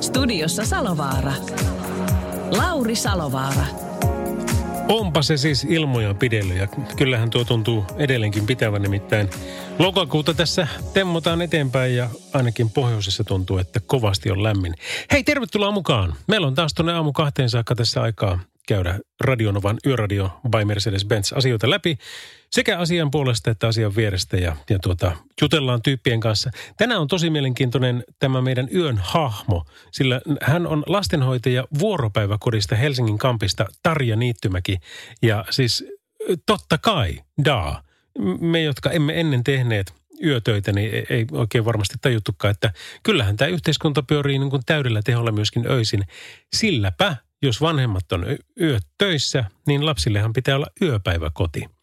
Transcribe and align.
Studiossa 0.00 0.64
Salovaara. 0.64 1.32
Lauri 2.50 2.94
Salovaara. 2.94 3.66
Onpa 4.88 5.22
se 5.22 5.36
siis 5.36 5.64
ilmoja 5.64 6.14
pidellyt 6.14 6.56
ja 6.56 6.66
kyllähän 6.96 7.30
tuo 7.30 7.44
tuntuu 7.44 7.84
edelleenkin 7.96 8.46
pitävän 8.46 8.82
nimittäin. 8.82 9.30
Lokakuuta 9.78 10.34
tässä 10.34 10.68
temmotaan 10.94 11.42
eteenpäin 11.42 11.96
ja 11.96 12.08
ainakin 12.32 12.70
pohjoisessa 12.70 13.24
tuntuu, 13.24 13.58
että 13.58 13.80
kovasti 13.86 14.30
on 14.30 14.42
lämmin. 14.42 14.74
Hei, 15.12 15.24
tervetuloa 15.24 15.70
mukaan. 15.70 16.14
Meillä 16.26 16.46
on 16.46 16.54
taas 16.54 16.74
tuonne 16.74 16.92
aamu 16.92 17.12
kahteen 17.12 17.50
saakka 17.50 17.74
tässä 17.74 18.02
aikaa 18.02 18.38
käydä 18.68 18.98
Radionovan 19.20 19.78
Yöradio 19.86 20.40
by 20.50 20.64
Mercedes-Benz 20.64 21.36
asioita 21.36 21.70
läpi 21.70 21.98
sekä 22.52 22.78
asian 22.78 23.10
puolesta 23.10 23.50
että 23.50 23.68
asian 23.68 23.96
vierestä 23.96 24.36
ja, 24.36 24.56
ja 24.70 24.78
tuota, 24.78 25.16
jutellaan 25.40 25.82
tyyppien 25.82 26.20
kanssa. 26.20 26.50
Tänään 26.76 27.00
on 27.00 27.08
tosi 27.08 27.30
mielenkiintoinen 27.30 28.04
tämä 28.18 28.42
meidän 28.42 28.68
yön 28.74 28.98
hahmo, 29.02 29.64
sillä 29.92 30.20
hän 30.42 30.66
on 30.66 30.82
lastenhoitaja 30.86 31.64
vuoropäiväkodista 31.78 32.76
Helsingin 32.76 33.18
kampista 33.18 33.66
Tarja 33.82 34.16
Niittymäki. 34.16 34.78
Ja 35.22 35.44
siis 35.50 35.84
totta 36.46 36.78
kai, 36.78 37.20
daa, 37.44 37.82
me 38.40 38.62
jotka 38.62 38.90
emme 38.90 39.20
ennen 39.20 39.44
tehneet 39.44 39.94
yötöitä, 40.24 40.72
niin 40.72 41.06
ei 41.10 41.26
oikein 41.32 41.64
varmasti 41.64 41.94
tajuttukaan, 42.00 42.50
että 42.50 42.72
kyllähän 43.02 43.36
tämä 43.36 43.48
yhteiskunta 43.48 44.02
pyörii 44.02 44.38
niin 44.38 44.50
kuin 44.50 44.62
täydellä 44.66 45.02
teholla 45.04 45.32
myöskin 45.32 45.66
öisin. 45.70 46.04
Silläpä, 46.56 47.16
jos 47.42 47.60
vanhemmat 47.60 48.12
on 48.12 48.26
yöt 48.60 48.86
töissä, 48.98 49.44
niin 49.66 49.86
lapsillehan 49.86 50.32
pitää 50.32 50.56
olla 50.56 50.66
yöpäiväkoti. 50.82 51.79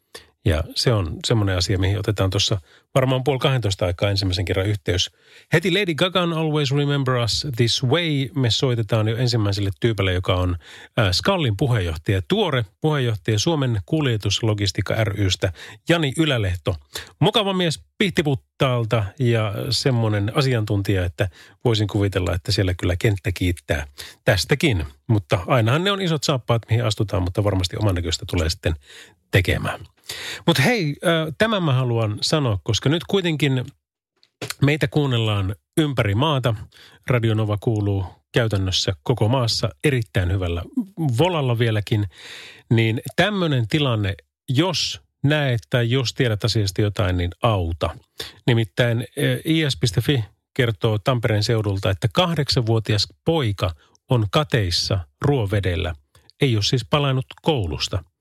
Ja 0.47 0.63
se 0.75 0.93
on 0.93 1.17
semmoinen 1.25 1.57
asia, 1.57 1.79
mihin 1.79 1.99
otetaan 1.99 2.29
tuossa 2.29 2.61
varmaan 2.95 3.23
puoli 3.23 3.39
12 3.39 3.85
aikaa 3.85 4.09
ensimmäisen 4.09 4.45
kerran 4.45 4.65
yhteys. 4.65 5.11
Heti 5.53 5.71
Lady 5.71 5.95
Gagan 5.95 6.33
Always 6.33 6.71
Remember 6.71 7.15
Us 7.15 7.47
This 7.55 7.83
Way 7.83 8.27
me 8.35 8.51
soitetaan 8.51 9.07
jo 9.07 9.17
ensimmäiselle 9.17 9.69
tyypälle, 9.79 10.13
joka 10.13 10.35
on 10.35 10.55
äh, 10.99 11.11
Skallin 11.11 11.57
puheenjohtaja, 11.57 12.21
tuore 12.27 12.65
puheenjohtaja 12.81 13.39
Suomen 13.39 13.81
kuljetuslogistiikka 13.85 15.03
rystä, 15.03 15.53
Jani 15.89 16.13
Ylälehto. 16.17 16.75
Mukava 17.19 17.53
mies 17.53 17.83
Pihtiputtaalta 17.97 19.03
ja 19.19 19.53
semmoinen 19.69 20.31
asiantuntija, 20.35 21.05
että 21.05 21.29
voisin 21.65 21.87
kuvitella, 21.87 22.33
että 22.33 22.51
siellä 22.51 22.73
kyllä 22.73 22.95
kenttä 22.95 23.31
kiittää 23.31 23.87
tästäkin. 24.25 24.85
Mutta 25.07 25.39
ainahan 25.47 25.83
ne 25.83 25.91
on 25.91 26.01
isot 26.01 26.23
saappaat, 26.23 26.61
mihin 26.69 26.85
astutaan, 26.85 27.23
mutta 27.23 27.43
varmasti 27.43 27.77
oman 27.77 27.95
näköistä 27.95 28.25
tulee 28.29 28.49
sitten 28.49 28.75
tekemään. 29.31 29.79
Mutta 30.47 30.61
hei, 30.61 30.95
tämän 31.37 31.63
mä 31.63 31.73
haluan 31.73 32.17
sanoa, 32.21 32.59
koska 32.63 32.89
nyt 32.89 33.03
kuitenkin 33.03 33.65
meitä 34.61 34.87
kuunnellaan 34.87 35.55
ympäri 35.77 36.15
maata. 36.15 36.55
Radionova 37.07 37.57
kuuluu 37.57 38.05
käytännössä 38.33 38.93
koko 39.03 39.27
maassa 39.27 39.69
erittäin 39.83 40.31
hyvällä 40.31 40.63
volalla 41.17 41.59
vieläkin. 41.59 42.07
Niin 42.73 43.01
tämmöinen 43.15 43.67
tilanne, 43.67 44.15
jos 44.49 45.01
näet 45.23 45.59
tai 45.69 45.91
jos 45.91 46.13
tiedät 46.13 46.43
asiasta 46.43 46.81
jotain, 46.81 47.17
niin 47.17 47.31
auta. 47.43 47.97
Nimittäin 48.47 49.07
is.fi 49.45 50.23
kertoo 50.53 50.97
Tampereen 50.97 51.43
seudulta, 51.43 51.89
että 51.89 52.07
kahdeksanvuotias 52.13 53.07
poika 53.25 53.71
on 54.09 54.25
kateissa 54.31 54.99
ruovedellä. 55.21 55.95
Ei 56.41 56.55
ole 56.55 56.63
siis 56.63 56.85
palannut 56.89 57.25
koulusta– 57.41 58.03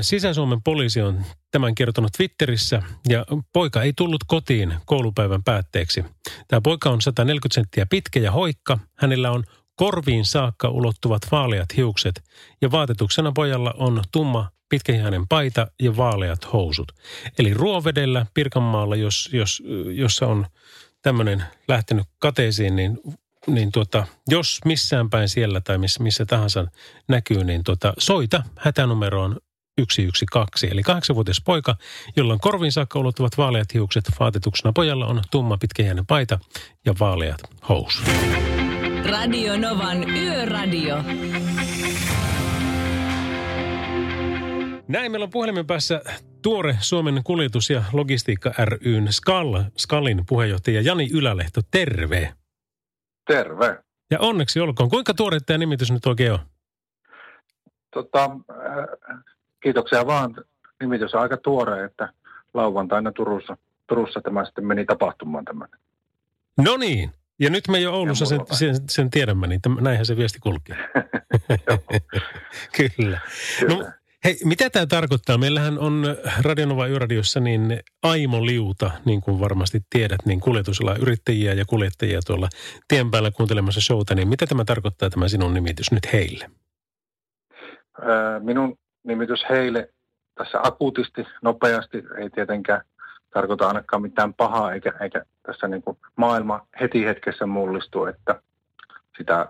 Sisä-Suomen 0.00 0.62
poliisi 0.62 1.02
on 1.02 1.24
tämän 1.50 1.74
kertonut 1.74 2.12
Twitterissä 2.16 2.82
ja 3.08 3.26
poika 3.52 3.82
ei 3.82 3.92
tullut 3.96 4.24
kotiin 4.26 4.74
koulupäivän 4.86 5.44
päätteeksi. 5.44 6.04
Tämä 6.48 6.60
poika 6.60 6.90
on 6.90 7.02
140 7.02 7.54
senttiä 7.54 7.86
pitkä 7.86 8.20
ja 8.20 8.32
hoikka. 8.32 8.78
Hänellä 8.98 9.30
on 9.30 9.44
korviin 9.76 10.24
saakka 10.24 10.68
ulottuvat 10.68 11.22
vaaleat 11.32 11.76
hiukset 11.76 12.22
ja 12.62 12.70
vaatetuksena 12.70 13.32
pojalla 13.32 13.74
on 13.78 14.02
tumma 14.12 14.50
pitkähihainen 14.68 15.28
paita 15.28 15.66
ja 15.82 15.96
vaaleat 15.96 16.52
housut. 16.52 16.92
Eli 17.38 17.54
Ruovedellä 17.54 18.26
Pirkanmaalla, 18.34 18.96
jos, 18.96 19.30
jos, 19.32 19.62
jossa 19.94 20.26
on 20.26 20.46
tämmöinen 21.02 21.44
lähtenyt 21.68 22.06
kateisiin, 22.18 22.76
niin 22.76 22.98
niin 23.46 23.72
tuota, 23.72 24.06
jos 24.28 24.58
missään 24.64 25.10
päin 25.10 25.28
siellä 25.28 25.60
tai 25.60 25.78
missä, 25.78 26.02
missä 26.02 26.26
tahansa 26.26 26.66
näkyy, 27.08 27.44
niin 27.44 27.64
tuota, 27.64 27.94
soita 27.98 28.42
hätänumeroon 28.58 29.36
112. 29.88 30.66
Eli 30.72 30.82
kahdeksanvuotias 30.82 31.42
poika, 31.44 31.76
jolla 32.16 32.32
on 32.32 32.40
korviin 32.40 32.72
saakka 32.72 32.98
ulottuvat 32.98 33.38
vaaleat 33.38 33.74
hiukset. 33.74 34.04
Vaatetuksena 34.20 34.72
pojalla 34.72 35.06
on 35.06 35.22
tumma 35.30 35.56
pitkäjäinen 35.60 36.06
paita 36.06 36.38
ja 36.86 36.94
vaaleat 37.00 37.40
housut. 37.68 38.04
Radio 39.10 39.58
Novan 39.58 40.10
Yöradio. 40.10 40.96
Näin 44.88 45.12
meillä 45.12 45.24
on 45.24 45.30
puhelimen 45.30 45.66
päässä 45.66 46.02
tuore 46.42 46.76
Suomen 46.80 47.20
kuljetus- 47.24 47.70
ja 47.70 47.84
logistiikka 47.92 48.52
ryn 48.64 49.12
Skal, 49.12 49.64
Skalin 49.76 50.24
puheenjohtaja 50.28 50.80
Jani 50.80 51.08
Ylälehto. 51.12 51.60
Terve. 51.70 52.34
Terve. 53.26 53.78
Ja 54.10 54.18
onneksi 54.20 54.60
olkoon. 54.60 54.90
Kuinka 54.90 55.14
tuore 55.14 55.40
tämä 55.40 55.58
nimitys 55.58 55.90
nyt 55.90 56.06
oikein 56.06 56.32
on? 56.32 56.38
Tota, 57.94 58.30
kiitoksia 59.62 60.06
vaan. 60.06 60.34
Nimitys 60.80 61.14
on 61.14 61.20
aika 61.20 61.36
tuore, 61.36 61.84
että 61.84 62.12
lauantaina 62.54 63.12
Turussa, 63.12 63.56
Turussa 63.86 64.20
tämä 64.20 64.44
sitten 64.44 64.66
meni 64.66 64.84
tapahtumaan 64.84 65.44
tämän. 65.44 65.68
No 66.58 66.76
niin. 66.76 67.10
Ja 67.40 67.50
nyt 67.50 67.68
me 67.68 67.80
jo 67.80 67.92
Oulussa 67.92 68.26
sen, 68.26 68.40
sen, 68.52 68.74
sen 68.88 69.10
tiedämme, 69.10 69.46
niin 69.46 69.60
tämän, 69.60 69.84
näinhän 69.84 70.06
se 70.06 70.16
viesti 70.16 70.38
kulkee. 70.38 70.76
Kyllä. 72.76 73.18
Kyllä. 73.60 73.78
No, 73.78 73.90
hei, 74.24 74.36
mitä 74.44 74.70
tämä 74.70 74.86
tarkoittaa? 74.86 75.38
Meillähän 75.38 75.78
on 75.78 76.04
Radionova 76.42 76.86
Yöradiossa 76.86 77.40
niin 77.40 77.80
Aimo 78.02 78.46
Liuta, 78.46 78.90
niin 79.04 79.20
kuin 79.20 79.40
varmasti 79.40 79.80
tiedät, 79.90 80.26
niin 80.26 80.40
kuljetusala 80.40 80.96
yrittäjiä 80.96 81.52
ja 81.54 81.64
kuljettajia 81.64 82.20
tuolla 82.26 82.48
tien 82.88 83.10
päällä 83.10 83.30
kuuntelemassa 83.30 83.80
showta. 83.80 84.14
Niin 84.14 84.28
mitä 84.28 84.46
tämä 84.46 84.64
tarkoittaa 84.64 85.10
tämä 85.10 85.28
sinun 85.28 85.54
nimitys 85.54 85.92
nyt 85.92 86.12
heille? 86.12 86.50
Minun 88.40 88.78
nimitys 89.04 89.44
heille 89.50 89.90
tässä 90.34 90.60
akuutisti, 90.62 91.26
nopeasti, 91.42 92.04
ei 92.18 92.30
tietenkään 92.30 92.80
tarkoita 93.34 93.68
ainakaan 93.68 94.02
mitään 94.02 94.34
pahaa, 94.34 94.72
eikä, 94.72 94.92
eikä 95.00 95.24
tässä 95.42 95.68
niin 95.68 95.82
kuin 95.82 95.98
maailma 96.16 96.66
heti 96.80 97.04
hetkessä 97.04 97.46
mullistu, 97.46 98.04
että 98.04 98.42
sitä 99.18 99.46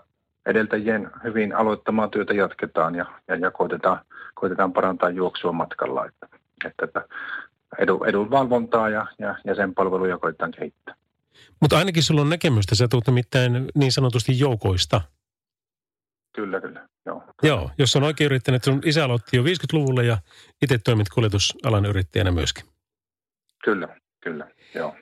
edeltäjien 0.47 1.11
hyvin 1.25 1.55
aloittamaa 1.56 2.09
työtä 2.09 2.34
jatketaan 2.34 2.94
ja, 2.94 3.06
ja, 3.28 3.37
ja 3.37 3.50
koitetaan, 3.50 4.00
koitetaan 4.34 4.72
parantaa 4.72 5.11
juoksua 5.11 5.53
matkalla, 5.53 6.06
että, 6.06 6.28
että, 6.65 6.84
että 6.84 7.05
edun, 7.78 8.09
edunvalvontaa 8.09 8.88
ja, 8.88 9.06
ja, 9.19 9.34
ja 9.44 9.55
sen 9.55 9.75
palveluja 9.75 10.19
koitetaan 10.19 10.50
kehittää. 10.50 10.94
Mutta 11.61 11.79
ainakin 11.79 12.03
sulla 12.03 12.20
on 12.20 12.31
näkemystä, 12.31 12.75
sä 12.75 12.88
tulet 12.88 13.06
nimittäin 13.06 13.69
niin 13.75 13.93
sanotusti 13.93 14.38
joukoista. 14.38 15.00
Kyllä, 16.32 16.61
kyllä. 16.61 16.89
Joo, 17.06 17.23
Joo 17.43 17.70
jos 17.79 17.97
on 17.97 18.02
oikein 18.02 18.26
yrittänyt, 18.26 18.64
sun 18.64 18.81
isä 18.85 19.05
aloitti 19.05 19.37
jo 19.37 19.43
50-luvulla 19.43 20.02
ja 20.02 20.19
itse 20.62 20.79
toimit 20.79 21.08
kuljetusalan 21.08 21.87
yrittäjänä 21.87 22.31
myöskin. 22.31 22.64
Kyllä, 23.64 23.88
kyllä, 24.20 24.50
joo. 24.75 24.94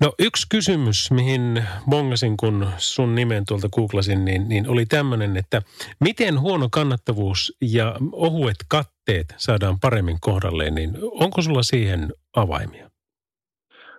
No 0.00 0.12
yksi 0.18 0.46
kysymys, 0.50 1.10
mihin 1.10 1.64
bongasin, 1.90 2.36
kun 2.36 2.66
sun 2.76 3.14
nimen 3.14 3.44
tuolta 3.48 3.68
googlasin, 3.68 4.24
niin, 4.24 4.48
niin 4.48 4.68
oli 4.68 4.86
tämmöinen, 4.86 5.36
että 5.36 5.62
miten 6.00 6.40
huono 6.40 6.68
kannattavuus 6.72 7.56
ja 7.60 7.96
ohuet 8.12 8.56
katteet 8.68 9.34
saadaan 9.36 9.80
paremmin 9.80 10.16
kohdalleen, 10.20 10.74
niin 10.74 10.98
onko 11.02 11.42
sulla 11.42 11.62
siihen 11.62 12.12
avaimia? 12.36 12.90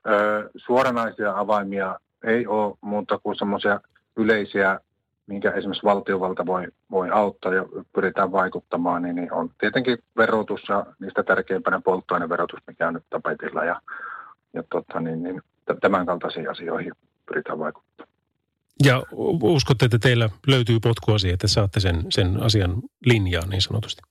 Öö, 0.07 0.49
suoranaisia 0.65 1.33
avaimia 1.37 1.99
ei 2.25 2.47
ole 2.47 2.77
muuta 2.81 3.17
kuin 3.17 3.37
semmoisia 3.37 3.81
yleisiä 4.17 4.79
minkä 5.27 5.51
esimerkiksi 5.51 5.85
valtiovalta 5.85 6.45
voi, 6.45 6.67
voi 6.91 7.09
auttaa 7.09 7.53
ja 7.53 7.65
pyritään 7.93 8.31
vaikuttamaan, 8.31 9.01
niin, 9.01 9.15
niin 9.15 9.33
on 9.33 9.49
tietenkin 9.59 9.97
verotus 10.17 10.61
ja 10.69 10.85
niistä 10.99 11.23
tärkeimpänä 11.23 11.81
polttoaineverotus, 11.85 12.59
mikä 12.67 12.87
on 12.87 12.93
nyt 12.93 13.03
tapetilla 13.09 13.63
ja, 13.63 13.81
ja 14.53 14.63
tota, 14.69 14.99
niin, 14.99 15.23
niin, 15.23 15.41
tämän 15.81 16.05
kaltaisiin 16.05 16.51
asioihin 16.51 16.93
pyritään 17.25 17.59
vaikuttamaan. 17.59 18.07
Ja 18.83 19.03
uskotte, 19.41 19.85
että 19.85 19.99
teillä 19.99 20.29
löytyy 20.47 20.79
potkua 20.79 21.17
siihen, 21.17 21.33
että 21.33 21.47
saatte 21.47 21.79
sen, 21.79 22.05
sen 22.09 22.43
asian 22.43 22.81
linjaan 23.05 23.49
niin 23.49 23.61
sanotusti? 23.61 24.01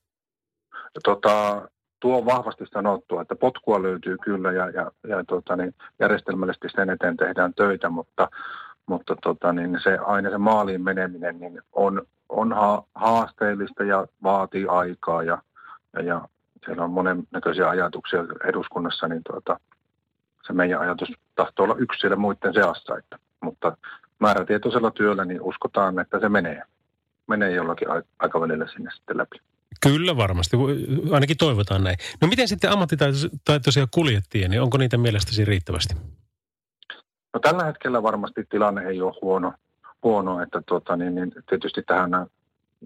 Tota, 1.03 1.61
tuo 1.99 2.17
on 2.17 2.25
vahvasti 2.25 2.65
sanottu, 2.73 3.19
että 3.19 3.35
potkua 3.35 3.83
löytyy 3.83 4.17
kyllä 4.17 4.51
ja, 4.51 4.69
ja, 4.69 4.91
ja 5.07 5.23
tota, 5.27 5.55
niin 5.55 5.75
järjestelmällisesti 5.99 6.67
sen 6.75 6.89
eteen 6.89 7.17
tehdään 7.17 7.53
töitä, 7.53 7.89
mutta, 7.89 8.29
mutta 8.87 9.15
tota, 9.23 9.53
niin 9.53 9.79
se 9.83 9.97
aina 10.05 10.29
se 10.29 10.37
maaliin 10.37 10.83
meneminen 10.83 11.39
niin 11.39 11.61
on, 11.73 12.01
on 12.29 12.53
ha, 12.53 12.83
haasteellista 12.95 13.83
ja 13.83 14.07
vaatii 14.23 14.65
aikaa 14.67 15.23
ja, 15.23 15.41
ja, 15.93 16.01
ja 16.01 16.21
siellä 16.65 16.83
on 16.83 16.91
monennäköisiä 16.91 17.69
ajatuksia 17.69 18.19
eduskunnassa, 18.43 19.07
niin 19.07 19.21
tuota, 19.31 19.59
se 20.47 20.53
meidän 20.53 20.81
ajatus 20.81 21.09
tahtoo 21.35 21.63
olla 21.63 21.75
yksi 21.79 21.99
siellä 21.99 22.15
muiden 22.15 22.53
seassa, 22.53 22.97
että, 22.97 23.19
mutta 23.41 23.77
määrätietoisella 24.19 24.91
työllä 24.91 25.25
niin 25.25 25.41
uskotaan, 25.41 25.99
että 25.99 26.19
se 26.19 26.29
menee, 26.29 26.63
menee 27.27 27.51
jollakin 27.51 27.87
aikavälillä 28.19 28.67
sinne 28.67 28.91
sitten 28.95 29.17
läpi. 29.17 29.37
Kyllä 29.81 30.17
varmasti, 30.17 30.57
ainakin 31.11 31.37
toivotaan 31.37 31.83
näin. 31.83 31.97
No 32.21 32.27
miten 32.27 32.47
sitten 32.47 32.71
ammattitaitoisia 32.71 33.87
kuljettajia, 33.91 34.47
niin 34.47 34.61
onko 34.61 34.77
niitä 34.77 34.97
mielestäsi 34.97 35.45
riittävästi? 35.45 35.95
No 37.37 37.41
tällä 37.41 37.63
hetkellä 37.63 38.03
varmasti 38.03 38.43
tilanne 38.49 38.81
ei 38.81 39.01
ole 39.01 39.13
huono, 39.21 39.53
huono 40.03 40.41
että 40.41 40.61
tuota, 40.65 40.95
niin, 40.95 41.15
niin 41.15 41.31
tietysti 41.49 41.83
tähän 41.83 42.11
nämä 42.11 42.25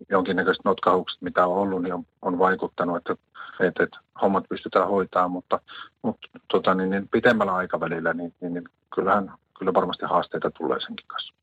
jonkinnäköiset 0.10 0.66
notkahukset, 0.66 1.22
mitä 1.22 1.46
on 1.46 1.58
ollut, 1.58 1.82
niin 1.82 1.94
on, 1.94 2.06
on 2.22 2.40
vaikuttanut, 2.40 2.98
että, 2.98 3.16
että, 3.60 3.84
että 3.84 4.00
hommat 4.22 4.46
pystytään 4.50 4.88
hoitamaan, 4.88 5.32
mutta, 5.32 5.60
mutta 6.02 6.28
tuota, 6.48 6.74
niin, 6.74 6.90
niin 6.90 7.08
pitemmällä 7.08 7.54
aikavälillä, 7.54 8.14
niin, 8.14 8.34
niin, 8.42 8.54
niin 8.54 8.64
kyllähän 8.96 9.32
kyllä 9.60 9.74
varmasti 9.74 10.06
haasteita 10.06 10.52
tulee 10.52 10.80
senkin 10.80 11.08
kanssa. 11.08 11.34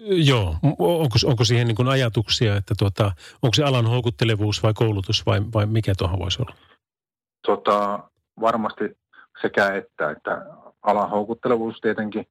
Joo, 0.00 0.56
onko, 0.78 1.16
onko 1.26 1.44
siihen 1.44 1.66
niin 1.66 1.76
kuin 1.76 1.88
ajatuksia, 1.88 2.56
että 2.56 2.74
tuota, 2.78 3.04
onko 3.42 3.54
se 3.54 3.64
alan 3.64 3.86
houkuttelevuus 3.86 4.62
vai 4.62 4.72
koulutus 4.74 5.26
vai, 5.26 5.40
vai 5.54 5.66
mikä 5.66 5.92
tuohon 5.98 6.18
voisi 6.18 6.42
olla? 6.42 6.54
Tota, 7.46 8.00
varmasti 8.40 8.96
sekä 9.42 9.74
että, 9.74 10.10
että 10.10 10.46
alan 10.82 11.10
houkuttelevuus 11.10 11.80
tietenkin, 11.80 12.26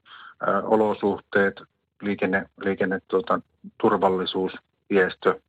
olosuhteet, 0.63 1.61
liikenne, 2.01 2.49
liikenne 2.63 3.01
tuota, 3.07 3.41
turvallisuus, 3.77 4.51
viestö, 4.89 5.39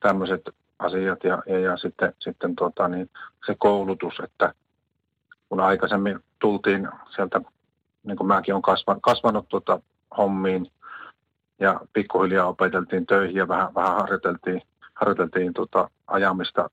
tämmöiset 0.00 0.50
asiat 0.78 1.24
ja, 1.24 1.42
ja, 1.46 1.58
ja 1.58 1.76
sitten, 1.76 2.12
sitten 2.18 2.56
tuota, 2.56 2.88
niin 2.88 3.10
se 3.46 3.56
koulutus, 3.58 4.20
että 4.24 4.54
kun 5.48 5.60
aikaisemmin 5.60 6.20
tultiin 6.38 6.88
sieltä, 7.14 7.40
niin 8.02 8.16
kuin 8.16 8.26
mäkin 8.26 8.54
olen 8.54 8.62
kasvanut, 8.62 9.02
kasvanut 9.02 9.48
tuota, 9.48 9.80
hommiin 10.16 10.72
ja 11.60 11.80
pikkuhiljaa 11.92 12.46
opeteltiin 12.46 13.06
töihin 13.06 13.36
ja 13.36 13.48
vähän, 13.48 13.74
vähän 13.74 13.96
harjoiteltiin, 13.96 14.62
harjoiteltiin 14.94 15.52
tuota, 15.52 15.90
ajamista, 16.06 16.70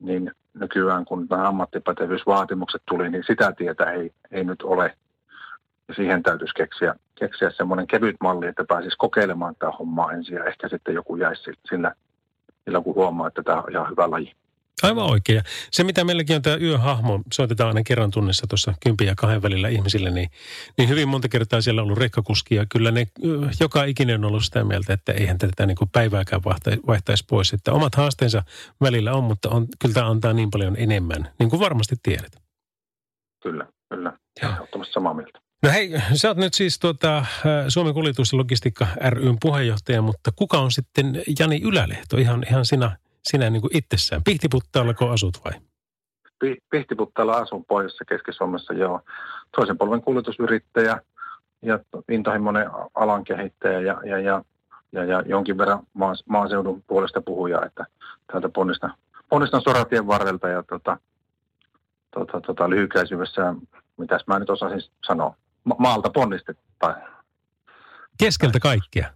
niin 0.00 0.32
nykyään 0.54 1.04
kun 1.04 1.26
nämä 1.30 1.48
ammattipätevyysvaatimukset 1.48 2.82
tuli, 2.88 3.10
niin 3.10 3.24
sitä 3.26 3.52
tietä 3.52 3.84
ei, 3.84 4.12
ei 4.30 4.44
nyt 4.44 4.62
ole. 4.62 4.96
Ja 5.88 5.94
siihen 5.94 6.22
täytyisi 6.22 6.54
keksiä, 6.54 6.94
keksiä 7.14 7.50
semmoinen 7.50 7.86
kevyt 7.86 8.16
malli, 8.20 8.46
että 8.46 8.64
pääsisi 8.64 8.96
kokeilemaan 8.98 9.54
tämä 9.58 9.72
homma 9.72 10.12
ensin 10.12 10.36
ja 10.36 10.44
ehkä 10.44 10.68
sitten 10.68 10.94
joku 10.94 11.16
jäisi 11.16 11.52
sillä, 11.68 11.94
sillä 12.64 12.80
kun 12.80 12.94
huomaa, 12.94 13.28
että 13.28 13.42
tämä 13.42 13.62
on 13.62 13.72
ihan 13.72 13.90
hyvä 13.90 14.10
laji. 14.10 14.32
Aivan 14.82 15.10
oikein. 15.10 15.42
Se, 15.70 15.84
mitä 15.84 16.04
meilläkin 16.04 16.36
on 16.36 16.42
tämä 16.42 16.56
yöhahmo, 16.56 17.20
soitetaan 17.32 17.68
aina 17.68 17.82
kerran 17.82 18.10
tunnissa 18.10 18.46
tuossa 18.46 18.74
kympi 18.84 19.06
ja 19.06 19.14
kahden 19.16 19.42
välillä 19.42 19.68
ihmisille, 19.68 20.10
niin, 20.10 20.30
niin 20.78 20.88
hyvin 20.88 21.08
monta 21.08 21.28
kertaa 21.28 21.60
siellä 21.60 21.82
on 21.82 21.84
ollut 21.86 21.98
rekkakuski 21.98 22.54
ja 22.54 22.66
kyllä 22.68 22.90
ne 22.90 23.06
joka 23.60 23.84
ikinen 23.84 24.24
on 24.24 24.24
ollut 24.24 24.44
sitä 24.44 24.64
mieltä, 24.64 24.92
että 24.92 25.12
eihän 25.12 25.38
tätä 25.38 25.66
niin 25.66 25.76
kuin 25.76 25.90
päivääkään 25.90 26.42
vaihtaisi 26.86 27.24
pois. 27.28 27.52
Että 27.52 27.72
omat 27.72 27.94
haasteensa 27.94 28.42
välillä 28.80 29.12
on, 29.12 29.24
mutta 29.24 29.50
on, 29.50 29.66
kyllä 29.78 29.94
tämä 29.94 30.10
antaa 30.10 30.32
niin 30.32 30.50
paljon 30.50 30.74
enemmän, 30.78 31.28
niin 31.38 31.50
kuin 31.50 31.60
varmasti 31.60 31.96
tiedät. 32.02 32.32
Kyllä, 33.42 33.66
kyllä. 33.88 34.12
Ehdottomasti 34.42 34.92
samaa 34.92 35.14
mieltä. 35.14 35.38
No 35.62 35.70
hei, 35.70 35.90
sä 36.14 36.28
oot 36.28 36.36
nyt 36.36 36.54
siis 36.54 36.78
tuota, 36.78 37.24
Suomen 37.68 37.94
kuljetus- 37.94 38.32
ja 38.32 38.38
logistiikka 38.38 38.86
ryn 39.08 39.36
puheenjohtaja, 39.40 40.02
mutta 40.02 40.32
kuka 40.36 40.58
on 40.58 40.72
sitten 40.72 41.22
Jani 41.38 41.60
Ylälehto? 41.62 42.16
Ihan, 42.16 42.44
ihan 42.48 42.66
sinä 42.66 42.96
sinä 43.28 43.50
niin 43.50 43.60
kuin 43.60 43.76
itsessään? 43.76 44.24
Pihtiputtaalako 44.24 45.10
asut 45.10 45.40
vai? 45.44 45.52
Pihtiputtaalla 46.70 47.36
asun 47.36 47.64
pohjoisessa 47.64 48.04
Keski-Suomessa, 48.04 48.74
joo. 48.74 49.00
Toisen 49.56 49.78
polven 49.78 50.02
kuljetusyrittäjä 50.02 51.00
ja 51.62 51.78
intohimoinen 52.08 52.70
alan 52.94 53.24
kehittäjä 53.24 53.80
ja, 53.80 54.00
ja, 54.04 54.18
ja, 54.18 54.44
ja, 54.92 55.04
ja 55.04 55.22
jonkin 55.26 55.58
verran 55.58 55.86
maas, 55.94 56.22
maaseudun 56.28 56.82
puolesta 56.86 57.20
puhuja, 57.20 57.64
että 57.66 57.86
täältä 58.32 58.48
ponnistan, 58.48 58.94
ponnistan 59.28 59.62
soratien 59.62 60.06
varrelta 60.06 60.48
ja 60.48 60.62
tota, 60.62 60.98
tota, 62.14 62.40
tota, 62.40 62.70
lyhykäisyydessä, 62.70 63.54
mitäs 63.96 64.24
mä 64.26 64.38
nyt 64.38 64.50
osasin 64.50 64.80
sanoa, 65.06 65.36
Ma- 65.64 65.76
maalta 65.78 66.10
ponnistettaan. 66.10 67.02
Keskeltä 68.18 68.60
kaikkia? 68.60 69.12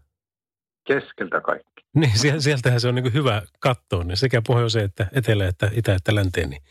Keskeltä 0.84 1.40
kaikki. 1.40 1.77
Niin, 2.22 2.42
sieltähän 2.42 2.80
se 2.80 2.88
on 2.88 2.94
niin 2.94 3.12
hyvä 3.12 3.42
katsoa, 3.60 4.04
niin 4.04 4.16
sekä 4.16 4.42
pohjoiseen 4.46 4.84
että 4.84 5.06
etelä 5.12 5.48
että 5.48 5.70
itä 5.74 5.94
että 5.94 6.14
länteen. 6.14 6.50
Niin. 6.50 6.62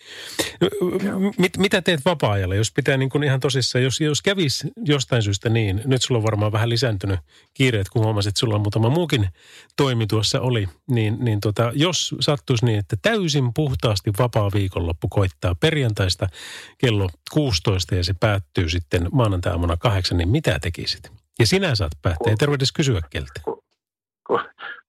Mit, 1.38 1.58
mitä 1.58 1.82
teet 1.82 2.06
vapaa-ajalla, 2.06 2.56
jos 2.56 2.72
pitää 2.72 2.98
niin 2.98 3.10
kuin 3.10 3.24
ihan 3.24 3.40
tosissaan, 3.40 3.84
jos, 3.84 4.02
jos 4.02 4.22
kävisi 4.22 4.72
jostain 4.86 5.24
syystä 5.24 5.50
niin, 5.50 5.82
nyt 5.86 6.02
sulla 6.02 6.18
on 6.18 6.24
varmaan 6.24 6.52
vähän 6.52 6.70
lisääntynyt 6.70 7.20
kiireet, 7.54 7.90
kun 7.90 8.04
huomasit, 8.04 8.30
että 8.30 8.40
sulla 8.40 8.56
on 8.56 8.62
muutama 8.62 8.90
muukin 8.90 9.30
toimi 9.78 10.08
tuossa 10.08 10.42
oli, 10.42 10.68
niin, 10.90 11.18
niin 11.20 11.40
tota, 11.40 11.72
jos 11.76 12.16
sattuisi 12.20 12.66
niin, 12.66 12.80
että 12.80 12.96
täysin 13.02 13.54
puhtaasti 13.54 14.12
vapaa 14.20 14.52
viikonloppu 14.54 15.08
koittaa 15.08 15.56
perjantaista 15.56 16.28
kello 16.78 17.10
16 17.32 17.96
ja 17.96 18.04
se 18.04 18.14
päättyy 18.20 18.70
sitten 18.70 19.10
maanantai-aamuna 19.12 19.78
kahdeksan, 19.78 20.18
niin 20.18 20.30
mitä 20.30 20.60
tekisit? 20.60 21.12
Ja 21.40 21.48
sinä 21.48 21.76
saat 21.76 21.92
päättää, 22.02 22.32
ei 22.32 22.36
tarvitse 22.36 22.66
kysyä 22.76 23.02
keltä 23.10 23.42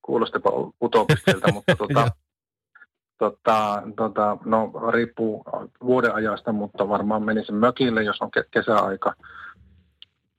kuulostipa 0.09 0.51
utopistilta, 0.83 1.53
mutta 1.53 1.77
tota, 1.83 2.11
tota, 3.19 3.83
tota, 3.97 4.37
no, 4.45 4.73
riippuu 4.93 5.45
vuoden 5.83 6.15
ajasta, 6.15 6.53
mutta 6.53 6.89
varmaan 6.89 7.23
menisin 7.23 7.55
mökille, 7.55 8.03
jos 8.03 8.23
on 8.23 8.31
kesäaika, 8.51 9.15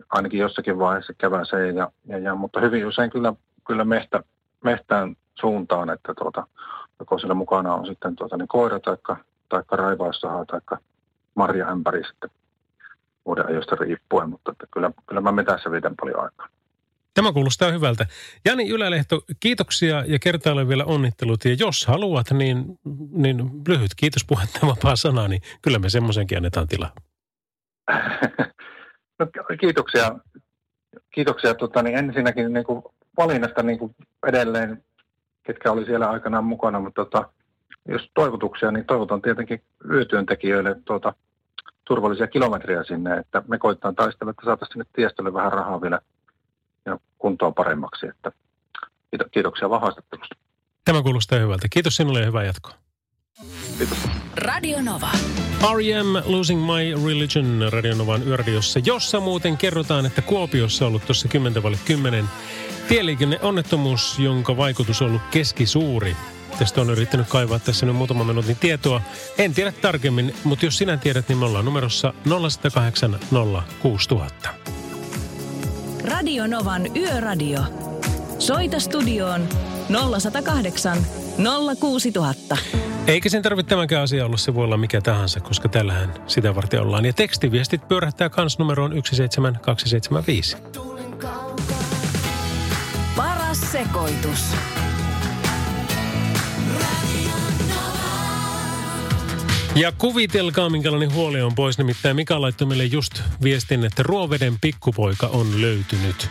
ainakin 0.10 0.40
jossakin 0.40 0.80
vaiheessa 0.80 1.14
kevääseen, 1.18 1.76
ja, 1.76 1.92
ja, 2.08 2.18
ja, 2.18 2.36
mutta 2.36 2.60
hyvin 2.60 2.86
usein 2.86 3.10
kyllä, 3.10 3.34
kyllä 3.68 3.86
mehtä, 3.86 4.24
mehtään 4.64 5.16
suuntaan, 5.40 5.90
että 5.90 6.14
tuota, 6.14 6.48
joko 7.00 7.20
siellä 7.20 7.34
mukana 7.34 7.74
on 7.74 7.86
sitten 7.86 8.16
tuota, 8.16 8.38
niin 8.38 8.48
koira 8.48 8.80
tai 8.80 8.98
taikka 9.50 9.76
raivaussaha 9.76 10.46
tai 10.46 10.80
marjaämpäri 11.36 12.04
sitten 12.04 12.30
vuoden 13.26 13.48
ajoista 13.48 13.76
riippuen, 13.76 14.30
mutta 14.30 14.52
että 14.52 14.68
kyllä, 14.72 14.92
kyllä 15.06 15.22
mä 15.22 15.32
metässä 15.32 15.72
viitän 15.72 15.96
paljon 16.02 16.24
aikaa. 16.24 16.48
Tämä 17.14 17.34
kuulostaa 17.34 17.72
hyvältä. 17.72 18.06
Jani 18.46 18.70
Ylälehto, 18.70 19.22
kiitoksia 19.40 20.04
ja 20.08 20.20
kertaalleen 20.20 20.70
vielä 20.70 20.86
onnittelut. 20.86 21.46
Ja 21.46 21.56
jos 21.60 21.86
haluat, 21.86 22.32
niin, 22.32 22.66
niin 23.12 23.52
lyhyt 23.68 23.92
kiitos 23.96 24.26
puhetta 24.26 24.68
vapaa 24.68 24.96
sana, 24.96 25.28
niin 25.28 25.42
kyllä 25.62 25.80
me 25.80 25.90
semmoisenkin 25.90 26.38
annetaan 26.38 26.68
tilaa. 26.68 26.92
No, 29.20 29.28
kiitoksia. 29.60 30.16
Kiitoksia 31.14 31.54
tota, 31.54 31.84
niin 31.84 31.98
ensinnäkin 31.98 32.54
niin 32.54 32.66
kuin 32.66 32.84
valinnasta 33.18 33.64
niin 33.64 33.80
kuin 33.80 33.96
edelleen, 34.28 34.84
ketkä 35.44 35.72
oli 35.72 35.86
siellä 35.86 36.10
aikanaan 36.10 36.44
mukana, 36.44 36.80
mutta 36.80 37.06
tota, 37.06 37.30
jos 37.88 38.12
toivotuksia, 38.14 38.72
niin 38.72 38.86
toivotan 38.86 39.22
tietenkin 39.22 39.62
yötyöntekijöille 39.92 40.76
tuota, 40.86 41.14
turvallisia 41.86 42.28
kilometriä 42.28 42.84
sinne, 42.84 43.18
että 43.18 43.44
me 43.48 43.58
koittaa 43.58 43.94
taistella, 43.94 44.32
että 44.32 44.46
saataisiin 44.46 44.74
sinne 44.74 44.86
tiestölle 44.94 45.34
vähän 45.34 45.52
rahaa 45.52 45.82
vielä 45.82 46.00
kuntoa 47.20 47.52
paremmaksi. 47.52 48.06
Että 48.06 48.32
kiitoksia 49.32 49.70
vaan 49.70 49.82
haastattelusta. 49.82 50.36
Tämä 50.86 51.02
kuulostaa 51.02 51.40
hyvältä. 51.40 51.68
Kiitos 51.70 51.96
sinulle 51.96 52.20
ja 52.20 52.26
hyvää 52.26 52.44
jatkoa. 52.44 52.74
Kiitos. 53.78 53.98
Radio 54.36 54.82
Nova. 54.82 55.10
R.E.M. 55.78 56.16
Losing 56.26 56.62
My 56.66 57.08
Religion 57.08 57.62
Radio 57.70 57.96
Novan 57.96 58.28
yöradiossa, 58.28 58.80
jossa 58.86 59.20
muuten 59.20 59.58
kerrotaan, 59.58 60.06
että 60.06 60.22
Kuopiossa 60.22 60.86
on 60.86 60.90
ollut 60.90 61.06
tuossa 61.06 61.28
10 61.28 61.64
10 61.86 62.26
tieliikenneonnettomuus, 62.88 64.20
jonka 64.20 64.58
vaikutus 64.58 65.02
on 65.02 65.08
ollut 65.08 65.22
keskisuuri. 65.32 66.16
Tästä 66.60 66.82
on 66.82 66.90
yrittänyt 66.90 67.28
kaivaa 67.30 67.60
tässä 67.60 67.86
nyt 67.86 67.96
muutama 67.96 68.24
minuutin 68.24 68.56
tietoa. 68.56 69.02
En 69.38 69.54
tiedä 69.54 69.72
tarkemmin, 69.72 70.36
mutta 70.44 70.66
jos 70.66 70.78
sinä 70.78 70.98
tiedät, 70.98 71.30
niin 71.30 71.38
me 71.38 71.46
ollaan 71.46 71.66
numerossa 71.66 72.14
0108 72.24 73.20
06000. 73.82 74.50
Radio 76.10 76.48
Novan 76.48 76.98
Yöradio. 76.98 77.60
Soita 78.40 78.80
studioon 78.80 79.48
0108 80.20 80.98
06000. 81.80 82.58
Eikä 83.08 83.30
sen 83.30 83.42
tarvitse 83.42 83.70
tämänkään 83.70 84.04
asia 84.04 84.26
olla, 84.26 84.38
se 84.38 84.54
voi 84.54 84.64
olla 84.64 84.78
mikä 84.78 85.02
tahansa, 85.02 85.40
koska 85.40 85.70
tällähän 85.70 86.14
sitä 86.28 86.56
varten 86.56 86.82
ollaan. 86.82 87.06
Ja 87.06 87.14
tekstiviestit 87.14 87.88
pyörähtää 87.88 88.30
kans 88.30 88.60
numeroon 88.60 88.92
17275. 88.92 90.58
sekoitus. 93.72 94.56
Ja 99.76 99.92
kuvitelkaa, 99.92 100.70
minkälainen 100.70 101.14
huoli 101.14 101.42
on 101.42 101.56
pois. 101.56 101.78
Nimittäin 101.78 102.16
Mika 102.16 102.42
laittoi 102.42 102.68
meille 102.68 102.86
just 102.86 103.22
viestin, 103.44 103.86
että 103.86 104.04
Ruoveden 104.04 104.58
pikkupoika 104.62 105.28
on 105.28 105.62
löytynyt. 105.62 106.30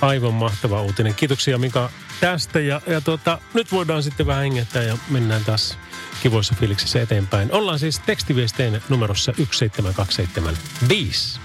Aivan 0.00 0.34
mahtava 0.34 0.82
uutinen. 0.82 1.14
Kiitoksia 1.14 1.58
Mika 1.58 1.90
tästä. 2.20 2.60
Ja, 2.60 2.80
ja 2.86 3.00
tuota, 3.00 3.38
nyt 3.54 3.72
voidaan 3.72 4.02
sitten 4.02 4.26
vähän 4.26 4.42
hengettää 4.42 4.82
ja 4.82 4.98
mennään 5.08 5.44
taas 5.44 5.78
kivoissa 6.22 6.54
fiiliksissä 6.60 7.02
eteenpäin. 7.02 7.52
Ollaan 7.52 7.78
siis 7.78 7.98
tekstiviesteen 7.98 8.82
numerossa 8.88 9.32
17275. 9.32 11.40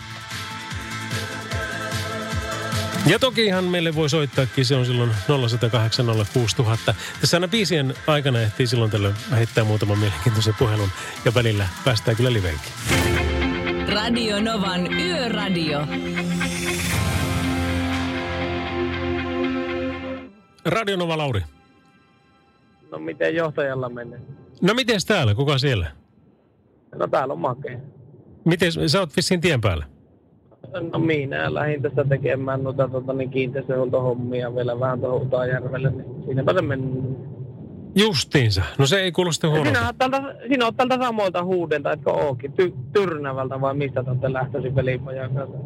Ja 3.07 3.19
toki 3.19 3.45
ihan 3.45 3.63
meille 3.63 3.95
voi 3.95 4.09
soittaakin, 4.09 4.65
se 4.65 4.75
on 4.75 4.85
silloin 4.85 5.11
0108 5.27 6.05
06000. 6.33 6.95
Tässä 7.21 7.37
aina 7.37 7.47
biisien 7.47 7.93
aikana 8.07 8.39
ehtii 8.39 8.67
silloin 8.67 8.91
tällöin 8.91 9.15
heittää 9.31 9.63
muutaman 9.63 9.99
mielenkiintoisen 9.99 10.53
puhelun 10.59 10.89
ja 11.25 11.33
välillä 11.33 11.67
päästään 11.85 12.17
kyllä 12.17 12.33
liveenkin. 12.33 12.71
Radio 13.93 14.41
Novan 14.41 14.93
Yöradio. 14.93 15.87
Radio 20.65 20.97
Nova 20.97 21.17
Lauri. 21.17 21.41
No 22.91 22.99
miten 22.99 23.35
johtajalla 23.35 23.89
menee? 23.89 24.19
No 24.61 24.73
miten 24.73 24.99
täällä? 25.07 25.35
Kuka 25.35 25.57
siellä? 25.57 25.91
No 26.95 27.07
täällä 27.07 27.33
on 27.33 27.39
makea. 27.39 27.79
Miten 28.45 28.89
sä 28.89 28.99
oot 28.99 29.15
vissiin 29.15 29.41
tien 29.41 29.61
päällä? 29.61 29.85
No 30.91 30.99
minä 30.99 31.53
lähdin 31.53 31.81
tässä 31.81 32.05
tekemään 32.09 32.63
noita 32.63 32.87
tota, 32.87 33.13
niin 33.13 33.29
kiinteistöhuoltohommia 33.29 34.55
vielä 34.55 34.79
vähän 34.79 34.99
tuohon 34.99 35.21
Utajärvelle, 35.21 35.89
niin 35.89 36.23
siinäpä 36.25 36.53
se 36.53 36.61
meni. 36.61 36.83
Justiinsa. 37.95 38.63
No 38.77 38.85
se 38.85 38.99
ei 38.99 39.11
kuulosta 39.11 39.47
Sinä 39.47 39.57
huonolta. 39.59 39.85
oot 39.85 39.97
tältä, 39.97 40.35
sinä 40.47 40.65
oot 40.65 40.77
tältä 40.77 40.97
samoilta 40.97 41.43
huudelta, 41.43 41.91
etkö 41.91 42.11
ookin? 42.11 42.53
Ty, 42.53 42.73
tyrnävältä 42.93 43.61
vai 43.61 43.73
mistä 43.73 44.03
te 44.03 44.09
olette 44.09 44.33
lähtöisin 44.33 44.75
velipojan 44.75 45.35
kanssa? 45.35 45.57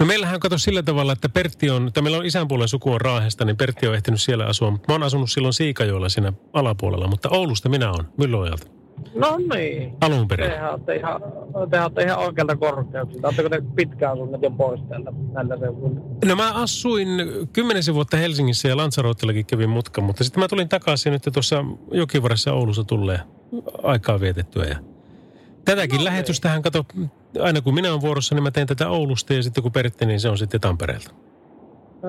No 0.00 0.06
meillähän 0.06 0.40
kato 0.40 0.58
sillä 0.58 0.82
tavalla, 0.82 1.12
että 1.12 1.28
Pertti 1.28 1.70
on, 1.70 1.90
tai 1.94 2.02
meillä 2.02 2.18
on 2.18 2.26
isänpuolen 2.26 2.68
suku 2.68 2.92
on 2.92 3.00
Raahesta, 3.00 3.44
niin 3.44 3.56
Pertti 3.56 3.86
on 3.86 3.94
ehtinyt 3.94 4.20
siellä 4.20 4.46
asua. 4.46 4.70
Mä 4.70 4.78
oon 4.88 5.02
asunut 5.02 5.30
silloin 5.30 5.52
Siikajoilla 5.54 6.08
siinä 6.08 6.32
alapuolella, 6.52 7.08
mutta 7.08 7.28
Oulusta 7.28 7.68
minä 7.68 7.90
on, 7.90 8.04
Mylloajalta. 8.16 8.66
No 9.14 9.38
niin. 9.54 9.92
Alun 10.00 10.28
perin. 10.28 10.50
Tehän 10.50 10.70
olette 10.70 10.96
ihan, 10.96 11.22
te 11.70 11.80
olette 11.80 12.02
ihan 12.02 12.18
oikealta 12.18 12.56
korkeuksilta. 12.56 13.28
Oletteko 13.28 13.48
te 13.48 13.62
pitkään 13.76 14.12
asuneet 14.12 14.42
jo 14.42 14.50
pois 14.50 14.80
täältä 14.88 15.12
näillä 15.32 15.58
seudulla? 15.58 16.00
No 16.24 16.36
mä 16.36 16.52
asuin 16.52 17.08
kymmenisen 17.52 17.94
vuotta 17.94 18.16
Helsingissä 18.16 18.68
ja 18.68 18.76
Lansarotellakin 18.76 19.46
kävin 19.46 19.70
mutkan, 19.70 20.04
mutta 20.04 20.24
sitten 20.24 20.42
mä 20.42 20.48
tulin 20.48 20.68
takaisin 20.68 21.12
nyt 21.12 21.22
tuossa 21.32 21.64
jokivarressa 21.92 22.52
Oulussa 22.52 22.84
tulleen 22.84 23.20
aikaa 23.82 24.20
vietettyä. 24.20 24.64
Ja 24.64 24.76
tätäkin 25.64 25.98
no, 25.98 26.04
lähetystähän 26.04 26.62
kato, 26.62 26.84
aina 27.40 27.60
kun 27.60 27.74
minä 27.74 27.90
olen 27.90 28.00
vuorossa, 28.00 28.34
niin 28.34 28.42
mä 28.42 28.50
teen 28.50 28.66
tätä 28.66 28.88
Oulusta 28.88 29.34
ja 29.34 29.42
sitten 29.42 29.62
kun 29.62 29.72
Pertti, 29.72 30.06
niin 30.06 30.20
se 30.20 30.28
on 30.28 30.38
sitten 30.38 30.60
Tampereelta. 30.60 31.10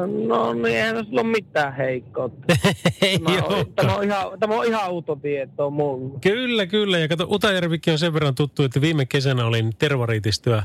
No 0.05 0.53
niin, 0.53 0.65
eihän 0.65 1.05
sillä 1.05 1.21
ole 1.21 1.29
mitään 1.29 1.75
heikkoutta. 1.75 2.53
Ei 3.01 3.19
Tämä 3.19 3.41
on, 3.41 3.65
tämä, 3.75 3.95
on 3.95 4.03
ihan, 4.03 4.39
tämä 4.39 4.55
on 4.55 4.65
ihan 4.65 4.91
uutta 4.91 5.15
tietoa 5.15 5.69
mulle. 5.69 6.19
Kyllä, 6.19 6.65
kyllä. 6.65 6.99
Ja 6.99 7.07
kato, 7.07 7.27
Utajärvikin 7.29 7.91
on 7.91 7.99
sen 7.99 8.13
verran 8.13 8.35
tuttu, 8.35 8.63
että 8.63 8.81
viime 8.81 9.05
kesänä 9.05 9.45
olin 9.45 9.73
tervariitistöä 9.79 10.63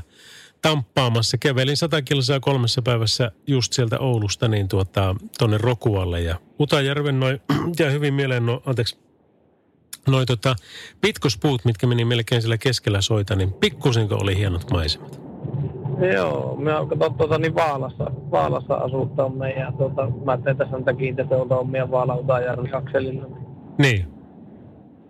tamppaamassa. 0.61 1.37
Kävelin 1.37 1.77
100 1.77 2.01
kilsaa 2.01 2.39
kolmessa 2.39 2.81
päivässä 2.81 3.31
just 3.47 3.73
sieltä 3.73 3.99
Oulusta 3.99 4.47
niin 4.47 4.67
tuota, 4.67 5.15
tonne 5.37 5.57
Rokualle. 5.57 6.21
Ja 6.21 6.35
Utajärven 6.59 7.19
noin, 7.19 7.41
ja 7.79 7.89
hyvin 7.89 8.13
mieleen, 8.13 8.45
no, 8.45 8.61
anteeksi, 8.65 8.97
noin 10.07 10.25
tota, 10.25 10.55
pitkospuut, 11.01 11.65
mitkä 11.65 11.87
meni 11.87 12.05
melkein 12.05 12.41
siellä 12.41 12.57
keskellä 12.57 13.01
soita, 13.01 13.35
niin 13.35 13.53
pikkusenko 13.53 14.15
oli 14.15 14.37
hienot 14.37 14.71
maisemat. 14.71 15.22
Joo, 16.13 16.55
me 16.55 16.71
tuota 17.17 17.37
niin 17.37 17.55
Vaalassa, 17.55 18.11
Vaalassa 18.31 18.75
asuttamme 18.75 19.51
ja 19.51 19.71
tuota, 19.77 20.07
mä 20.25 20.37
teen 20.37 20.57
tässä 20.57 20.77
niitä 20.77 20.93
kiinteistöhommia 20.93 21.91
Vaala 21.91 22.15
Utajärvi 22.15 22.69
akselilla. 22.73 23.25
Niin. 23.77 24.05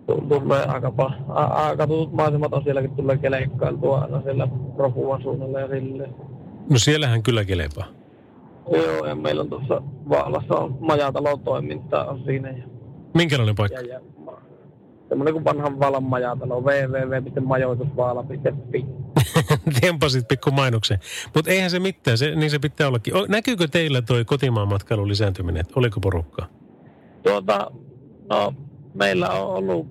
Tu- 0.08 0.22
Tulee 0.30 0.66
aika, 0.66 0.94
pa- 1.02 1.14
a- 1.30 1.46
aika 1.68 1.88
tutut 1.88 2.14
maisemat 2.14 2.54
on 2.54 2.64
sielläkin 2.64 2.92
tulee 2.92 3.18
keleikkailtua 3.18 4.00
aina 4.02 4.22
siellä 4.22 4.48
Rokuvan 4.78 5.22
suunnalla 5.22 5.60
ja 5.60 5.68
silleen. 5.68 6.16
No 6.70 6.78
siellähän 6.78 7.24
kyllä 7.24 7.46
kelepaa. 7.46 7.86
Joo, 8.72 9.06
ja 9.08 9.16
meillä 9.16 9.42
on 9.42 9.50
tuossa 9.50 9.82
Vaalassa 10.10 10.56
on 10.56 10.78
majatalotoimintaa 10.80 12.06
on 12.06 12.20
siinä 12.26 12.50
ja, 12.50 12.64
Minkälainen 13.14 13.56
paikka? 13.56 13.80
ja, 13.80 13.88
ja 13.94 14.00
semmoinen 15.10 15.34
kuin 15.34 15.46
vanhan 15.46 15.80
Vaalan 15.80 16.04
majatalo, 16.04 16.62
www.majoitusvaala.fi. 16.62 18.86
Tempasit 19.82 20.28
pikku 20.28 20.52
mainoksen. 20.52 21.00
Mutta 21.36 21.52
eihän 21.52 21.70
se 21.70 21.80
mitään, 21.80 22.18
se, 22.18 22.36
niin 22.36 22.52
se 22.52 22.60
pitää 22.60 22.88
ollakin. 22.88 23.16
O, 23.16 23.26
näkyykö 23.30 23.68
teillä 23.68 24.02
toi 24.02 24.26
kotimaan 24.26 24.68
matkailun 24.68 25.08
lisääntyminen? 25.08 25.66
Oliko 25.76 26.00
porukkaa? 26.00 26.48
Tuota, 27.24 27.72
no, 28.30 28.54
meillä 28.94 29.30
on 29.30 29.56
ollut 29.56 29.88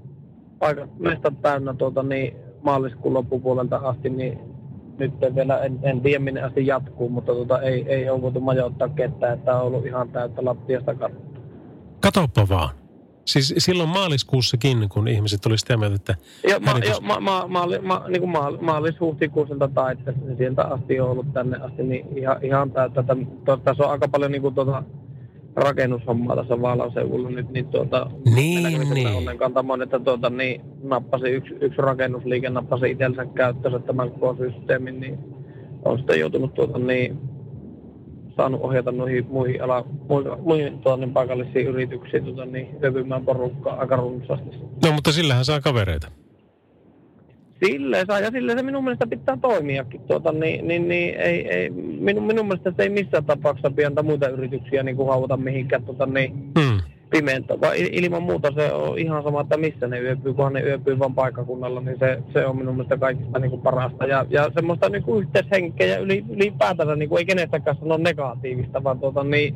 paikat 0.59 0.99
mestat 0.99 1.43
täynnä 1.43 1.75
tuota, 1.75 2.03
niin 2.03 2.37
maaliskuun 2.63 3.15
loppupuolelta 3.15 3.77
asti, 3.77 4.11
niin 4.11 4.39
nyt 4.99 5.13
vielä 5.35 5.59
en, 5.59 5.79
en 5.83 6.01
tiedä 6.01 6.19
minne 6.19 6.43
asti 6.43 6.67
jatkuu, 6.67 7.09
mutta 7.09 7.33
tuota, 7.33 7.63
ei, 7.63 7.85
ei 7.89 8.11
ole 8.11 8.23
voitu 8.23 8.41
majoittaa 8.41 8.89
ketään, 8.89 9.39
että 9.39 9.57
on 9.57 9.63
ollut 9.63 9.87
ihan 9.87 10.09
täyttä 10.09 10.45
lattiasta 10.45 10.95
kattoa. 10.95 11.41
Katoppa 12.01 12.49
vaan. 12.49 12.82
Siis 13.25 13.55
silloin 13.59 13.89
maaliskuussakin, 13.89 14.89
kun 14.89 15.09
ihmiset 15.09 15.47
oli 15.47 15.59
sitä 15.59 15.77
mieltä, 15.77 15.95
että 15.95 16.15
Jo, 16.49 16.61
ma, 16.61 16.71
jo, 16.71 17.01
ma, 17.01 17.21
ma, 17.21 17.45
maali, 17.49 17.79
ma, 17.79 18.05
niin 18.09 18.21
kuin 18.21 18.31
maali, 18.31 18.59
maalis-huhtikuuselta 18.61 19.69
taitteessa, 19.69 20.25
niin 20.25 20.37
sieltä 20.37 20.63
asti 20.63 21.01
on 21.01 21.11
ollut 21.11 21.33
tänne 21.33 21.57
asti, 21.57 21.83
niin 21.83 22.19
ihan, 22.19 22.37
ihan 22.43 22.71
täyttä. 22.71 23.03
Täm, 23.03 23.27
to, 23.45 23.57
tässä 23.57 23.85
on 23.85 23.91
aika 23.91 24.09
paljon 24.09 24.33
niin 24.33 24.43
kuin, 24.43 24.55
tuota, 24.55 24.83
rakennushommaa 25.57 26.37
tässä 26.37 26.63
Vaalan 26.63 26.93
seudulla 26.93 27.31
nyt, 27.31 27.51
niin 27.51 27.67
tuota, 27.67 28.11
Niin, 28.35 28.63
niin. 28.63 28.95
niin. 28.95 29.09
onnenkantamon, 29.09 29.83
että 29.83 29.99
tuota, 30.01 30.31
niin, 30.31 30.61
nappasi 30.83 31.29
yksi, 31.29 31.55
yksi 31.61 31.83
rakennusliike, 31.83 32.51
nappasi 32.51 32.91
itsensä 32.91 33.27
käyttöönsä 33.27 33.79
tämän 33.79 34.11
koko 34.11 34.37
systeemin, 34.37 35.01
niin 35.01 35.19
on 35.85 35.99
sitten 35.99 36.21
joutunut 36.21 36.55
tuota, 36.55 36.79
niin, 36.79 37.19
saanut 38.37 38.61
ohjata 38.61 38.93
noihin 38.93 39.27
muihin, 39.29 39.63
ala, 39.63 39.85
muihin, 40.45 40.79
tuota, 40.79 40.97
niin, 40.97 41.13
paikallisiin 41.13 41.67
yrityksiin 41.67 42.25
tuota, 42.25 42.45
niin, 42.45 42.69
övymään 42.85 43.25
porukkaa 43.25 43.77
aika 43.81 43.97
runsaasti. 43.97 44.49
no 44.85 44.93
mutta 44.93 45.13
sillähän 45.13 45.45
saa 45.45 45.61
kavereita. 45.61 46.09
Silleen 47.65 48.07
saa, 48.07 48.21
ja 48.21 48.31
silleen 48.31 48.59
se 48.59 48.63
minun 48.63 48.85
mielestä 48.85 49.07
pitää 49.07 49.39
toimiakin. 49.41 50.01
Tuota, 50.01 50.33
niin, 50.33 50.69
niin, 50.69 50.89
niin, 50.89 51.15
ei, 51.15 51.49
ei, 51.49 51.71
minun, 52.01 52.25
minun 52.25 52.47
mielestä 52.47 52.73
se 52.77 52.83
ei 52.83 52.89
missään 52.89 53.25
tapauksessa 53.25 53.71
pientä 53.71 54.03
muita 54.03 54.29
yrityksiä 54.29 54.83
niin 54.83 54.97
kuin 54.97 55.09
hauta 55.09 55.37
mihinkään 55.37 55.85
tuota, 55.85 56.07
niin, 56.07 56.33
Hmm. 56.61 56.81
Pimeäntä. 57.13 57.61
Vaan 57.61 57.75
il- 57.77 57.91
ilman 57.93 58.23
muuta 58.23 58.53
se 58.55 58.73
on 58.73 58.99
ihan 58.99 59.23
sama, 59.23 59.41
että 59.41 59.57
missä 59.57 59.87
ne 59.87 60.01
yöpyy, 60.01 60.35
kunhan 60.35 60.53
ne 60.53 60.61
yöpyy 60.61 60.99
vaan 60.99 61.15
paikkakunnalla, 61.15 61.81
niin 61.81 61.99
se, 61.99 62.19
se 62.33 62.47
on 62.47 62.57
minun 62.57 62.75
mielestä 62.75 62.97
kaikista 62.97 63.39
niin 63.39 63.51
kuin 63.51 63.63
parasta. 63.63 64.05
Ja, 64.07 64.27
ja 64.31 64.51
semmoista 64.55 64.89
niin 64.89 65.03
kuin 65.03 65.23
yhteishenkeä 65.23 65.87
ja 65.87 65.99
yli, 65.99 66.25
ylipäätään 66.31 66.99
niin 66.99 67.09
kuin 67.09 67.19
ei 67.19 67.25
kenestäkään 67.25 67.77
sano 67.81 67.97
negatiivista, 67.97 68.85
vaan 68.85 69.01
tuota, 69.01 69.25
niin, 69.25 69.55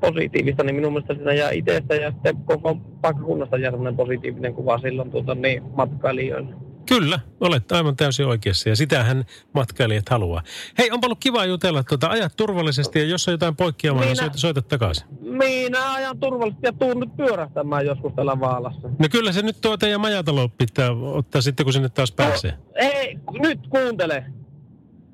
positiivista, 0.00 0.62
niin 0.64 0.74
minun 0.76 0.92
mielestä 0.92 1.14
siinä 1.14 1.32
jää 1.32 1.50
itsestä 1.50 1.94
ja 1.94 2.10
sitten 2.10 2.36
koko 2.36 2.76
paikkakunnasta 3.00 3.58
jää 3.58 3.70
semmoinen 3.70 3.96
positiivinen 3.96 4.54
kuva 4.54 4.78
silloin 4.78 5.10
tuota, 5.10 5.34
niin, 5.34 5.62
matkailijoille. 5.76 6.54
Kyllä, 6.88 7.20
olet 7.40 7.72
aivan 7.72 7.96
täysin 7.96 8.26
oikeassa 8.26 8.68
ja 8.68 8.76
sitähän 8.76 9.24
matkailijat 9.54 10.08
haluaa. 10.08 10.42
Hei, 10.78 10.90
onpa 10.90 11.06
ollut 11.06 11.18
kiva 11.20 11.44
jutella, 11.44 11.84
tuota, 11.84 12.08
ajat 12.08 12.32
turvallisesti 12.36 12.98
ja 12.98 13.04
jos 13.04 13.28
on 13.28 13.32
jotain 13.32 13.56
poikkeamaa, 13.56 14.00
niin 14.02 14.10
Minä- 14.10 14.20
soita, 14.22 14.38
soita 14.38 14.62
takaisin. 14.62 15.06
Minä 15.40 15.92
ajan 15.92 16.18
turvallisesti 16.18 16.66
ja 16.66 16.72
tuun 16.72 17.00
nyt 17.00 17.16
pyörähtämään 17.16 17.86
joskus 17.86 18.12
täällä 18.14 18.40
Vaalassa. 18.40 18.88
No 18.98 19.08
kyllä 19.10 19.32
se 19.32 19.42
nyt 19.42 19.56
tuo 19.60 19.76
teidän 19.76 20.00
majatalo 20.00 20.48
pitää 20.48 20.90
ottaa 20.90 21.40
sitten, 21.40 21.66
kun 21.66 21.72
sinne 21.72 21.88
taas 21.88 22.12
pääsee. 22.12 22.50
No, 22.50 22.58
ei, 22.74 23.18
nyt 23.38 23.60
kuuntele. 23.68 24.24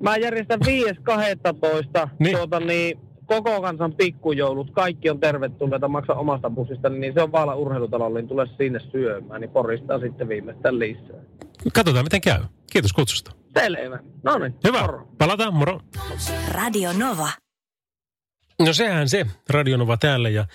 Mä 0.03 0.17
järjestän 0.17 0.59
5.12. 0.65 2.09
Niin. 2.19 2.37
tuota 2.37 2.59
niin, 2.59 2.99
koko 3.25 3.61
kansan 3.61 3.93
pikkujoulut. 3.93 4.71
Kaikki 4.71 5.09
on 5.09 5.19
tervetulleita, 5.19 5.87
maksa 5.87 6.13
omasta 6.13 6.49
bussista, 6.49 6.89
niin 6.89 7.13
se 7.13 7.21
on 7.21 7.31
Vaala 7.31 7.55
urheilutalolla, 7.55 8.19
niin 8.19 8.27
tule 8.27 8.47
sinne 8.57 8.79
syömään, 8.91 9.41
niin 9.41 9.51
poristaa 9.51 9.99
sitten 9.99 10.29
viimeistään 10.29 10.79
lisää. 10.79 11.21
Katsotaan, 11.73 12.05
miten 12.05 12.21
käy. 12.21 12.43
Kiitos 12.71 12.93
kutsusta. 12.93 13.31
Selvä. 13.59 13.99
No 14.23 14.37
niin. 14.37 14.55
Hyvä. 14.67 14.81
moro. 14.81 15.07
Palataan, 15.17 15.53
moro. 15.53 15.79
Radio 16.51 16.89
Nova. 16.93 17.46
No 18.59 18.73
sehän 18.73 19.09
se, 19.09 19.25
Radionova 19.49 19.97
täällä 19.97 20.29
ja 20.29 20.47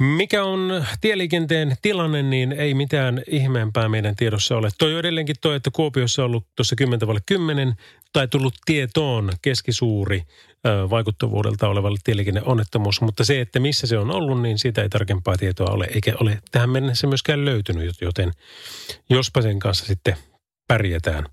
mikä 0.00 0.44
on 0.44 0.84
tieliikenteen 1.00 1.76
tilanne, 1.82 2.22
niin 2.22 2.52
ei 2.52 2.74
mitään 2.74 3.22
ihmeempää 3.26 3.88
meidän 3.88 4.16
tiedossa 4.16 4.56
ole. 4.56 4.68
Toi 4.78 4.92
on 4.92 5.00
edelleenkin 5.00 5.36
toi, 5.40 5.56
että 5.56 5.70
Kuopiossa 5.72 6.22
on 6.22 6.26
ollut 6.26 6.46
tuossa 6.56 6.76
10 6.76 7.00
10 7.26 7.74
tai 8.12 8.28
tullut 8.28 8.54
tietoon 8.64 9.32
keskisuuri 9.42 10.22
ö, 10.66 10.90
vaikuttavuudelta 10.90 11.68
olevalle 11.68 11.98
tieliikenneonnettomuus, 12.04 13.00
mutta 13.00 13.24
se, 13.24 13.40
että 13.40 13.60
missä 13.60 13.86
se 13.86 13.98
on 13.98 14.10
ollut, 14.10 14.42
niin 14.42 14.58
siitä 14.58 14.82
ei 14.82 14.88
tarkempaa 14.88 15.36
tietoa 15.36 15.70
ole, 15.70 15.88
eikä 15.94 16.12
ole 16.20 16.38
tähän 16.50 16.70
mennessä 16.70 17.06
myöskään 17.06 17.44
löytynyt, 17.44 18.00
joten 18.00 18.32
jospa 19.10 19.42
sen 19.42 19.58
kanssa 19.58 19.86
sitten 19.86 20.16
pärjätään. 20.68 21.26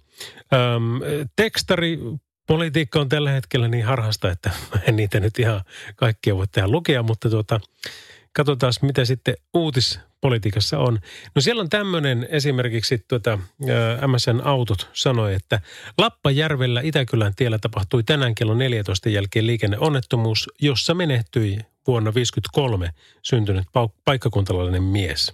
Öm, 0.53 0.99
tekstari 1.35 1.99
politiikka 2.47 2.99
on 2.99 3.09
tällä 3.09 3.31
hetkellä 3.31 3.67
niin 3.67 3.85
harhasta, 3.85 4.31
että 4.31 4.51
en 4.87 4.95
niitä 4.95 5.19
nyt 5.19 5.39
ihan 5.39 5.61
kaikkia 5.95 6.37
voi 6.37 6.47
tehdä 6.47 6.67
lukea, 6.67 7.03
mutta 7.03 7.29
tuota, 7.29 7.59
katsotaan 8.33 8.73
mitä 8.81 9.05
sitten 9.05 9.35
uutispolitiikassa 9.53 10.79
on. 10.79 10.99
No 11.35 11.41
siellä 11.41 11.61
on 11.61 11.69
tämmöinen 11.69 12.27
esimerkiksi 12.31 13.05
tuota, 13.07 13.39
MSN 14.07 14.41
Autot 14.43 14.89
sanoi, 14.93 15.33
että 15.33 15.61
Lappajärvellä 15.97 16.81
Itäkylän 16.83 17.35
tiellä 17.35 17.59
tapahtui 17.59 18.03
tänään 18.03 18.35
kello 18.35 18.53
14 18.53 19.09
jälkeen 19.09 19.47
liikenneonnettomuus, 19.47 20.49
jossa 20.61 20.93
menehtyi 20.93 21.59
vuonna 21.87 22.11
1953 22.11 22.89
syntynyt 23.21 23.67
paikkakuntalainen 24.05 24.83
mies. 24.83 25.33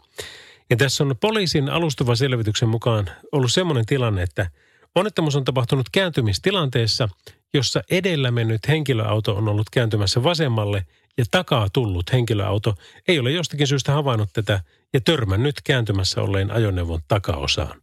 Ja 0.70 0.78
tässä 0.78 1.04
on 1.04 1.16
poliisin 1.22 1.70
alustava 1.70 2.16
selvityksen 2.16 2.70
mukaan 2.70 3.10
ollut 3.32 3.54
semmoinen 3.54 3.86
tilanne, 3.86 4.24
että 4.24 4.50
onnettomuus 4.96 5.36
on 5.36 5.44
tapahtunut 5.44 5.90
kääntymistilanteessa, 5.92 7.10
jossa 7.54 7.82
edellä 7.92 8.32
mennyt 8.32 8.68
henkilöauto 8.68 9.36
on 9.36 9.48
ollut 9.48 9.70
kääntymässä 9.70 10.24
vasemmalle 10.24 10.86
ja 11.18 11.26
takaa 11.32 11.68
tullut 11.74 12.14
henkilöauto 12.14 12.76
ei 13.08 13.20
ole 13.20 13.32
jostakin 13.32 13.68
syystä 13.68 13.92
havainnut 13.92 14.30
tätä 14.34 14.62
ja 14.94 15.02
törmännyt 15.02 15.56
kääntymässä 15.64 16.22
olleen 16.22 16.52
ajoneuvon 16.52 17.02
takaosaan. 17.08 17.82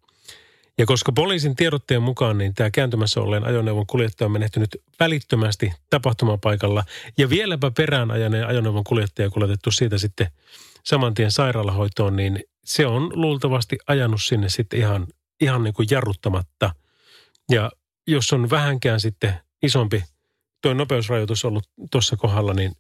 Ja 0.79 0.87
koska 0.87 1.13
poliisin 1.13 1.57
tiedotteen 1.57 2.03
mukaan 2.03 2.39
niin 2.39 2.55
tämä 2.55 2.71
kääntymässä 2.71 3.21
olleen 3.21 3.45
ajoneuvon 3.45 3.87
kuljettaja 3.87 4.27
on 4.27 4.33
menehtynyt 4.33 4.77
välittömästi 5.01 5.73
tapahtumapaikalla 5.91 6.85
ja 7.19 7.31
vieläpä 7.31 7.71
perään 7.71 8.11
ajaneen 8.11 8.47
ajoneuvon 8.47 8.85
kuljettaja 8.85 9.31
kuljetettu 9.31 9.71
siitä 9.71 9.99
sitten 9.99 10.27
saman 10.85 11.15
tien 11.15 11.31
sairaalahoitoon, 11.31 12.17
niin 12.17 12.45
se 12.65 12.87
on 12.87 13.11
luultavasti 13.15 13.79
ajanut 13.87 14.23
sinne 14.23 14.49
sitten 14.49 14.79
ihan, 14.79 15.07
ihan 15.41 15.65
niin 15.65 15.75
kuin 15.75 15.89
jarruttamatta. 15.91 16.75
Ja 17.51 17.71
jos 18.07 18.33
on 18.33 18.51
vähänkään 18.51 19.01
sitten 19.01 19.35
isompi 19.63 20.05
tuo 20.63 20.75
nopeusrajoitus 20.75 21.45
ollut 21.45 21.69
tuossa 21.91 22.17
kohdalla, 22.17 22.55
niin 22.55 22.73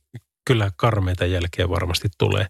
kyllä 0.44 0.70
karmeita 0.76 1.26
jälkeä 1.26 1.68
varmasti 1.68 2.08
tulee. 2.18 2.46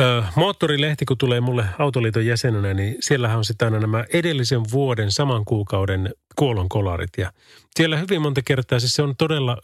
Ö, 0.00 0.22
moottorilehti, 0.36 1.04
kun 1.04 1.18
tulee 1.18 1.40
mulle 1.40 1.64
Autoliiton 1.78 2.26
jäsenenä, 2.26 2.74
niin 2.74 2.96
siellähän 3.00 3.38
on 3.38 3.44
sitten 3.44 3.66
aina 3.66 3.78
nämä 3.78 4.04
edellisen 4.12 4.60
vuoden 4.72 5.12
saman 5.12 5.44
kuukauden 5.44 6.14
kuolonkolarit. 6.36 7.10
Ja 7.18 7.32
siellä 7.76 7.96
hyvin 7.96 8.22
monta 8.22 8.42
kertaa, 8.42 8.80
siis 8.80 8.94
se 8.94 9.02
on 9.02 9.16
todella 9.16 9.56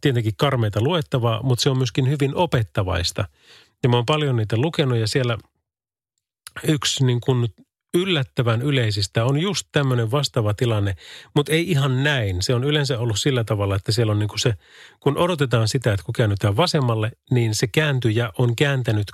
tietenkin 0.00 0.32
karmeita 0.36 0.80
luettavaa, 0.80 1.42
mutta 1.42 1.62
se 1.62 1.70
on 1.70 1.76
myöskin 1.76 2.10
hyvin 2.10 2.34
opettavaista. 2.34 3.28
Ja 3.82 3.88
mä 3.88 3.96
oon 3.96 4.06
paljon 4.06 4.36
niitä 4.36 4.56
lukenut 4.56 4.98
ja 4.98 5.06
siellä 5.06 5.38
yksi 6.68 7.04
niin 7.04 7.20
kuin 7.20 7.48
yllättävän 7.94 8.62
yleisistä 8.62 9.24
on 9.24 9.38
just 9.38 9.68
tämmöinen 9.72 10.10
vastaava 10.10 10.54
tilanne, 10.54 10.96
mutta 11.34 11.52
ei 11.52 11.70
ihan 11.70 12.04
näin. 12.04 12.42
Se 12.42 12.54
on 12.54 12.64
yleensä 12.64 12.98
ollut 12.98 13.18
sillä 13.18 13.44
tavalla, 13.44 13.76
että 13.76 13.92
siellä 13.92 14.10
on 14.10 14.18
niin 14.18 14.28
kuin 14.28 14.40
se, 14.40 14.54
kun 15.00 15.18
odotetaan 15.18 15.68
sitä, 15.68 15.92
että 15.92 16.04
kun 16.04 16.12
käännytään 16.12 16.56
vasemmalle, 16.56 17.12
niin 17.30 17.54
se 17.54 17.66
kääntyjä 17.66 18.30
on 18.38 18.56
kääntänyt 18.56 19.06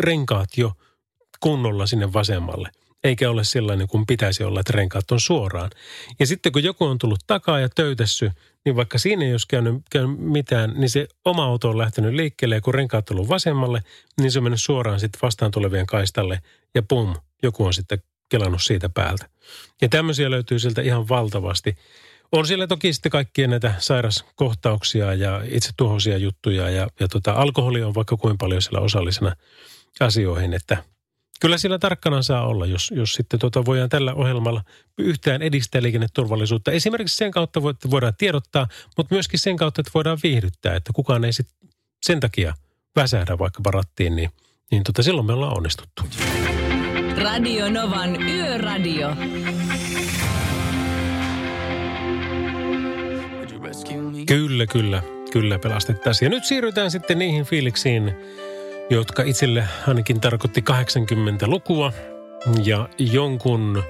renkaat 0.00 0.48
jo 0.56 0.72
kunnolla 1.40 1.86
sinne 1.86 2.12
vasemmalle. 2.12 2.70
Eikä 3.04 3.30
ole 3.30 3.44
sellainen 3.44 3.88
kuin 3.88 4.06
pitäisi 4.06 4.44
olla, 4.44 4.60
että 4.60 4.72
renkaat 4.72 5.10
on 5.10 5.20
suoraan. 5.20 5.70
Ja 6.20 6.26
sitten 6.26 6.52
kun 6.52 6.62
joku 6.62 6.84
on 6.84 6.98
tullut 6.98 7.20
takaa 7.26 7.60
ja 7.60 7.68
töytässy, 7.68 8.30
niin 8.64 8.76
vaikka 8.76 8.98
siinä 8.98 9.24
ei 9.24 9.32
olisi 9.32 9.48
käynyt, 9.48 9.82
käynyt 9.90 10.18
mitään, 10.18 10.72
niin 10.76 10.90
se 10.90 11.08
oma 11.24 11.44
auto 11.44 11.70
on 11.70 11.78
lähtenyt 11.78 12.14
liikkeelle 12.14 12.54
ja 12.54 12.60
kun 12.60 12.74
renkaat 12.74 13.10
on 13.10 13.16
tullut 13.16 13.28
vasemmalle, 13.28 13.82
niin 14.20 14.32
se 14.32 14.38
on 14.38 14.42
mennyt 14.42 14.60
suoraan 14.60 15.00
sitten 15.00 15.18
vastaan 15.22 15.50
tulevien 15.50 15.86
kaistalle 15.86 16.40
ja 16.74 16.82
pum, 16.82 17.14
joku 17.42 17.64
on 17.64 17.74
sitten 17.74 18.02
kelannut 18.28 18.62
siitä 18.62 18.88
päältä. 18.88 19.28
Ja 19.82 19.88
tämmöisiä 19.88 20.30
löytyy 20.30 20.58
sieltä 20.58 20.82
ihan 20.82 21.08
valtavasti. 21.08 21.76
On 22.32 22.46
siellä 22.46 22.66
toki 22.66 22.92
sitten 22.92 23.12
kaikkia 23.12 23.48
näitä 23.48 23.74
sairaskohtauksia 23.78 25.14
ja 25.14 25.42
itse 25.50 25.70
tuhoisia 25.76 26.18
juttuja 26.18 26.70
ja, 26.70 26.88
ja 27.00 27.08
tota, 27.08 27.32
alkoholi 27.32 27.82
on 27.82 27.94
vaikka 27.94 28.16
kuin 28.16 28.38
paljon 28.38 28.62
siellä 28.62 28.80
osallisena 28.80 29.36
asioihin, 30.00 30.54
että 30.54 30.84
kyllä 31.40 31.58
siellä 31.58 31.78
tarkkana 31.78 32.22
saa 32.22 32.46
olla, 32.46 32.66
jos, 32.66 32.92
jos 32.96 33.12
sitten 33.12 33.40
tota 33.40 33.64
voidaan 33.64 33.88
tällä 33.88 34.14
ohjelmalla 34.14 34.62
yhtään 34.98 35.42
edistää 35.42 35.82
liikenneturvallisuutta. 35.82 36.70
Esimerkiksi 36.70 37.16
sen 37.16 37.30
kautta 37.30 37.62
voidaan 37.62 38.14
tiedottaa, 38.18 38.68
mutta 38.96 39.14
myöskin 39.14 39.38
sen 39.38 39.56
kautta, 39.56 39.80
että 39.80 39.90
voidaan 39.94 40.18
viihdyttää, 40.22 40.76
että 40.76 40.92
kukaan 40.94 41.24
ei 41.24 41.32
sitten 41.32 41.68
sen 42.02 42.20
takia 42.20 42.54
väsähdä 42.96 43.38
vaikka 43.38 43.60
rattiin, 43.70 44.16
niin, 44.16 44.30
niin 44.70 44.84
tota, 44.84 45.02
silloin 45.02 45.26
me 45.26 45.32
ollaan 45.32 45.56
onnistuttu. 45.56 46.02
Radio 47.22 47.70
Novan 47.70 48.22
Yöradio. 48.22 49.08
Kyllä, 54.26 54.66
kyllä, 54.66 55.02
kyllä 55.32 55.58
pelastettaisiin. 55.58 56.26
Ja 56.26 56.30
nyt 56.30 56.44
siirrytään 56.44 56.90
sitten 56.90 57.18
niihin 57.18 57.44
fiiliksiin, 57.44 58.14
jotka 58.90 59.22
itselle 59.22 59.64
ainakin 59.88 60.20
tarkoitti 60.20 60.64
80-lukua. 60.70 61.92
Ja 62.64 62.88
jonkun, 62.98 63.82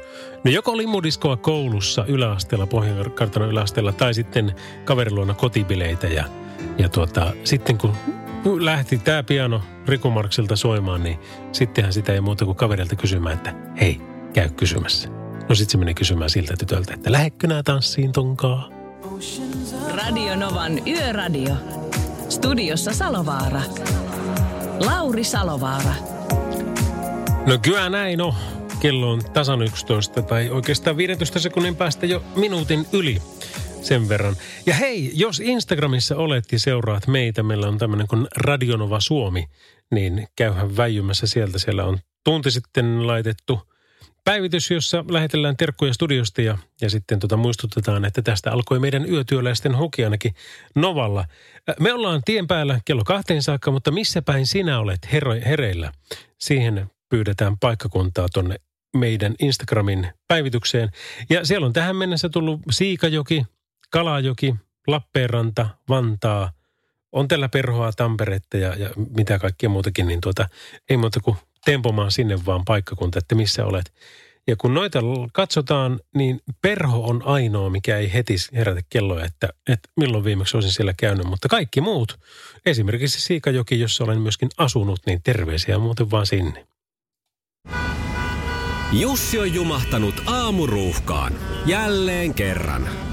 no 0.44 0.50
joko 0.50 0.70
oli 0.70 0.86
mudiskoa 0.86 1.36
koulussa 1.36 2.04
yläasteella, 2.08 2.66
Pohjankartanon 2.66 3.48
yläasteella, 3.48 3.92
tai 3.92 4.14
sitten 4.14 4.54
kaveriluona 4.84 5.34
kotibileitä. 5.34 6.06
Ja, 6.06 6.24
ja 6.78 6.88
tuota, 6.88 7.32
sitten 7.44 7.78
kun 7.78 7.96
lähti 8.44 8.98
tämä 8.98 9.22
piano 9.22 9.62
Riku 9.86 10.10
Marksilta 10.10 10.56
soimaan, 10.56 11.02
niin 11.02 11.18
sittenhän 11.52 11.92
sitä 11.92 12.12
ei 12.12 12.20
muuta 12.20 12.44
kuin 12.44 12.56
kaverilta 12.56 12.96
kysymään, 12.96 13.36
että 13.36 13.54
hei, 13.80 14.00
käy 14.32 14.48
kysymässä. 14.48 15.08
No 15.48 15.54
sitten 15.54 15.72
se 15.72 15.78
meni 15.78 15.94
kysymään 15.94 16.30
siltä 16.30 16.54
tytöltä, 16.58 16.94
että 16.94 17.12
lähetkö 17.12 17.46
nää 17.46 17.62
tanssiin 17.62 18.12
tonkaa? 18.12 18.68
Radio 19.94 20.36
Novan 20.36 20.88
Yöradio. 20.88 21.54
Studiossa 22.28 22.92
Salovaara. 22.92 23.62
Lauri 24.86 25.24
Salovaara. 25.24 25.94
No 27.46 27.58
kyllä 27.62 27.90
näin 27.90 28.20
on. 28.20 28.34
Kello 28.80 29.10
on 29.10 29.20
tasan 29.32 29.62
11 29.62 30.22
tai 30.22 30.50
oikeastaan 30.50 30.96
15 30.96 31.40
sekunnin 31.40 31.76
päästä 31.76 32.06
jo 32.06 32.22
minuutin 32.36 32.86
yli 32.92 33.22
sen 33.82 34.08
verran. 34.08 34.36
Ja 34.66 34.74
hei, 34.74 35.10
jos 35.14 35.40
Instagramissa 35.40 36.16
olet 36.16 36.52
ja 36.52 36.58
seuraat 36.58 37.06
meitä, 37.06 37.42
meillä 37.42 37.68
on 37.68 37.78
tämmöinen 37.78 38.06
kuin 38.06 38.28
Radionova 38.36 39.00
Suomi, 39.00 39.46
niin 39.90 40.28
käyhän 40.36 40.76
väijymässä 40.76 41.26
sieltä. 41.26 41.58
Siellä 41.58 41.84
on 41.84 41.98
tunti 42.24 42.50
sitten 42.50 43.06
laitettu 43.06 43.60
päivitys, 44.24 44.70
jossa 44.70 45.04
lähetellään 45.08 45.56
terkkuja 45.56 45.94
studiosta 45.94 46.42
ja, 46.42 46.58
ja 46.80 46.90
sitten 46.90 47.18
tota 47.18 47.36
muistutetaan, 47.36 48.04
että 48.04 48.22
tästä 48.22 48.52
alkoi 48.52 48.78
meidän 48.78 49.10
yötyöläisten 49.10 49.74
hoki 49.74 50.04
ainakin 50.04 50.34
Novalla. 50.74 51.24
Me 51.80 51.92
ollaan 51.92 52.22
tien 52.24 52.46
päällä 52.46 52.80
kello 52.84 53.02
kahteen 53.04 53.42
saakka, 53.42 53.70
mutta 53.70 53.90
missä 53.90 54.22
päin 54.22 54.46
sinä 54.46 54.78
olet 54.78 55.08
hero- 55.12 55.46
hereillä? 55.46 55.92
Siihen 56.38 56.90
pyydetään 57.08 57.58
paikkakuntaa 57.58 58.28
tonne 58.32 58.56
meidän 58.96 59.34
Instagramin 59.38 60.08
päivitykseen. 60.28 60.90
Ja 61.30 61.46
siellä 61.46 61.66
on 61.66 61.72
tähän 61.72 61.96
mennessä 61.96 62.28
tullut 62.28 62.60
Siikajoki, 62.70 63.44
Kalajoki, 63.92 64.54
Lappeenranta, 64.86 65.68
Vantaa, 65.88 66.52
on 67.12 67.28
tällä 67.28 67.48
perhoa, 67.48 67.92
Tamperetta 67.92 68.56
ja, 68.56 68.74
ja 68.74 68.90
mitä 69.16 69.38
kaikkea 69.38 69.68
muutakin, 69.68 70.06
niin 70.06 70.20
tuota, 70.20 70.48
ei 70.90 70.96
muuta 70.96 71.20
kuin 71.20 71.36
tempomaan 71.64 72.12
sinne 72.12 72.46
vaan 72.46 72.64
paikkakunta, 72.64 73.18
että 73.18 73.34
missä 73.34 73.66
olet. 73.66 73.92
Ja 74.46 74.56
kun 74.56 74.74
noita 74.74 75.00
katsotaan, 75.32 76.00
niin 76.14 76.40
perho 76.62 77.04
on 77.04 77.22
ainoa, 77.24 77.70
mikä 77.70 77.96
ei 77.98 78.12
heti 78.12 78.36
herätä 78.54 78.80
kelloa, 78.90 79.24
että, 79.24 79.48
että 79.68 79.88
milloin 79.96 80.24
viimeksi 80.24 80.56
olisin 80.56 80.72
siellä 80.72 80.94
käynyt. 80.96 81.26
Mutta 81.26 81.48
kaikki 81.48 81.80
muut, 81.80 82.20
esimerkiksi 82.66 83.20
Siikajoki, 83.20 83.80
jossa 83.80 84.04
olen 84.04 84.20
myöskin 84.20 84.48
asunut, 84.58 85.00
niin 85.06 85.22
terveisiä 85.22 85.78
muuten 85.78 86.10
vaan 86.10 86.26
sinne. 86.26 86.66
Jussi 88.92 89.38
on 89.38 89.54
jumahtanut 89.54 90.22
aamuruuhkaan. 90.26 91.32
Jälleen 91.66 92.34
kerran. 92.34 93.11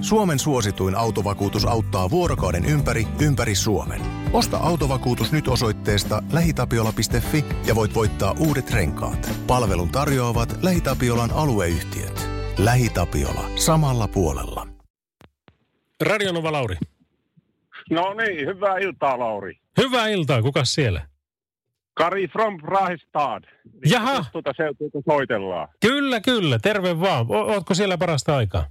Suomen 0.00 0.38
suosituin 0.38 0.94
autovakuutus 0.94 1.64
auttaa 1.64 2.10
vuorokauden 2.10 2.64
ympäri, 2.64 3.06
ympäri 3.22 3.54
Suomen. 3.54 4.00
Osta 4.32 4.56
autovakuutus 4.56 5.32
nyt 5.32 5.48
osoitteesta 5.48 6.22
lähitapiola.fi 6.32 7.44
ja 7.66 7.74
voit 7.74 7.94
voittaa 7.94 8.34
uudet 8.38 8.70
renkaat. 8.70 9.30
Palvelun 9.46 9.88
tarjoavat 9.92 10.62
LähiTapiolan 10.62 11.30
alueyhtiöt. 11.30 12.28
LähiTapiola. 12.58 13.44
Samalla 13.56 14.08
puolella. 14.08 14.66
Radionova 16.06 16.52
Lauri. 16.52 16.76
No 17.90 18.14
niin, 18.14 18.46
hyvää 18.46 18.78
iltaa 18.78 19.18
Lauri. 19.18 19.58
Hyvää 19.80 20.08
iltaa, 20.08 20.42
kuka 20.42 20.64
siellä? 20.64 21.06
Kari 21.94 22.28
from 22.28 22.56
Brahestad. 22.56 23.44
Jaha. 23.86 24.24
Tuota 24.32 24.52
seutuuta 24.56 24.98
soitellaan. 25.10 25.68
Kyllä, 25.80 26.20
kyllä, 26.20 26.58
terve 26.58 27.00
vaan. 27.00 27.26
O- 27.28 27.34
ootko 27.52 27.74
siellä 27.74 27.98
parasta 27.98 28.36
aikaa? 28.36 28.66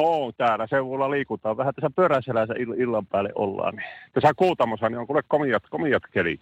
No, 0.00 0.32
täällä 0.36 0.66
seudulla 0.70 1.10
liikutaan. 1.10 1.56
Vähän 1.56 1.74
tässä 1.74 1.90
pyöräselässä 1.96 2.54
ill- 2.54 2.82
illan 2.82 3.06
päälle 3.06 3.30
ollaan. 3.34 3.76
Niin. 3.76 3.86
Tässä 4.12 4.34
Kuutamossa 4.36 4.88
niin 4.88 4.98
on 4.98 5.06
kuule 5.06 5.22
komiat, 5.28 5.62
komiat 5.70 6.02
kelit. 6.12 6.40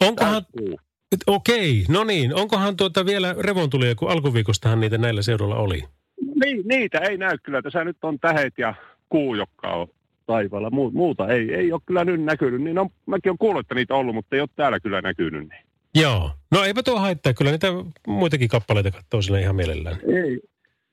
Onkohan, 0.00 0.42
okei, 1.26 1.84
no 1.88 2.04
niin, 2.04 2.34
onkohan 2.34 2.76
tuota 2.76 3.06
vielä 3.06 3.34
revontulia, 3.38 3.94
kun 3.94 4.10
alkuviikostahan 4.10 4.80
niitä 4.80 4.98
näillä 4.98 5.22
seudulla 5.22 5.56
oli? 5.56 5.84
Niin, 6.44 6.62
niitä 6.68 6.98
ei 6.98 7.16
näy 7.16 7.38
kyllä. 7.42 7.62
Tässä 7.62 7.84
nyt 7.84 7.96
on 8.02 8.18
tähet 8.18 8.54
ja 8.58 8.74
kuu, 9.08 9.34
jotka 9.34 9.68
on 9.68 9.86
taivaalla. 10.26 10.68
Mu- 10.68 10.92
muuta 10.92 11.28
ei, 11.28 11.54
ei 11.54 11.72
ole 11.72 11.80
kyllä 11.86 12.04
nyt 12.04 12.22
näkynyt. 12.22 12.62
Niin 12.62 12.78
on, 12.78 12.90
mäkin 13.06 13.30
olen 13.30 13.38
kuullut, 13.38 13.60
että 13.60 13.74
niitä 13.74 13.94
on 13.94 14.00
ollut, 14.00 14.14
mutta 14.14 14.36
ei 14.36 14.40
ole 14.40 14.48
täällä 14.56 14.80
kyllä 14.80 15.00
näkynyt. 15.00 15.48
Niin. 15.48 15.64
Joo. 15.94 16.30
No 16.50 16.64
eipä 16.64 16.82
tuo 16.82 16.98
haittaa, 16.98 17.34
kyllä 17.34 17.50
niitä 17.50 17.66
muitakin 18.06 18.48
kappaleita 18.48 18.90
katsoo 18.90 19.22
sillä 19.22 19.38
ihan 19.38 19.56
mielellään. 19.56 19.96
Ei, 19.96 20.40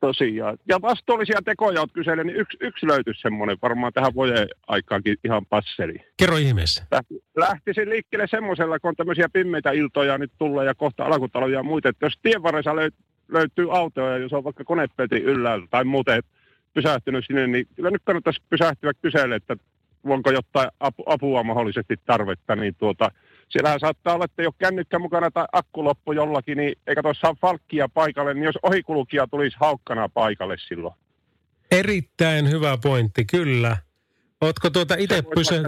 tosiaan. 0.01 0.57
Ja 0.67 0.81
vastuullisia 0.81 1.39
tekoja 1.45 1.79
olet 1.79 1.91
kysellyt, 1.93 2.27
niin 2.27 2.35
yksi, 2.37 2.57
yksi 2.61 2.87
löytyisi 2.87 3.21
semmoinen 3.21 3.57
varmaan 3.61 3.93
tähän 3.93 4.13
vuoden 4.13 4.47
aikaankin 4.67 5.17
ihan 5.23 5.45
passeli. 5.45 5.95
Kerro 6.17 6.37
ihmeessä. 6.37 6.83
Lähti- 6.91 7.23
Lähtisin 7.37 7.89
liikkeelle 7.89 8.27
semmoisella, 8.27 8.79
kun 8.79 8.89
on 8.89 8.95
tämmöisiä 8.95 9.29
pimmeitä 9.33 9.71
iltoja 9.71 10.17
nyt 10.17 10.31
tulee 10.37 10.65
ja 10.65 10.75
kohta 10.75 11.05
alkutaloja 11.05 11.53
ja 11.59 11.63
muita. 11.63 11.89
Että 11.89 12.05
jos 12.05 12.19
tien 12.21 12.43
varressa 12.43 12.71
löy- 12.75 13.03
löytyy 13.27 13.77
autoja, 13.77 14.17
jos 14.17 14.33
on 14.33 14.43
vaikka 14.43 14.63
konepelti 14.63 15.15
yllä 15.15 15.59
tai 15.69 15.83
muuten 15.83 16.23
pysähtynyt 16.73 17.25
sinne, 17.27 17.47
niin 17.47 17.67
kyllä 17.75 17.89
nyt 17.91 18.01
kannattaisi 18.05 18.41
pysähtyä 18.49 18.91
kyselle, 19.01 19.35
että 19.35 19.55
onko 20.03 20.31
jotain 20.31 20.69
apu, 20.79 21.03
apua 21.05 21.43
mahdollisesti 21.43 21.95
tarvetta, 22.05 22.55
niin 22.55 22.75
tuota, 22.75 23.11
siellähän 23.51 23.79
saattaa 23.79 24.13
olla, 24.13 24.25
että 24.25 24.41
ei 24.41 24.45
ole 24.45 24.53
kännykkä 24.57 24.99
mukana 24.99 25.31
tai 25.31 25.45
akku 25.51 25.83
loppu 25.83 26.11
jollakin, 26.11 26.57
niin 26.57 26.75
eikä 26.87 27.01
tuossa 27.01 27.27
ole 27.27 27.37
falkkia 27.41 27.89
paikalle, 27.89 28.33
niin 28.33 28.43
jos 28.43 28.55
ohikulkija 28.63 29.27
tulisi 29.27 29.57
haukkana 29.59 30.09
paikalle 30.09 30.55
silloin. 30.67 30.95
Erittäin 31.71 32.49
hyvä 32.49 32.77
pointti, 32.83 33.25
kyllä. 33.25 33.77
Ootko 34.41 34.69
tuota 34.69 34.95
itse 34.97 35.23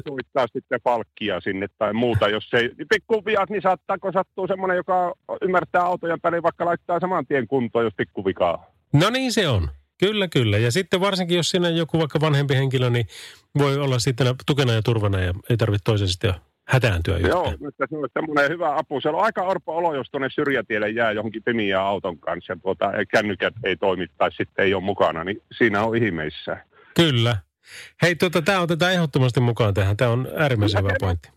soittaa 0.08 0.48
sitten 0.54 0.82
palkkia 0.84 1.40
sinne 1.40 1.68
tai 1.78 1.94
muuta, 1.94 2.28
jos 2.28 2.50
ei. 2.54 2.72
niin 2.78 2.88
Pikkuviat, 2.90 3.50
niin 3.50 3.62
saattaako 3.62 4.12
sattuu 4.12 4.48
semmoinen, 4.48 4.78
joka 4.78 5.14
ymmärtää 5.42 5.82
autojen 5.82 6.22
päälle, 6.22 6.44
vaikka 6.44 6.66
laittaa 6.66 7.00
saman 7.00 7.28
tien 7.28 7.48
kuntoon, 7.48 7.86
jos 7.86 7.94
pikkuvikaa. 7.98 8.66
No 8.94 9.10
niin 9.10 9.34
se 9.34 9.48
on. 9.48 9.70
Kyllä, 10.00 10.28
kyllä. 10.28 10.58
Ja 10.58 10.72
sitten 10.72 11.02
varsinkin, 11.02 11.38
jos 11.38 11.50
siinä 11.50 11.68
on 11.68 11.76
joku 11.76 12.00
vaikka 12.00 12.20
vanhempi 12.22 12.56
henkilö, 12.56 12.90
niin 12.90 13.06
voi 13.58 13.78
olla 13.78 14.00
sitten 14.00 14.36
tukena 14.46 14.74
ja 14.74 14.82
turvana 14.82 15.20
ja 15.20 15.34
ei 15.50 15.58
tarvitse 15.58 15.84
toisen 15.84 16.08
sitten 16.08 16.34
hätääntyä 16.68 17.18
Joo, 17.18 17.42
yhtään. 17.42 17.58
mutta 17.60 17.86
se 17.90 17.98
on 17.98 18.10
semmoinen 18.14 18.50
hyvä 18.50 18.78
apu. 18.78 19.02
Se 19.02 19.10
on 19.10 19.24
aika 19.24 19.42
orpo 19.42 19.78
olo, 19.78 19.96
jos 19.96 20.08
tuonne 20.12 20.30
syrjätielle 20.30 20.90
jää 20.90 21.12
johonkin 21.12 21.44
pimiä 21.44 21.82
auton 21.82 22.20
kanssa 22.20 22.54
ja 22.54 22.58
tuota, 22.64 22.92
kännykät 23.12 23.54
ei 23.64 23.76
toimi 23.78 24.08
tai 24.18 24.32
sitten 24.32 24.66
ei 24.66 24.74
ole 24.74 24.84
mukana, 24.84 25.24
niin 25.24 25.42
siinä 25.58 25.84
on 25.84 25.98
ihmeissä. 25.98 26.58
Kyllä. 26.96 27.38
Hei, 28.02 28.16
tuota, 28.16 28.42
tämä 28.42 28.62
otetaan 28.62 28.94
ehdottomasti 28.94 29.40
mukaan 29.40 29.74
tähän. 29.74 29.98
Tämä 29.98 30.12
on 30.12 30.28
äärimmäisen 30.38 30.84
hyvä 30.84 30.94
pointti. 31.00 31.30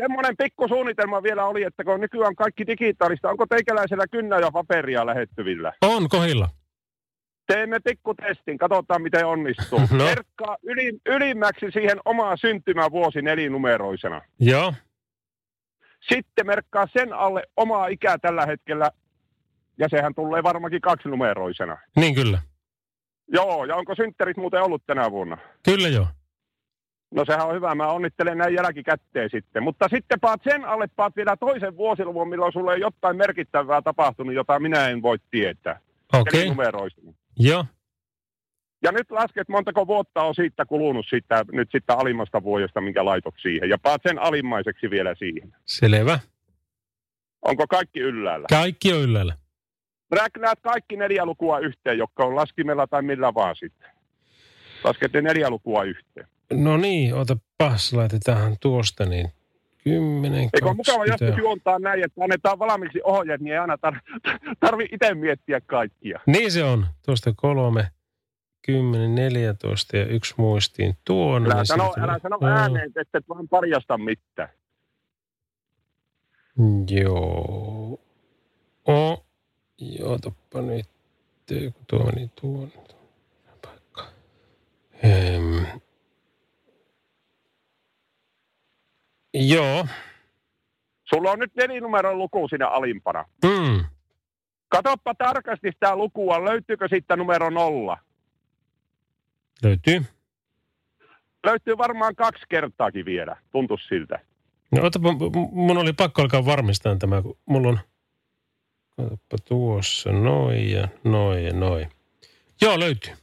Semmoinen 0.00 0.36
pikkusuunnitelma 0.36 1.22
vielä 1.22 1.44
oli, 1.44 1.62
että 1.62 1.84
kun 1.84 2.00
nykyään 2.00 2.36
kaikki 2.36 2.66
digitaalista, 2.66 3.30
onko 3.30 3.46
teikäläisellä 3.46 4.04
kynnä 4.10 4.38
ja 4.38 4.50
paperia 4.50 5.06
lähettyvillä? 5.06 5.72
On 5.82 6.08
kohilla. 6.08 6.48
Teemme 7.46 7.80
pikkutestin, 7.80 8.58
katsotaan 8.58 9.02
miten 9.02 9.26
onnistuu. 9.26 9.80
No. 9.90 10.04
Merkkaa 10.04 10.56
yli, 10.62 10.92
ylimmäksi 11.06 11.66
siihen 11.72 11.98
omaa 12.04 12.36
syntymävuosi 12.36 13.22
nelinumeroisena. 13.22 14.20
Joo. 14.40 14.74
Sitten 16.08 16.46
merkkaa 16.46 16.86
sen 16.92 17.12
alle 17.12 17.42
omaa 17.56 17.86
ikää 17.86 18.18
tällä 18.18 18.46
hetkellä, 18.46 18.90
ja 19.78 19.88
sehän 19.88 20.14
tulee 20.14 20.42
varmaankin 20.42 20.80
kaksinumeroisena. 20.80 21.78
Niin 21.96 22.14
kyllä. 22.14 22.38
Joo, 23.28 23.64
ja 23.64 23.76
onko 23.76 23.94
synttärit 23.94 24.36
muuten 24.36 24.62
ollut 24.62 24.82
tänä 24.86 25.10
vuonna? 25.10 25.38
Kyllä 25.62 25.88
joo. 25.88 26.06
No 27.14 27.24
sehän 27.24 27.46
on 27.46 27.54
hyvä, 27.54 27.74
mä 27.74 27.86
onnittelen 27.86 28.38
näin 28.38 28.54
jälkikäteen 28.54 29.30
sitten. 29.30 29.62
Mutta 29.62 29.88
sitten 29.88 30.20
paat 30.20 30.40
sen 30.44 30.64
alle, 30.64 30.86
paat 30.96 31.16
vielä 31.16 31.36
toisen 31.36 31.76
vuosiluvun, 31.76 32.28
milloin 32.28 32.52
sulle 32.52 32.72
on 32.72 32.80
jotain 32.80 33.16
merkittävää 33.16 33.82
tapahtunut, 33.82 34.34
jota 34.34 34.60
minä 34.60 34.88
en 34.88 35.02
voi 35.02 35.18
tietää. 35.30 35.80
Okei. 36.12 36.48
Numeroisena. 36.48 37.12
Joo. 37.42 37.64
Ja 38.82 38.92
nyt 38.92 39.10
lasket, 39.10 39.48
montako 39.48 39.86
vuotta 39.86 40.22
on 40.22 40.34
siitä 40.34 40.64
kulunut 40.64 41.06
siitä, 41.08 41.44
nyt 41.52 41.68
sitten 41.72 41.98
alimmasta 41.98 42.42
vuodesta, 42.42 42.80
minkä 42.80 43.04
laitot 43.04 43.34
siihen. 43.42 43.68
Ja 43.68 43.78
paat 43.78 44.02
sen 44.08 44.18
alimmaiseksi 44.18 44.90
vielä 44.90 45.14
siihen. 45.18 45.54
Selvä. 45.64 46.18
Onko 47.42 47.66
kaikki 47.66 48.00
yllällä? 48.00 48.46
Kaikki 48.50 48.92
on 48.92 49.00
yllällä. 49.00 49.36
Räknäät 50.10 50.58
kaikki 50.62 50.96
neljä 50.96 51.26
lukua 51.26 51.58
yhteen, 51.58 51.98
jotka 51.98 52.24
on 52.24 52.36
laskimella 52.36 52.86
tai 52.86 53.02
millä 53.02 53.34
vaan 53.34 53.56
sitten. 53.56 53.90
Laskette 54.84 55.22
neljä 55.22 55.50
lukua 55.50 55.84
yhteen. 55.84 56.26
No 56.52 56.76
niin, 56.76 57.14
otapas, 57.14 57.92
laitetaan 57.92 58.56
tuosta 58.60 59.04
niin 59.04 59.32
10, 59.84 60.38
Eikö 60.42 60.66
ole 60.66 60.74
mukava 60.74 60.96
20. 60.98 61.24
joskus 61.24 61.38
juontaa 61.38 61.78
näin, 61.78 62.04
että 62.04 62.24
annetaan 62.24 62.58
valmiiksi 62.58 63.00
ohjeet, 63.04 63.40
niin 63.40 63.52
ei 63.52 63.58
aina 63.58 63.76
tar- 63.86 64.20
tarvi 64.60 64.88
itse 64.92 65.14
miettiä 65.14 65.60
kaikkia. 65.60 66.20
Niin 66.26 66.52
se 66.52 66.64
on. 66.64 66.86
Tuosta 67.06 67.32
kolme, 67.36 67.86
10, 68.66 69.14
14 69.14 69.96
ja 69.96 70.06
yksi 70.06 70.34
muistiin 70.36 70.96
tuonne. 71.04 71.48
Älä 71.48 71.54
niin 71.60 71.66
sano, 71.66 71.84
siitä- 71.84 72.00
älä 72.00 72.18
sano 72.22 72.38
ääneen, 72.42 72.92
että 72.96 73.18
et 73.18 73.28
vaan 73.28 73.48
parjasta 73.48 73.98
mitään. 73.98 74.48
Joo. 76.90 78.00
O. 78.88 79.24
Joo, 79.78 80.18
toppa 80.18 80.60
nyt. 80.62 80.86
Tuo 81.86 82.04
meni 82.04 82.30
tuonne. 82.40 82.70
tuonne 82.70 83.52
Paikka. 83.62 84.04
Ehm. 85.02 85.51
Joo. 89.34 89.86
Sulla 91.04 91.30
on 91.30 91.38
nyt 91.38 91.54
nelinumeron 91.54 92.18
luku 92.18 92.48
siinä 92.48 92.68
alimpana. 92.68 93.24
Mm. 93.44 93.84
Katoppa 94.68 95.14
tarkasti 95.14 95.70
sitä 95.72 95.96
lukua, 95.96 96.44
löytyykö 96.44 96.88
siitä 96.88 97.16
numero 97.16 97.50
nolla? 97.50 97.98
Löytyy. 99.62 100.02
Löytyy 101.46 101.78
varmaan 101.78 102.16
kaksi 102.16 102.44
kertaakin 102.48 103.04
vielä, 103.04 103.36
tuntuu 103.50 103.78
siltä. 103.88 104.18
No 104.70 104.86
otapa, 104.86 105.08
mun 105.52 105.78
oli 105.78 105.92
pakko 105.92 106.22
alkaa 106.22 106.46
varmistaa 106.46 106.96
tämä, 106.96 107.22
kun 107.22 107.38
mulla 107.46 107.68
on, 107.68 107.78
katsoppa 108.96 109.36
tuossa, 109.48 110.12
noin 110.12 110.70
ja 110.70 110.88
noin 111.04 111.44
ja 111.44 111.52
noin. 111.52 111.88
Joo, 112.60 112.80
löytyy. 112.80 113.14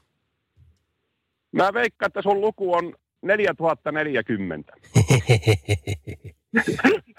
Mä 1.51 1.73
veikkaan, 1.73 2.07
että 2.07 2.21
sun 2.21 2.41
luku 2.41 2.73
on 2.73 2.93
4040. 3.21 4.73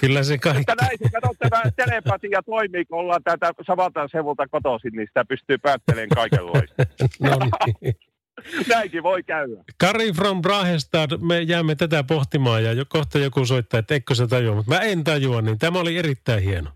Kyllä 0.00 0.22
se 0.22 0.38
kaikki. 0.38 0.60
Mutta 0.60 0.74
näin, 0.84 0.98
katsot 1.12 1.36
tämä 1.38 1.62
telepatia 1.76 2.42
toimii, 2.42 2.84
kun 2.84 2.98
ollaan 2.98 3.22
täältä 3.22 3.52
samalta 3.66 4.08
sevulta 4.08 4.48
kotoisin, 4.48 4.92
niin 4.92 5.08
sitä 5.08 5.24
pystyy 5.24 5.58
päättelemään 5.58 6.08
kaikenlaista. 6.08 6.74
No 7.20 7.38
niin. 7.82 7.94
Näinkin 8.74 9.02
voi 9.02 9.22
käydä. 9.22 9.64
Kari 9.80 10.12
from 10.12 10.42
Brahestad, 10.42 11.10
me 11.20 11.40
jäämme 11.40 11.74
tätä 11.74 12.04
pohtimaan 12.04 12.64
ja 12.64 12.72
jo 12.72 12.84
kohta 12.88 13.18
joku 13.18 13.46
soittaa, 13.46 13.80
että 13.80 13.94
eikö 13.94 14.14
se 14.14 14.26
tajua, 14.26 14.54
mutta 14.54 14.74
mä 14.74 14.80
en 14.80 15.04
tajua, 15.04 15.42
niin 15.42 15.58
tämä 15.58 15.78
oli 15.78 15.98
erittäin 15.98 16.42
hieno. 16.42 16.70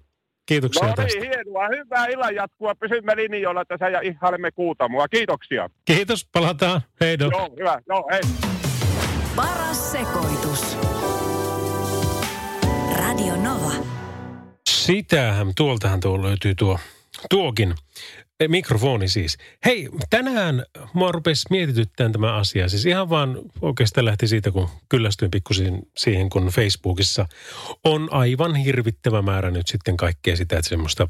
Kiitoksia 0.46 0.86
No 0.88 0.94
tästä. 0.94 1.20
niin, 1.20 1.30
hienoa. 1.30 1.68
Hyvää 1.68 2.06
illan 2.06 2.34
jatkua. 2.34 2.74
Pysymme 2.74 3.16
linjoilla 3.16 3.64
tässä 3.64 3.88
ja 3.88 4.00
ihailemme 4.00 4.50
kuutamoa. 4.50 5.08
Kiitoksia. 5.08 5.70
Kiitos, 5.84 6.28
palataan. 6.32 6.80
Heido. 7.00 7.30
Joo, 7.32 7.54
hyvä. 7.58 7.78
Joo, 7.88 8.08
hei. 8.12 8.20
Paras 9.36 9.92
sekoitus. 9.92 10.76
Radio 12.96 13.36
Nova. 13.36 13.72
Sitähän, 14.70 15.52
tuoltahan 15.56 16.00
tuo 16.00 16.22
löytyy 16.22 16.54
tuo, 16.54 16.78
tuokin. 17.30 17.74
Mikrofoni 18.48 19.08
siis. 19.08 19.38
Hei, 19.64 19.88
tänään 20.10 20.64
mua 20.92 21.12
rupesi 21.12 21.46
mietityttämään 21.50 22.12
tämä 22.12 22.34
asia. 22.34 22.68
Siis 22.68 22.86
ihan 22.86 23.10
vaan 23.10 23.38
oikeastaan 23.62 24.04
lähti 24.04 24.28
siitä, 24.28 24.50
kun 24.50 24.68
kyllästyin 24.88 25.30
pikkusin 25.30 25.88
siihen, 25.96 26.30
kun 26.30 26.46
Facebookissa 26.46 27.26
on 27.84 28.08
aivan 28.10 28.54
hirvittävä 28.54 29.22
määrä 29.22 29.50
nyt 29.50 29.66
sitten 29.66 29.96
kaikkea 29.96 30.36
sitä, 30.36 30.58
että 30.58 30.68
semmoista 30.68 31.06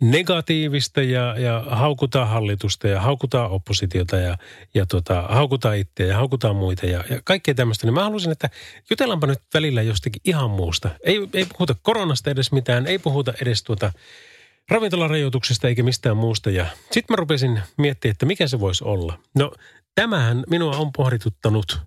negatiivista 0.00 1.02
ja, 1.02 1.38
ja 1.38 1.64
haukutaan 1.68 2.28
hallitusta 2.28 2.88
ja 2.88 3.00
haukutaan 3.00 3.50
oppositiota 3.50 4.16
ja, 4.16 4.38
ja 4.74 4.86
tota, 4.86 5.22
haukutaan 5.22 5.76
itseä 5.76 6.06
ja 6.06 6.16
haukutaan 6.16 6.56
muita 6.56 6.86
ja, 6.86 7.04
ja 7.10 7.20
kaikkea 7.24 7.54
tämmöistä, 7.54 7.86
niin 7.86 7.94
mä 7.94 8.02
haluaisin, 8.04 8.32
että 8.32 8.50
jutellaanpa 8.90 9.26
nyt 9.26 9.38
välillä 9.54 9.82
jostakin 9.82 10.22
ihan 10.24 10.50
muusta. 10.50 10.90
Ei, 11.04 11.28
ei 11.34 11.44
puhuta 11.44 11.74
koronasta 11.82 12.30
edes 12.30 12.52
mitään, 12.52 12.86
ei 12.86 12.98
puhuta 12.98 13.32
edes 13.42 13.62
tuota 13.62 13.92
ravintolarajoituksesta 14.70 15.68
eikä 15.68 15.82
mistään 15.82 16.16
muusta. 16.16 16.50
Ja 16.50 16.66
sitten 16.90 17.12
mä 17.12 17.16
rupesin 17.16 17.60
miettimään, 17.76 18.12
että 18.12 18.26
mikä 18.26 18.46
se 18.46 18.60
voisi 18.60 18.84
olla. 18.84 19.18
No 19.34 19.52
tämähän 19.94 20.44
minua 20.50 20.76
on 20.76 20.92
pohdituttanut, 20.96 21.78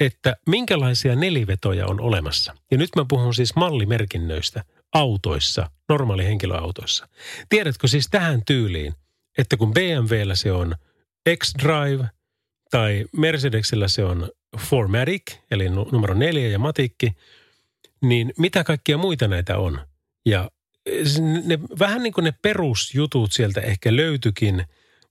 että 0.00 0.36
minkälaisia 0.46 1.16
nelivetoja 1.16 1.86
on 1.86 2.00
olemassa. 2.00 2.56
Ja 2.70 2.78
nyt 2.78 2.90
mä 2.96 3.04
puhun 3.08 3.34
siis 3.34 3.56
mallimerkinnöistä 3.56 4.64
autoissa, 4.94 5.70
normaali 5.88 6.24
henkilöautoissa. 6.24 7.08
Tiedätkö 7.48 7.88
siis 7.88 8.08
tähän 8.10 8.42
tyyliin, 8.46 8.94
että 9.38 9.56
kun 9.56 9.72
BMWllä 9.72 10.34
se 10.34 10.52
on 10.52 10.74
X-Drive 11.36 12.08
tai 12.70 13.04
Mercedesellä 13.16 13.88
se 13.88 14.04
on 14.04 14.30
4Matic, 14.56 15.36
eli 15.50 15.68
numero 15.68 16.14
neljä 16.14 16.48
ja 16.48 16.58
matikki, 16.58 17.12
niin 18.02 18.32
mitä 18.38 18.64
kaikkia 18.64 18.98
muita 18.98 19.28
näitä 19.28 19.58
on? 19.58 19.80
Ja 20.26 20.50
ne, 21.44 21.58
vähän 21.78 22.02
niin 22.02 22.12
kuin 22.12 22.24
ne 22.24 22.34
perusjutut 22.42 23.32
sieltä 23.32 23.60
ehkä 23.60 23.96
löytyikin, 23.96 24.64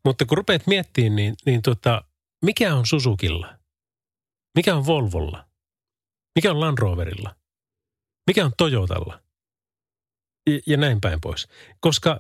mutta 0.06 0.26
kun 0.26 0.38
rupeat 0.38 0.68
miettimään, 0.68 1.16
niin, 1.16 1.36
niin 1.46 1.62
tota, 1.62 2.04
mikä 2.42 2.76
on 2.76 2.86
Susukilla? 2.86 3.63
Mikä 4.56 4.76
on 4.76 4.86
Volvolla? 4.86 5.48
Mikä 6.36 6.52
on 6.52 6.60
Land 6.60 6.78
Roverilla? 6.78 7.36
Mikä 8.28 8.46
on 8.46 8.52
Toyotalla? 8.58 9.20
Ja, 10.50 10.60
ja 10.68 10.78
näin 10.78 11.02
päin 11.02 11.22
pois. 11.22 11.48
Koska 11.80 12.20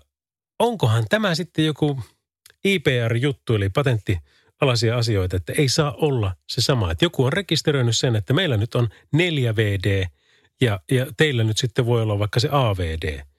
onkohan 0.59 1.05
tämä 1.09 1.35
sitten 1.35 1.65
joku 1.65 1.99
IPR-juttu, 2.63 3.55
eli 3.55 3.69
patenttialaisia 3.69 4.97
asioita, 4.97 5.35
että 5.35 5.53
ei 5.57 5.69
saa 5.69 5.93
olla 5.93 6.35
se 6.49 6.61
sama. 6.61 6.91
Että 6.91 7.05
joku 7.05 7.23
on 7.25 7.33
rekisteröinyt 7.33 7.97
sen, 7.97 8.15
että 8.15 8.33
meillä 8.33 8.57
nyt 8.57 8.75
on 8.75 8.89
4 9.13 9.55
VD 9.55 10.05
ja, 10.61 10.79
ja 10.91 11.05
teillä 11.17 11.43
nyt 11.43 11.57
sitten 11.57 11.85
voi 11.85 12.01
olla 12.01 12.19
vaikka 12.19 12.39
se 12.39 12.49
AVD– 12.51 13.21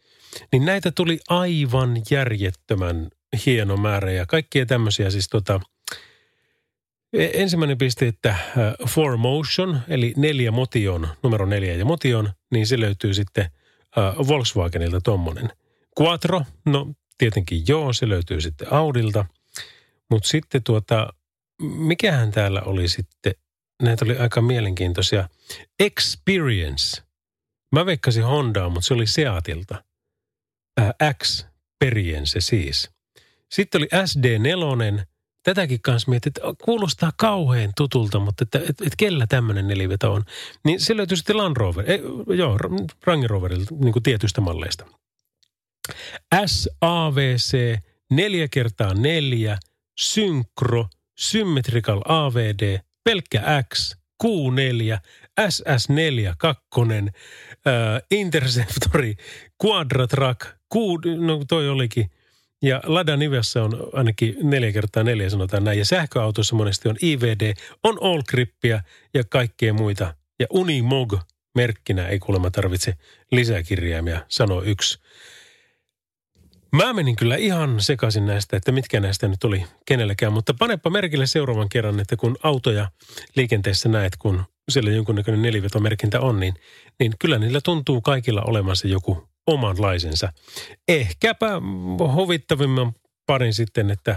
niin 0.53 0.65
näitä 0.65 0.91
tuli 0.91 1.21
aivan 1.29 2.03
järjettömän 2.11 3.09
hieno 3.47 3.77
määrä 3.77 4.13
ja 4.13 4.27
kaikkia 4.27 4.67
tämmöisiä 4.67 5.11
siis 5.11 5.29
tota, 5.29 5.61
ensimmäinen 7.15 7.79
piste, 7.79 8.09
että 8.09 8.29
äh, 8.31 8.39
for 8.89 9.17
motion, 9.17 9.81
eli 9.89 10.15
neljä 10.17 10.51
motion, 10.51 11.09
numero 11.23 11.47
neljä 11.47 11.75
ja 11.75 11.85
motion, 11.85 12.31
niin 12.51 12.67
se 12.67 12.81
löytyy 12.81 13.15
sitten 13.15 13.51
uh, 13.97 14.29
Volkswagenilta 14.29 15.01
tommonen. 15.01 15.51
Quattro, 16.01 16.43
no 16.67 16.95
tietenkin 17.19 17.63
joo, 17.69 17.93
se 17.93 18.09
löytyy 18.09 18.41
sitten 18.41 18.73
Audilta. 18.73 19.25
Mutta 20.11 20.29
sitten 20.29 20.63
tuota, 20.63 21.13
mikähän 21.63 22.31
täällä 22.31 22.63
oli 22.63 22.89
sitten, 22.89 23.35
näitä 23.83 24.05
oli 24.05 24.17
aika 24.17 24.41
mielenkiintoisia. 24.41 25.29
Experience. 25.81 27.03
Mä 27.73 27.87
veikkasin 27.87 28.25
Hondaa, 28.25 28.69
mutta 28.69 28.87
se 28.87 28.95
oli 28.95 29.07
Seatilta 29.07 29.85
äh, 30.81 31.15
X 31.23 31.47
siis. 32.39 32.91
Sitten 33.51 33.81
oli 33.81 33.87
SD4, 33.87 35.05
tätäkin 35.45 35.83
kanssa 35.83 36.11
mietin, 36.11 36.31
että 36.31 36.65
kuulostaa 36.65 37.13
kauhean 37.17 37.73
tutulta, 37.77 38.19
mutta 38.19 38.45
että, 38.45 38.59
että, 38.59 38.71
että 38.71 38.97
kellä 38.99 39.27
tämmöinen 39.27 39.69
neliveto 39.69 40.13
on. 40.13 40.25
Niin 40.65 40.81
se 40.81 40.97
löytyy 40.97 41.17
sitten 41.17 41.37
Land 41.37 41.57
Rover, 41.57 41.91
ei, 41.91 42.01
joo, 42.37 42.59
Range 43.05 43.27
Roverilta 43.27 43.75
niin 43.75 43.93
kuin 43.93 44.03
tietystä 44.03 44.41
malleista. 44.41 44.87
SAVC 46.47 47.79
4 48.11 48.49
kertaa 48.49 48.95
4 48.95 49.59
Synchro, 50.01 50.87
Symmetrical 51.19 52.03
AVD, 52.09 52.79
pelkkä 53.05 53.65
X, 53.75 53.97
Q4, 54.25 54.99
SS4 55.41 56.35
2, 56.39 56.63
äh, 57.67 58.03
Interceptori, 58.11 59.15
Quadratrack, 59.65 60.41
Q, 60.75 60.77
no 61.21 61.45
toi 61.49 61.69
olikin. 61.69 62.11
Ja 62.63 62.81
Lada 62.85 63.17
Nivessä 63.17 63.63
on 63.63 63.89
ainakin 63.93 64.37
neljä 64.43 64.73
kertaa 64.73 65.03
neljä 65.03 65.31
sanotaan 65.31 65.65
näin. 65.65 65.79
Ja 65.79 65.85
sähköautoissa 65.85 66.57
monesti 66.57 66.89
on 66.89 66.97
IVD, 67.03 67.55
on 67.83 67.99
all 68.01 68.23
grippiä 68.29 68.83
ja 69.15 69.25
kaikkea 69.25 69.73
muita. 69.73 70.15
Ja 70.39 70.47
Unimog 70.51 71.15
merkkinä 71.55 72.09
ei 72.09 72.19
kuulemma 72.19 72.51
tarvitse 72.51 72.95
lisäkirjaimia, 73.33 74.21
sanoo 74.29 74.63
yksi. 74.63 74.99
Mä 76.77 76.93
menin 76.93 77.17
kyllä 77.17 77.37
ihan 77.37 77.81
sekaisin 77.81 78.27
näistä, 78.27 78.57
että 78.57 78.73
mitkä 78.73 79.01
näistä 79.01 79.29
nyt 79.29 79.45
oli 79.45 79.65
kenellekään, 79.87 80.33
mutta 80.33 80.55
panepa 80.59 80.91
merkille 80.91 81.27
seuraavan 81.27 81.69
kerran, 81.69 82.01
että 82.01 82.17
kun 82.17 82.37
autoja 82.43 82.91
liikenteessä 83.37 83.89
näet, 83.89 84.17
kun 84.19 84.45
siellä 84.69 84.91
jonkunnäköinen 84.91 85.43
nelivetomerkintä 85.43 86.21
on, 86.21 86.41
niin, 86.41 86.55
niin 87.01 87.13
kyllä 87.19 87.39
niillä 87.39 87.61
tuntuu 87.65 88.01
kaikilla 88.01 88.43
olemassa 88.43 88.89
joku 88.89 89.29
omanlaisensa. 89.47 90.33
Ehkäpä 90.89 91.49
huvittavimman 92.15 92.93
parin 93.27 93.55
sitten, 93.55 93.91
että 93.91 94.17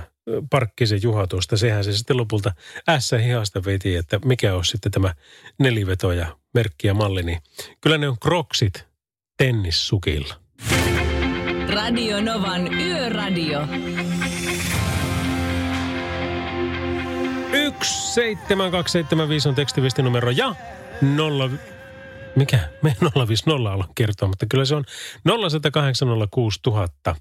Parkkisen 0.49 0.99
Juha 1.03 1.27
tuosta, 1.27 1.57
sehän 1.57 1.83
se 1.83 1.93
sitten 1.93 2.17
lopulta 2.17 2.53
ässä 2.89 3.17
hihasta 3.17 3.65
veti, 3.65 3.95
että 3.95 4.19
mikä 4.25 4.55
on 4.55 4.65
sitten 4.65 4.91
tämä 4.91 5.13
neliveto 5.59 6.11
ja 6.11 6.37
merkki 6.53 6.87
ja 6.87 6.93
malli, 6.93 7.23
niin 7.23 7.39
kyllä 7.81 7.97
ne 7.97 8.09
on 8.09 8.19
kroksit 8.19 8.85
tennissukilla. 9.37 10.35
Radio 11.73 12.21
Novan 12.21 12.73
Yöradio. 12.73 13.67
17275 17.81 19.49
on 19.49 19.55
tekstivistinumero 19.55 20.31
ja 20.31 20.55
0 21.01 21.49
mikä? 22.37 22.69
Me 22.81 22.95
050 23.27 23.71
alan 23.71 23.89
kertoa, 23.95 24.29
mutta 24.29 24.45
kyllä 24.49 24.65
se 24.65 24.75
on 24.75 24.83
0806000. 27.09 27.15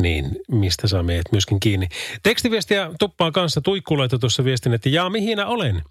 Niin 0.00 0.30
mistä 0.50 0.88
saa 0.88 1.02
meidät 1.02 1.32
myöskin 1.32 1.60
kiinni. 1.60 1.88
Tekstiviestiä 2.22 2.90
tuppaa 2.98 3.30
kanssa 3.30 3.60
tuikkuleita 3.60 4.18
tuossa 4.18 4.44
viestin, 4.44 4.74
että 4.74 4.88
jaa 4.88 5.10
mihinä 5.10 5.46
olen. 5.46 5.82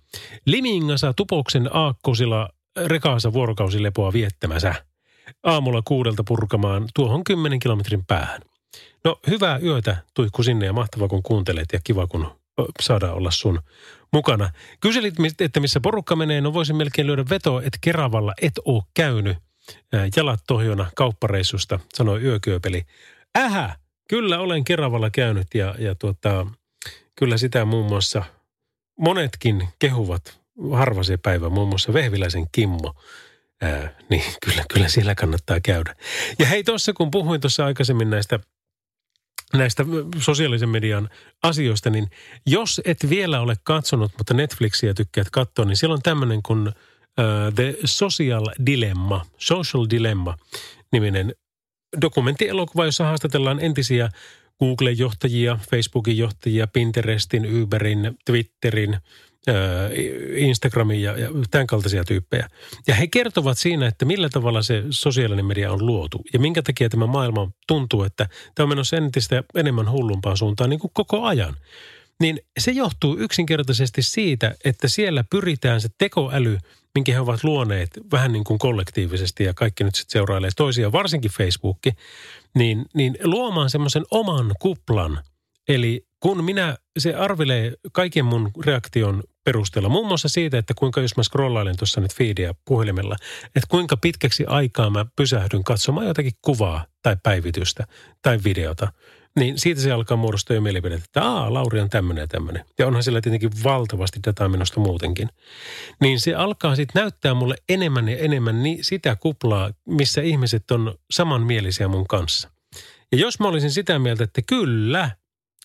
Limingassa 0.46 1.14
Tupoksen 1.14 1.76
aakkosilla 1.76 2.50
rekaansa 2.86 3.34
vuorokausilepoa 3.34 4.14
viettämässä. 4.14 4.76
Aamulla 5.44 5.82
kuudelta 5.86 6.24
purkamaan 6.28 6.88
tuohon 6.96 7.24
10 7.24 7.60
kilometrin 7.60 8.06
päähän. 8.06 8.42
No 9.04 9.20
hyvää 9.28 9.58
yötä 9.58 9.98
tuikku 10.14 10.44
sinne 10.44 10.66
ja 10.66 10.74
mahtavaa 10.74 11.08
kun 11.08 11.24
kuuntelet 11.24 11.68
ja 11.74 11.80
kiva 11.84 12.08
kun 12.08 12.28
saadaan 12.82 13.14
olla 13.14 13.32
sun 13.32 13.60
mukana. 14.14 14.50
Kyselit, 14.80 15.16
että 15.40 15.60
missä 15.60 15.80
porukka 15.80 16.16
menee, 16.16 16.42
no 16.42 16.54
voisin 16.54 16.76
melkein 16.76 17.08
lyödä 17.08 17.26
vetoa, 17.30 17.62
että 17.62 17.78
Keravalla 17.82 18.34
et 18.42 18.54
oo 18.66 18.84
käynyt 18.94 19.38
jalat 20.16 20.40
tohjona 20.48 20.92
kauppareissusta, 20.96 21.80
sanoi 21.94 22.22
yökyöpeli. 22.22 22.86
Ähä, 23.38 23.76
kyllä 24.10 24.40
olen 24.40 24.64
Keravalla 24.64 25.10
käynyt 25.10 25.48
ja, 25.54 25.76
ja 25.80 25.96
tuota, 25.96 26.48
kyllä 27.16 27.38
sitä 27.38 27.66
muun 27.66 27.86
muassa 27.86 28.24
monetkin 29.00 29.68
kehuvat 29.80 30.40
harva 30.74 31.04
se 31.04 31.18
päivä, 31.18 31.50
muun 31.50 31.70
muassa 31.70 31.94
Vehviläisen 31.94 32.46
Kimmo. 32.52 32.94
Ää, 33.62 33.96
niin 34.10 34.24
kyllä, 34.46 34.64
kyllä 34.74 34.88
siellä 34.88 35.16
kannattaa 35.16 35.60
käydä. 35.64 35.96
Ja 36.40 36.46
hei 36.46 36.64
tuossa 36.64 36.94
kun 36.94 37.12
puhuin 37.12 37.42
tuossa 37.42 37.66
aikaisemmin 37.66 38.10
näistä 38.10 38.40
näistä 39.54 39.86
sosiaalisen 40.18 40.70
median 40.70 41.10
asioista, 41.44 41.90
niin 41.90 42.08
jos 42.46 42.82
et 42.86 43.10
vielä 43.10 43.42
ole 43.42 43.56
katsonut, 43.64 44.12
mutta 44.18 44.34
Netflixiä 44.34 44.94
tykkäät 44.94 45.30
katsoa, 45.30 45.66
niin 45.66 45.78
siellä 45.78 45.94
on 45.94 46.02
tämmöinen 46.02 46.44
kuin 46.44 46.68
uh, 46.68 47.54
The 47.56 47.78
Social 47.86 48.46
Dilemma, 48.66 49.26
Social 49.38 49.88
Dilemma 49.90 50.38
niminen 50.92 51.36
dokumenttielokuva, 52.02 52.86
jossa 52.86 53.04
haastatellaan 53.04 53.60
entisiä 53.60 54.10
Google-johtajia, 54.60 55.60
Facebookin 55.70 56.18
johtajia, 56.18 56.68
Pinterestin, 56.68 57.62
Uberin, 57.62 58.18
Twitterin, 58.26 58.98
Instagramin 60.36 61.02
ja, 61.02 61.18
ja 61.20 61.30
tämän 61.52 61.68
kaltaisia 61.68 62.04
tyyppejä. 62.04 62.48
Ja 62.88 62.96
he 62.96 63.08
kertovat 63.08 63.58
siinä, 63.58 63.88
että 63.88 64.06
millä 64.06 64.30
tavalla 64.30 64.62
se 64.62 64.84
sosiaalinen 64.90 65.46
media 65.46 65.72
on 65.72 65.86
luotu 65.86 66.22
ja 66.34 66.40
minkä 66.40 66.62
takia 66.62 66.90
tämä 66.90 67.06
maailma 67.06 67.52
tuntuu, 67.68 68.04
että 68.04 68.30
tämä 68.56 68.66
on 68.66 68.70
menossa 68.70 68.98
entistä 68.98 69.44
enemmän 69.56 69.92
hullumpaan 69.92 70.38
suuntaan 70.38 70.70
niin 70.70 70.80
kuin 70.80 70.92
koko 70.94 71.24
ajan. 71.24 71.56
Niin 72.20 72.40
se 72.60 72.72
johtuu 72.72 73.18
yksinkertaisesti 73.18 74.02
siitä, 74.02 74.56
että 74.66 74.88
siellä 74.88 75.24
pyritään 75.30 75.82
se 75.82 75.90
tekoäly, 75.98 76.58
minkä 76.96 77.12
he 77.12 77.20
ovat 77.20 77.44
luoneet 77.44 77.90
vähän 78.12 78.32
niin 78.32 78.44
kuin 78.44 78.60
kollektiivisesti 78.60 79.44
ja 79.44 79.54
kaikki 79.54 79.84
nyt 79.84 79.96
sitten 79.96 80.14
seurailee 80.14 80.50
toisia, 80.56 80.92
varsinkin 80.92 81.32
Facebookki, 81.32 81.92
niin, 82.56 82.86
niin 82.94 83.18
luomaan 83.24 83.70
semmoisen 83.70 84.04
oman 84.12 84.52
kuplan. 84.60 85.20
Eli 85.68 86.06
kun 86.20 86.44
minä, 86.44 86.78
se 86.98 87.16
arvelee 87.16 87.74
kaiken 87.92 88.26
mun 88.26 88.52
reaktion 88.66 89.24
perusteella. 89.44 89.90
Muun 89.90 90.08
muassa 90.08 90.30
siitä, 90.30 90.58
että 90.58 90.74
kuinka 90.74 91.02
jos 91.02 91.18
mä 91.18 91.24
scrollailen 91.24 91.78
tuossa 91.78 92.02
nyt 92.02 92.14
feedia 92.14 92.56
puhelimella, 92.66 93.16
että 93.46 93.68
kuinka 93.70 93.98
pitkäksi 93.98 94.46
aikaa 94.46 94.90
mä 94.90 95.06
pysähdyn 95.16 95.64
katsomaan 95.64 96.08
jotakin 96.08 96.34
kuvaa 96.42 96.86
tai 97.04 97.18
päivitystä 97.24 97.88
tai 98.22 98.40
videota. 98.44 98.92
Niin 99.36 99.60
siitä 99.60 99.82
se 99.82 99.92
alkaa 99.92 100.18
muodostua 100.18 100.56
jo 100.56 100.62
mielipide, 100.62 100.96
että 100.96 101.24
aa, 101.24 101.54
Lauri 101.54 101.80
on 101.80 101.90
tämmöinen 101.90 102.22
ja 102.22 102.28
tämmöinen. 102.28 102.66
Ja 102.80 102.88
onhan 102.88 103.04
sillä 103.04 103.22
tietenkin 103.22 103.52
valtavasti 103.64 104.20
dataa 104.28 104.50
minusta 104.50 104.80
muutenkin. 104.80 105.30
Niin 106.02 106.20
se 106.20 106.36
alkaa 106.36 106.76
sitten 106.76 107.02
näyttää 107.02 107.34
mulle 107.34 107.56
enemmän 107.70 108.10
ja 108.10 108.18
enemmän 108.18 108.64
niin 108.64 108.78
sitä 108.82 109.16
kuplaa, 109.16 109.72
missä 109.88 110.22
ihmiset 110.22 110.72
on 110.72 110.96
samanmielisiä 111.12 111.88
mun 111.88 112.08
kanssa. 112.08 112.50
Ja 113.12 113.18
jos 113.18 113.40
mä 113.40 113.48
olisin 113.48 113.72
sitä 113.72 114.00
mieltä, 114.00 114.24
että 114.24 114.42
kyllä, 114.48 115.12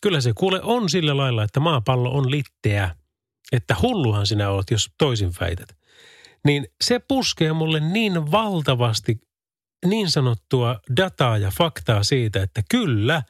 kyllä 0.03 0.21
se 0.21 0.33
kuule 0.35 0.61
on 0.62 0.91
sillä 0.91 1.17
lailla, 1.17 1.43
että 1.43 1.61
maapallo 1.61 2.11
on 2.11 2.31
litteä– 2.31 2.91
että 3.52 3.76
hulluhan 3.82 4.26
sinä 4.26 4.50
olet, 4.50 4.70
jos 4.70 4.90
toisin 4.98 5.32
väität. 5.40 5.76
Niin 6.44 6.66
se 6.80 6.98
puskee 6.98 7.52
mulle 7.52 7.80
niin 7.80 8.30
valtavasti 8.30 9.20
niin 9.87 10.11
sanottua 10.11 10.80
dataa 10.96 11.38
ja 11.38 11.50
faktaa 11.59 12.02
siitä, 12.02 12.42
että 12.42 12.62
kyllä, 12.70 13.22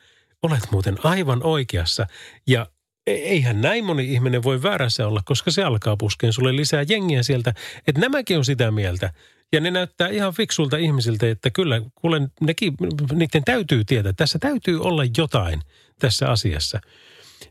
olet 0.43 0.71
muuten 0.71 0.97
aivan 1.05 1.43
oikeassa. 1.43 2.07
Ja 2.47 2.67
eihän 3.07 3.61
näin 3.61 3.85
moni 3.85 4.13
ihminen 4.13 4.43
voi 4.43 4.63
väärässä 4.63 5.07
olla, 5.07 5.23
koska 5.25 5.51
se 5.51 5.63
alkaa 5.63 5.97
puskeen 5.97 6.33
sulle 6.33 6.57
lisää 6.57 6.85
jengiä 6.89 7.23
sieltä, 7.23 7.55
että 7.87 8.01
nämäkin 8.01 8.39
on 8.39 8.45
sitä 8.45 8.71
mieltä. 8.71 9.13
Ja 9.53 9.61
ne 9.61 9.71
näyttää 9.71 10.09
ihan 10.09 10.35
fiksulta 10.35 10.77
ihmisiltä, 10.77 11.31
että 11.31 11.51
kyllä, 11.51 11.83
kuule, 11.95 12.21
nekin, 12.41 12.75
niiden 13.13 13.45
täytyy 13.45 13.85
tietää, 13.85 14.13
tässä 14.13 14.39
täytyy 14.39 14.81
olla 14.81 15.03
jotain 15.17 15.61
tässä 16.01 16.29
asiassa. 16.29 16.81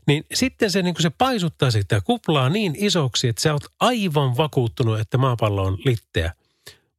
Niin 0.06 0.24
sitten 0.34 0.70
se, 0.70 0.82
niin 0.82 0.94
se 0.98 1.10
paisuttaa 1.10 1.70
sitä 1.70 2.00
kuplaa 2.00 2.48
niin 2.48 2.74
isoksi, 2.76 3.28
että 3.28 3.42
sä 3.42 3.52
oot 3.52 3.64
aivan 3.80 4.36
vakuuttunut, 4.36 5.00
että 5.00 5.18
maapallo 5.18 5.62
on 5.62 5.78
litteä. 5.84 6.32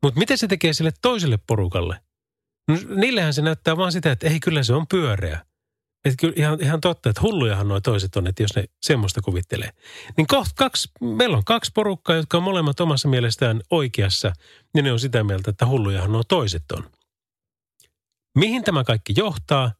Mutta 0.03 0.19
miten 0.19 0.37
se 0.37 0.47
tekee 0.47 0.73
sille 0.73 0.91
toiselle 1.01 1.39
porukalle? 1.47 1.99
No, 2.67 2.77
niillähän 2.95 3.33
se 3.33 3.41
näyttää 3.41 3.77
vaan 3.77 3.91
sitä, 3.91 4.11
että 4.11 4.27
ei 4.27 4.39
kyllä 4.39 4.63
se 4.63 4.73
on 4.73 4.87
pyöreä. 4.87 5.45
Että 6.05 6.17
kyllä 6.19 6.33
ihan, 6.37 6.61
ihan 6.61 6.81
totta, 6.81 7.09
että 7.09 7.21
hullujahan 7.21 7.67
nuo 7.67 7.81
toiset 7.81 8.15
on, 8.15 8.27
että 8.27 8.43
jos 8.43 8.55
ne 8.55 8.65
semmoista 8.81 9.21
kuvittelee. 9.21 9.69
Niin 10.17 10.27
kohta 10.27 10.51
kaksi, 10.55 10.89
meillä 11.01 11.37
on 11.37 11.45
kaksi 11.45 11.71
porukkaa, 11.75 12.15
jotka 12.15 12.37
on 12.37 12.43
molemmat 12.43 12.79
omassa 12.79 13.07
mielestään 13.07 13.61
oikeassa, 13.69 14.33
niin 14.73 14.85
ne 14.85 14.91
on 14.91 14.99
sitä 14.99 15.23
mieltä, 15.23 15.51
että 15.51 15.65
hullujahan 15.65 16.11
nuo 16.11 16.23
toiset 16.23 16.71
on. 16.71 16.89
Mihin 18.35 18.63
tämä 18.63 18.83
kaikki 18.83 19.13
johtaa– 19.17 19.71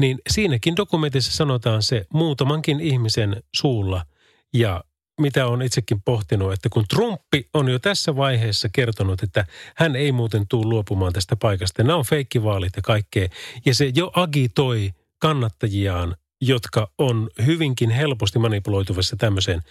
niin 0.00 0.18
siinäkin 0.30 0.76
dokumentissa 0.76 1.32
sanotaan 1.32 1.82
se 1.82 2.06
muutamankin 2.12 2.80
ihmisen 2.80 3.42
suulla 3.56 4.06
ja 4.54 4.84
mitä 5.20 5.46
on 5.46 5.62
itsekin 5.62 6.02
pohtinut, 6.02 6.52
että 6.52 6.68
kun 6.68 6.84
Trumpi 6.88 7.48
on 7.54 7.68
jo 7.68 7.78
tässä 7.78 8.16
vaiheessa 8.16 8.68
kertonut, 8.72 9.22
että 9.22 9.44
hän 9.76 9.96
ei 9.96 10.12
muuten 10.12 10.48
tule 10.48 10.66
luopumaan 10.66 11.12
tästä 11.12 11.36
paikasta. 11.36 11.82
Nämä 11.82 11.96
on 11.96 12.04
feikkivaalit 12.04 12.72
ja 12.76 12.82
kaikkea. 12.82 13.28
Ja 13.66 13.74
se 13.74 13.92
jo 13.94 14.10
agitoi 14.14 14.90
kannattajiaan, 15.18 16.16
jotka 16.40 16.90
on 16.98 17.30
hyvinkin 17.46 17.90
helposti 17.90 18.38
manipuloituvassa 18.38 19.16
tämmöiseen 19.16 19.62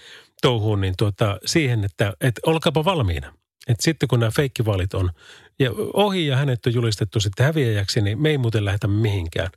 touhuun, 0.41 0.81
niin 0.81 0.93
tuota, 0.97 1.39
siihen, 1.45 1.83
että, 1.83 2.13
että 2.21 2.41
olkaapa 2.45 2.85
valmiina. 2.85 3.33
Että 3.67 3.83
sitten 3.83 4.09
kun 4.09 4.19
nämä 4.19 4.31
feikkivaalit 4.35 4.93
on 4.93 5.11
ja 5.59 5.71
ohi 5.93 6.27
ja 6.27 6.37
hänet 6.37 6.65
on 6.65 6.73
julistettu 6.73 7.19
sitten 7.19 7.45
häviäjäksi, 7.45 8.01
niin 8.01 8.21
me 8.21 8.29
ei 8.29 8.37
muuten 8.37 8.65
lähetä 8.65 8.87
mihinkään 8.87 9.49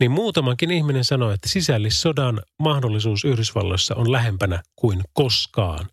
niin 0.00 0.10
muutamankin 0.10 0.70
ihminen 0.70 1.04
sanoi, 1.04 1.34
että 1.34 1.48
sisällissodan 1.48 2.42
mahdollisuus 2.58 3.24
Yhdysvalloissa 3.24 3.94
on 3.94 4.12
lähempänä 4.12 4.62
kuin 4.76 5.00
koskaan. 5.12 5.90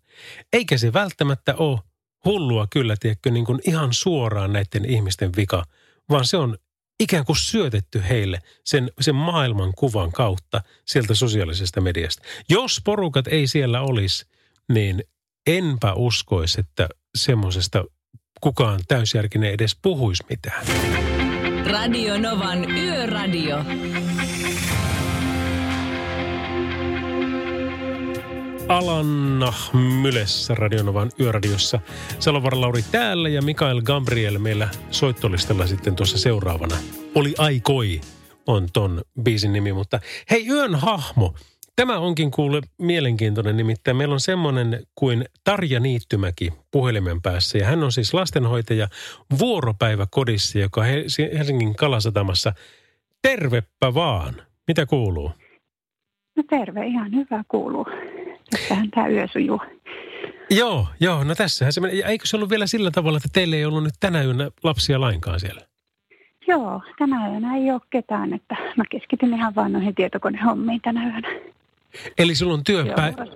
Eikä 0.52 0.78
se 0.78 0.92
välttämättä 0.92 1.54
ole 1.54 1.78
hullua 2.24 2.66
kyllä, 2.70 2.96
tiedätkö, 3.00 3.30
niin 3.30 3.44
kuin 3.44 3.60
ihan 3.66 3.88
suoraan 3.92 4.52
näiden 4.52 4.84
ihmisten 4.84 5.32
vika, 5.36 5.64
vaan 6.10 6.24
se 6.24 6.36
on 6.36 6.58
ikään 7.00 7.24
kuin 7.24 7.36
syötetty 7.36 8.02
heille 8.08 8.38
sen, 8.64 8.90
sen 9.00 9.14
maailman 9.14 9.72
kuvan 9.76 10.12
kautta 10.12 10.62
sieltä 10.86 11.14
sosiaalisesta 11.14 11.80
mediasta. 11.80 12.22
Jos 12.48 12.80
porukat 12.84 13.26
ei 13.26 13.46
siellä 13.46 13.80
olisi, 13.80 14.26
niin 14.72 15.04
enpä 15.46 15.92
uskoisi, 15.94 16.60
että 16.60 16.88
semmoisesta 17.14 17.84
kukaan 18.40 18.80
täysjärkinen 18.88 19.52
edes 19.52 19.78
puhuisi 19.82 20.24
mitään. 20.30 20.66
Radio 21.70 22.18
Novan 22.18 22.70
Yöradio. 22.70 23.56
Alanna 28.68 29.52
Mylessä 30.02 30.54
Radionovan 30.54 31.10
yöradiossa. 31.20 31.80
Salovaara 32.18 32.60
Lauri 32.60 32.82
täällä 32.92 33.28
ja 33.28 33.42
Mikael 33.42 33.82
Gabriel 33.82 34.38
meillä 34.38 34.68
soittolistalla 34.90 35.66
sitten 35.66 35.96
tuossa 35.96 36.18
seuraavana. 36.18 36.76
Oli 37.14 37.34
aikoi 37.38 38.00
on 38.46 38.66
ton 38.72 39.02
biisin 39.22 39.52
nimi, 39.52 39.72
mutta 39.72 40.00
hei 40.30 40.48
yön 40.48 40.74
hahmo. 40.74 41.34
Tämä 41.78 41.98
onkin 41.98 42.30
kuule 42.30 42.60
mielenkiintoinen, 42.78 43.56
nimittäin 43.56 43.96
meillä 43.96 44.12
on 44.12 44.20
semmoinen 44.20 44.82
kuin 44.94 45.24
Tarja 45.44 45.80
Niittymäki 45.80 46.52
puhelimen 46.70 47.22
päässä. 47.22 47.58
Ja 47.58 47.66
hän 47.66 47.82
on 47.82 47.92
siis 47.92 48.14
lastenhoitaja 48.14 48.88
vuoropäiväkodissa, 49.38 50.58
joka 50.58 50.82
Helsingin 51.32 51.76
Kalasatamassa. 51.76 52.52
Tervepä 53.22 53.94
vaan. 53.94 54.34
Mitä 54.68 54.86
kuuluu? 54.86 55.30
No 56.36 56.42
terve, 56.50 56.86
ihan 56.86 57.12
hyvä 57.12 57.44
kuuluu. 57.48 57.86
Tässähän 58.50 58.90
tämä 58.90 59.08
yö 59.08 59.28
sujuu. 59.32 59.60
Joo, 60.50 60.86
joo, 61.00 61.24
no 61.24 61.34
tässähän 61.34 61.72
se 61.72 61.80
menee. 61.80 62.02
Eikö 62.06 62.26
se 62.26 62.36
ollut 62.36 62.50
vielä 62.50 62.66
sillä 62.66 62.90
tavalla, 62.90 63.16
että 63.16 63.28
teille 63.32 63.56
ei 63.56 63.64
ollut 63.64 63.84
nyt 63.84 63.94
tänä 64.00 64.22
yönä 64.22 64.50
lapsia 64.62 65.00
lainkaan 65.00 65.40
siellä? 65.40 65.60
Joo, 66.46 66.82
tänä 66.98 67.30
yönä 67.32 67.56
ei 67.56 67.70
ole 67.70 67.80
ketään, 67.90 68.32
että 68.32 68.56
mä 68.76 68.84
keskityn 68.90 69.34
ihan 69.34 69.54
vain 69.54 69.72
noihin 69.72 69.94
tietokonehommiin 69.94 70.80
tänä 70.80 71.06
yönä. 71.06 71.47
Eli 72.18 72.34
sulla 72.34 72.54
on 72.54 72.64
työpäivä... 72.64 73.26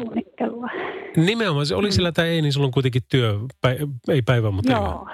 Nimenomaan, 1.16 1.66
se 1.66 1.74
oli 1.74 1.88
mm. 1.88 1.92
sillä 1.92 2.12
tai 2.12 2.28
ei, 2.28 2.42
niin 2.42 2.52
sulla 2.52 2.66
on 2.66 2.72
kuitenkin 2.72 3.02
työ, 3.08 3.38
ei 4.08 4.22
päivä, 4.22 4.50
mutta 4.50 4.72
Joo. 4.72 5.06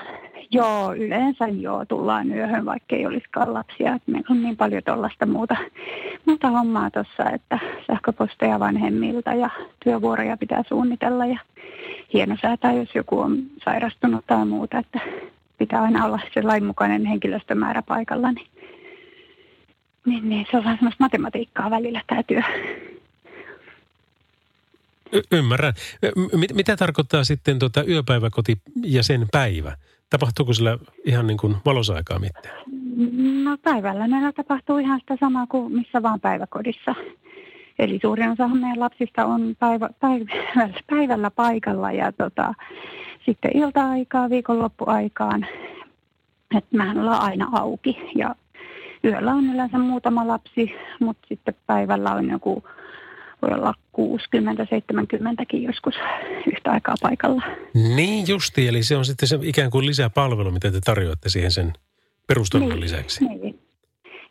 Joo, 0.51 0.95
yleensä 0.95 1.49
joo, 1.49 1.85
tullaan 1.85 2.33
yöhön, 2.33 2.65
vaikka 2.65 2.97
ei 2.97 3.07
olisikaan 3.07 3.55
lapsia. 3.55 3.95
Että 3.95 4.11
meillä 4.11 4.27
on 4.31 4.43
niin 4.43 4.57
paljon 4.57 4.83
tuollaista 4.87 5.27
muuta, 5.27 5.57
muuta 6.27 6.51
hommaa 6.51 6.91
tuossa, 6.91 7.31
että 7.35 7.59
sähköposteja 7.87 8.61
vanhemmilta 8.61 9.35
ja 9.35 9.51
työvuoroja 9.85 10.37
pitää 10.37 10.63
suunnitella 10.69 11.27
ja 11.27 11.39
hienosäätää, 12.13 12.73
jos 12.73 12.95
joku 12.95 13.21
on 13.21 13.39
sairastunut 13.65 14.27
tai 14.27 14.47
muuta, 14.47 14.79
että 14.79 15.01
pitää 15.59 15.83
aina 15.83 16.05
olla 16.05 16.21
se 16.35 16.43
lainmukainen 16.43 17.07
henkilöstömäärä 17.07 17.83
paikalla, 17.83 18.33
niin, 18.33 18.47
niin, 20.07 20.29
niin 20.29 20.47
se 20.51 20.57
on 20.57 20.65
vähän 20.65 20.79
semmoista 20.79 21.05
matematiikkaa 21.05 21.71
välillä 21.71 22.03
tämä 22.07 22.23
työ. 22.23 22.43
Y- 25.13 25.23
ymmärrän. 25.33 25.73
M- 26.17 26.55
mitä 26.55 26.77
tarkoittaa 26.77 27.25
sitten 27.25 27.59
tuota 27.59 27.85
yöpäiväkoti 27.85 28.57
ja 28.83 29.03
sen 29.03 29.27
päivä? 29.33 29.77
Tapahtuuko 30.11 30.53
sillä 30.53 30.79
ihan 31.05 31.27
niin 31.27 31.39
kuin 31.39 31.57
valosaikaa 31.65 32.19
mitään? 32.19 32.63
No 33.45 33.57
päivällä 33.63 34.07
näillä 34.09 34.33
tapahtuu 34.33 34.79
ihan 34.79 35.01
sitä 35.01 35.17
samaa 35.21 35.47
kuin 35.47 35.73
missä 35.73 36.03
vaan 36.03 36.21
päiväkodissa. 36.21 36.95
Eli 37.79 37.99
suurin 38.03 38.31
osa 38.31 38.49
meidän 38.49 38.81
lapsista 38.81 39.25
on 39.25 39.57
päivä, 39.59 39.89
päivällä, 40.01 40.81
päivällä 40.91 41.31
paikalla 41.31 41.93
ja 41.93 42.13
tota, 42.13 42.55
sitten 43.27 43.57
ilta-aikaa, 43.57 44.31
viikonloppuaikaan. 44.31 45.47
Että 46.57 46.77
mehän 46.77 46.99
ollaan 46.99 47.23
aina 47.23 47.49
auki 47.53 47.97
ja 48.15 48.35
yöllä 49.05 49.33
on 49.33 49.55
yleensä 49.55 49.79
muutama 49.79 50.27
lapsi, 50.27 50.73
mutta 51.01 51.29
sitten 51.29 51.55
päivällä 51.67 52.15
on 52.15 52.31
joku 52.31 52.65
voi 53.43 53.51
olla 53.59 53.75
60-70kin 53.99 55.67
joskus 55.67 55.95
yhtä 56.53 56.71
aikaa 56.71 56.95
paikalla. 57.03 57.43
Niin 57.75 58.29
justi, 58.29 58.69
eli 58.69 58.83
se 58.83 58.97
on 58.97 59.05
sitten 59.05 59.29
se 59.29 59.39
ikään 59.43 59.71
kuin 59.71 59.87
lisäpalvelu, 59.87 60.51
mitä 60.51 60.71
te 60.71 60.81
tarjoatte 60.85 61.29
siihen 61.29 61.51
sen 61.51 61.73
perustoiminnan 62.27 62.77
niin, 62.77 62.85
lisäksi. 62.85 63.25
Niin, 63.25 63.61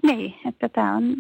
niin 0.03 0.35
että 0.45 0.69
tämä 0.69 0.95
on, 0.95 1.15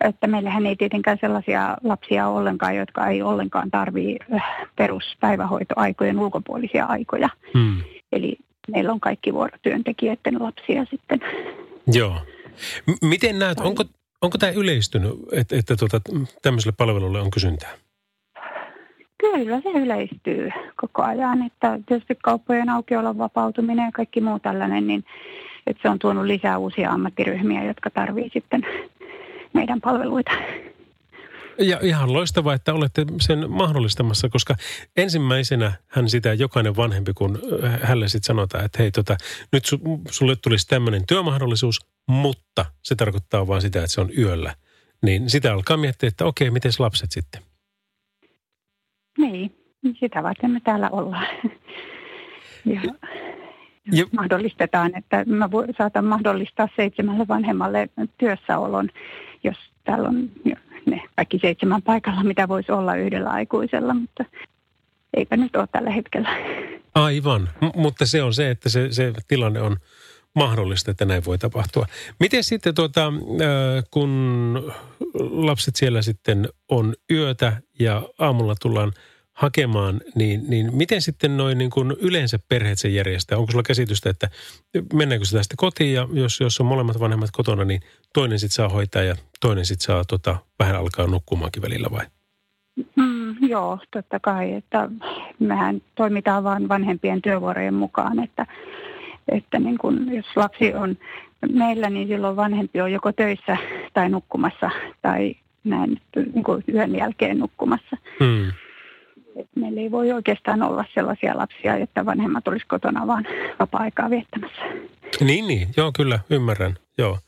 että 0.00 0.26
meillähän 0.26 0.66
ei 0.66 0.76
tietenkään 0.76 1.18
sellaisia 1.20 1.76
lapsia 1.82 2.28
ole 2.28 2.38
ollenkaan, 2.38 2.76
jotka 2.76 3.06
ei 3.06 3.22
ollenkaan 3.22 3.70
tarvii 3.70 4.16
äh, 4.34 4.42
peruspäivähoitoaikojen 4.76 6.18
ulkopuolisia 6.18 6.84
aikoja. 6.84 7.28
Hmm. 7.54 7.82
Eli 8.12 8.36
meillä 8.68 8.92
on 8.92 9.00
kaikki 9.00 9.34
vuorotyöntekijöiden 9.34 10.42
lapsia 10.42 10.84
sitten. 10.90 11.20
Joo. 11.86 12.20
M- 12.86 13.08
miten 13.08 13.38
näet, 13.38 13.60
onko, 13.60 13.84
Onko 14.24 14.38
tämä 14.38 14.52
yleistynyt, 14.52 15.12
että, 15.32 15.56
että 15.56 15.76
tuota, 15.76 16.00
tämmöiselle 16.42 16.74
palvelulle 16.78 17.20
on 17.20 17.30
kysyntää? 17.30 17.70
Kyllä 19.18 19.60
se 19.60 19.68
yleistyy 19.70 20.50
koko 20.76 21.02
ajan, 21.02 21.46
että 21.46 21.78
tietysti 21.86 22.18
kauppojen 22.22 22.68
aukiolon 22.68 23.18
vapautuminen 23.18 23.84
ja 23.84 23.92
kaikki 23.92 24.20
muu 24.20 24.38
tällainen, 24.38 24.86
niin 24.86 25.04
että 25.66 25.82
se 25.82 25.88
on 25.88 25.98
tuonut 25.98 26.24
lisää 26.24 26.58
uusia 26.58 26.90
ammattiryhmiä, 26.90 27.64
jotka 27.64 27.90
tarvii 27.90 28.30
sitten 28.32 28.66
meidän 29.52 29.80
palveluita. 29.80 30.30
Ja 31.58 31.78
ihan 31.82 32.12
loistavaa, 32.12 32.54
että 32.54 32.74
olette 32.74 33.06
sen 33.20 33.50
mahdollistamassa, 33.50 34.28
koska 34.28 34.54
ensimmäisenä 34.96 35.72
hän 35.86 36.08
sitä 36.08 36.32
jokainen 36.32 36.76
vanhempi, 36.76 37.12
kun 37.14 37.38
äh, 37.64 37.80
hänelle 37.82 38.08
sitten 38.08 38.26
sanotaan, 38.26 38.64
että 38.64 38.78
hei 38.82 38.90
tota, 38.90 39.16
nyt 39.52 39.64
su, 39.64 39.78
sulle 40.10 40.36
tulisi 40.36 40.68
tämmöinen 40.68 41.06
työmahdollisuus, 41.06 41.86
mutta 42.08 42.64
se 42.82 42.94
tarkoittaa 42.94 43.46
vaan 43.46 43.60
sitä, 43.60 43.78
että 43.78 43.90
se 43.90 44.00
on 44.00 44.10
yöllä. 44.18 44.54
Niin 45.02 45.30
sitä 45.30 45.52
alkaa 45.52 45.76
miettiä, 45.76 46.08
että 46.08 46.24
okei, 46.24 46.50
miten 46.50 46.72
lapset 46.78 47.12
sitten? 47.12 47.42
Niin, 49.18 49.56
sitä 50.00 50.22
varten 50.22 50.50
me 50.50 50.60
täällä 50.60 50.88
ollaan. 50.90 51.26
Ja, 52.66 52.80
ja, 52.84 52.92
Ja- 53.92 54.06
mahdollistetaan, 54.12 54.96
että 54.98 55.24
mä 55.26 55.48
saatan 55.78 56.04
mahdollistaa 56.04 56.68
seitsemälle 56.76 57.28
vanhemmalle 57.28 57.88
työssäolon, 58.18 58.88
jos 59.42 59.56
täällä 59.84 60.08
on 60.08 60.30
ne 60.86 61.02
kaikki 61.16 61.38
seitsemän 61.42 61.82
paikalla, 61.82 62.24
mitä 62.24 62.48
voisi 62.48 62.72
olla 62.72 62.96
yhdellä 62.96 63.30
aikuisella, 63.30 63.94
mutta 63.94 64.24
eipä 65.16 65.36
nyt 65.36 65.56
ole 65.56 65.66
tällä 65.72 65.90
hetkellä. 65.90 66.28
Aivan, 66.94 67.48
M- 67.60 67.80
mutta 67.80 68.06
se 68.06 68.22
on 68.22 68.34
se, 68.34 68.50
että 68.50 68.68
se, 68.68 68.92
se 68.92 69.12
tilanne 69.28 69.60
on 69.60 69.76
mahdollista, 70.34 70.90
että 70.90 71.04
näin 71.04 71.24
voi 71.24 71.38
tapahtua. 71.38 71.86
Miten 72.20 72.44
sitten 72.44 72.74
tuota, 72.74 73.12
kun 73.90 74.72
lapset 75.30 75.76
siellä 75.76 76.02
sitten 76.02 76.48
on 76.68 76.94
yötä 77.10 77.62
ja 77.80 78.02
aamulla 78.18 78.54
tullaan 78.62 78.92
hakemaan, 79.34 80.00
niin, 80.14 80.44
niin 80.48 80.76
miten 80.76 81.02
sitten 81.02 81.36
noin 81.36 81.58
niin 81.58 81.70
kuin 81.70 81.90
yleensä 82.00 82.38
perheet 82.48 82.78
sen 82.78 82.94
järjestää? 82.94 83.38
Onko 83.38 83.50
sulla 83.50 83.62
käsitystä, 83.62 84.10
että 84.10 84.28
mennäänkö 84.92 85.24
sitä 85.24 85.42
sitten 85.42 85.56
kotiin 85.56 85.94
ja 85.94 86.08
jos, 86.12 86.40
jos 86.40 86.60
on 86.60 86.66
molemmat 86.66 87.00
vanhemmat 87.00 87.30
kotona, 87.32 87.64
niin 87.64 87.80
toinen 88.12 88.38
sitten 88.38 88.54
saa 88.54 88.68
hoitaa 88.68 89.02
ja 89.02 89.14
toinen 89.40 89.66
sitten 89.66 89.84
saa 89.84 90.04
tota, 90.04 90.36
vähän 90.58 90.76
alkaa 90.76 91.06
nukkumaankin 91.06 91.62
välillä 91.62 91.88
vai? 91.90 92.06
Mm, 92.96 93.48
joo, 93.48 93.78
totta 93.90 94.20
kai, 94.20 94.52
että 94.52 94.88
mehän 95.38 95.82
toimitaan 95.94 96.44
vain 96.44 96.68
vanhempien 96.68 97.22
työvuorojen 97.22 97.74
mukaan, 97.74 98.24
että, 98.24 98.46
että 99.28 99.58
niin 99.58 99.78
kun, 99.78 100.14
jos 100.14 100.26
lapsi 100.36 100.74
on 100.74 100.96
meillä, 101.52 101.90
niin 101.90 102.08
silloin 102.08 102.36
vanhempi 102.36 102.80
on 102.80 102.92
joko 102.92 103.12
töissä 103.12 103.56
tai 103.92 104.08
nukkumassa 104.08 104.70
tai 105.02 105.34
näin 105.64 106.00
niin 106.34 106.44
kuin 106.44 106.64
yön 106.74 106.96
jälkeen 106.96 107.38
nukkumassa. 107.38 107.96
Hmm. 108.20 108.52
Et 109.36 109.48
meillä 109.56 109.80
ei 109.80 109.90
voi 109.90 110.12
oikeastaan 110.12 110.62
olla 110.62 110.84
sellaisia 110.94 111.38
lapsia, 111.38 111.76
että 111.76 112.06
vanhemmat 112.06 112.48
olisi 112.48 112.66
kotona 112.66 113.06
vaan 113.06 113.24
vapaa-aikaa 113.58 114.10
viettämässä. 114.10 114.62
Niin, 115.20 115.46
niin. 115.46 115.68
Joo, 115.76 115.92
kyllä. 115.96 116.18
Ymmärrän. 116.30 116.74
Joo. 116.98 117.18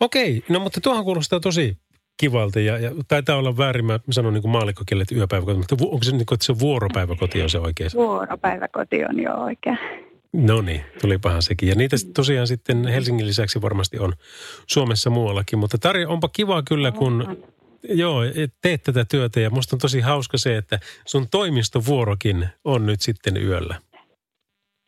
Okei. 0.00 0.42
No, 0.48 0.60
mutta 0.60 0.80
tuohan 0.80 1.04
kuulostaa 1.04 1.40
tosi 1.40 1.76
kivalta 2.16 2.60
ja, 2.60 2.78
ja 2.78 2.90
taitaa 3.08 3.36
olla 3.36 3.56
väärin, 3.56 3.84
mä 3.84 3.98
sanon 4.10 4.34
niin 4.34 4.42
kuin 4.42 4.52
maallikkokielellä, 4.52 5.02
että 5.02 5.14
yöpäiväkoti, 5.14 5.58
mutta 5.58 5.76
onko 5.80 6.02
se 6.02 6.12
niin 6.12 6.26
kuin, 6.26 6.36
että 6.36 6.46
se 6.46 6.58
vuoropäiväkoti 6.58 7.42
on 7.42 7.50
se 7.50 7.58
oikein? 7.58 7.90
Vuoropäiväkoti 7.94 9.04
on 9.04 9.22
jo 9.22 9.32
oikein. 9.34 9.78
No 10.32 10.60
niin, 10.60 10.80
tulipahan 11.00 11.42
sekin. 11.42 11.68
Ja 11.68 11.74
niitä 11.74 11.96
tosiaan 12.14 12.46
sitten 12.46 12.86
Helsingin 12.86 13.26
lisäksi 13.26 13.62
varmasti 13.62 13.98
on 13.98 14.12
Suomessa 14.66 15.10
muuallakin. 15.10 15.58
Mutta 15.58 15.78
Tarja, 15.78 16.08
onpa 16.08 16.28
kiva 16.28 16.62
kyllä, 16.62 16.92
kun 16.92 17.42
joo, 17.82 18.22
et 18.22 18.54
teet 18.62 18.82
tätä 18.82 19.04
työtä. 19.04 19.40
Ja 19.40 19.50
musta 19.50 19.76
on 19.76 19.80
tosi 19.80 20.00
hauska 20.00 20.38
se, 20.38 20.56
että 20.56 20.78
sun 21.06 21.26
toimistovuorokin 21.30 22.48
on 22.64 22.86
nyt 22.86 23.00
sitten 23.00 23.36
yöllä. 23.36 23.74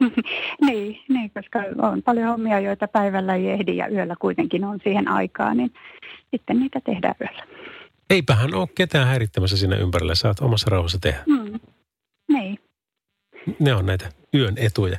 niin, 0.67 1.01
niin, 1.09 1.31
koska 1.35 1.59
on 1.79 2.03
paljon 2.03 2.27
hommia, 2.29 2.61
joita 2.61 2.89
päivällä 2.89 3.35
ei 3.35 3.51
ehdi 3.51 3.77
ja 3.77 3.89
yöllä 3.89 4.15
kuitenkin 4.21 4.65
on 4.65 4.81
siihen 4.85 5.09
aikaan, 5.09 5.57
niin 5.57 5.73
sitten 6.31 6.61
niitä 6.61 6.81
tehdään 6.85 7.15
yöllä. 7.21 7.47
Eipähän 8.11 8.55
ole 8.55 8.69
ketään 8.75 9.07
häirittämässä 9.07 9.57
siinä 9.57 9.77
ympärillä. 9.77 10.15
Saat 10.15 10.41
omassa 10.41 10.71
rauhassa 10.71 10.99
tehdä. 11.01 11.23
Mm. 11.27 11.61
Niin. 12.29 12.59
Ne 13.59 13.75
on 13.75 13.87
näitä 13.87 14.13
yön 14.35 14.55
etuja. 14.59 14.99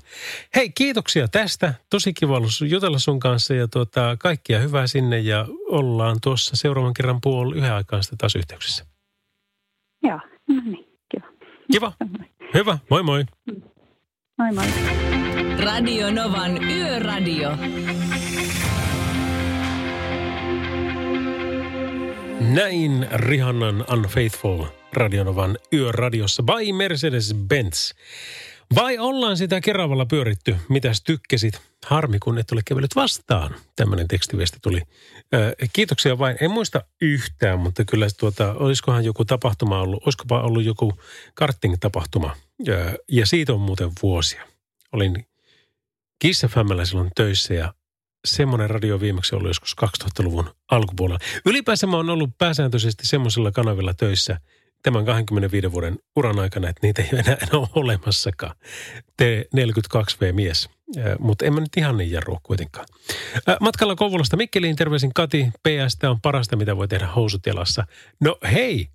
Hei, 0.56 0.70
kiitoksia 0.70 1.28
tästä. 1.28 1.74
Tosi 1.89 2.14
kiva 2.14 2.38
ollut 2.38 2.52
jutella 2.70 3.00
sun 3.00 3.20
kanssa 3.20 3.54
ja 3.54 3.68
tuota, 3.68 4.18
kaikkia 4.20 4.60
hyvää 4.60 4.88
sinne 4.88 5.20
ja 5.20 5.45
ollaan 5.68 6.18
tuossa 6.24 6.56
seuraavan 6.56 6.93
kerran 6.93 7.22
puoli 7.22 7.58
yhden 7.58 7.74
aikaan 7.74 8.04
sitten 8.04 8.18
taas 8.18 8.36
yhteyksissä. 8.36 8.86
Joo, 10.04 10.20
no 10.47 10.62
niin, 10.66 10.88
kiva. 11.12 11.28
Kiva. 11.72 11.93
Hyvä, 12.54 12.78
moi 12.89 13.04
moi. 13.04 13.26
Moi 14.38 14.52
moi. 14.52 14.66
Radio 15.64 16.12
Novan 16.12 16.64
Yöradio. 16.64 17.50
Näin 22.54 23.08
Rihannan 23.12 23.86
Unfaithful 23.93 24.78
Radionovan 24.93 25.57
yöradiossa 25.73 26.43
by 26.43 26.71
Mercedes-Benz. 26.71 27.93
Vai 28.75 28.97
ollaan 28.97 29.37
sitä 29.37 29.61
Keravalla 29.61 30.05
pyöritty? 30.05 30.55
Mitäs 30.69 31.01
tykkäsit? 31.01 31.61
Harmi, 31.85 32.19
kun 32.19 32.37
et 32.37 32.51
ole 32.51 32.61
kävellyt 32.65 32.95
vastaan. 32.95 33.55
Tämmöinen 33.75 34.07
tekstiviesti 34.07 34.57
tuli. 34.61 34.81
Ö, 35.33 35.55
kiitoksia 35.73 36.17
vain. 36.17 36.37
En 36.41 36.51
muista 36.51 36.81
yhtään, 37.01 37.59
mutta 37.59 37.85
kyllä 37.85 38.07
tuota, 38.19 38.53
olisikohan 38.53 39.05
joku 39.05 39.25
tapahtuma 39.25 39.81
ollut, 39.81 40.03
olisikopa 40.03 40.41
ollut 40.41 40.63
joku 40.63 40.93
karting-tapahtuma. 41.33 42.35
Ö, 42.67 42.93
ja 43.11 43.25
siitä 43.25 43.53
on 43.53 43.61
muuten 43.61 43.91
vuosia. 44.01 44.47
Olin 44.91 45.25
Kiss 46.19 46.45
FMllä 46.45 46.85
silloin 46.85 47.11
töissä 47.15 47.53
ja 47.53 47.73
semmoinen 48.25 48.69
radio 48.69 48.99
viimeksi 48.99 49.35
ollut 49.35 49.49
joskus 49.49 49.75
2000-luvun 49.85 50.49
alkupuolella. 50.71 51.19
Ylipäänsä 51.45 51.87
mä 51.87 51.97
oon 51.97 52.09
ollut 52.09 52.29
pääsääntöisesti 52.37 53.07
semmoisilla 53.07 53.51
kanavilla 53.51 53.93
töissä 53.93 54.39
tämän 54.84 55.05
25 55.05 55.71
vuoden 55.71 55.99
uran 56.15 56.39
aikana, 56.39 56.69
että 56.69 56.88
niitä 56.88 57.01
ei 57.01 57.09
enää 57.19 57.38
ole 57.53 57.67
olemassakaan. 57.75 58.55
T42V-mies, 59.21 60.69
mutta 61.19 61.45
en 61.45 61.53
mä 61.53 61.59
nyt 61.59 61.77
ihan 61.77 61.97
niin 61.97 62.11
jarrua 62.11 62.39
kuitenkaan. 62.43 62.86
Matkalla 63.61 63.95
Kouvolasta 63.95 64.38
Mikkeliin 64.38 64.75
terveisin 64.75 65.13
Kati. 65.13 65.47
PS, 65.63 65.97
tää 65.99 66.11
on 66.11 66.21
parasta, 66.21 66.55
mitä 66.55 66.77
voi 66.77 66.88
tehdä 66.88 67.07
housut 67.07 67.45
jalassa. 67.45 67.86
No 68.19 68.38
hei, 68.51 68.88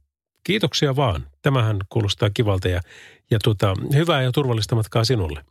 kiitoksia 0.44 0.96
vaan. 0.96 1.26
Tämähän 1.42 1.76
kuulostaa 1.88 2.30
kivalta 2.30 2.68
ja, 2.68 2.80
ja 3.30 3.38
tota, 3.44 3.74
hyvää 3.94 4.22
ja 4.22 4.32
turvallista 4.32 4.74
matkaa 4.74 5.04
sinulle. 5.04 5.44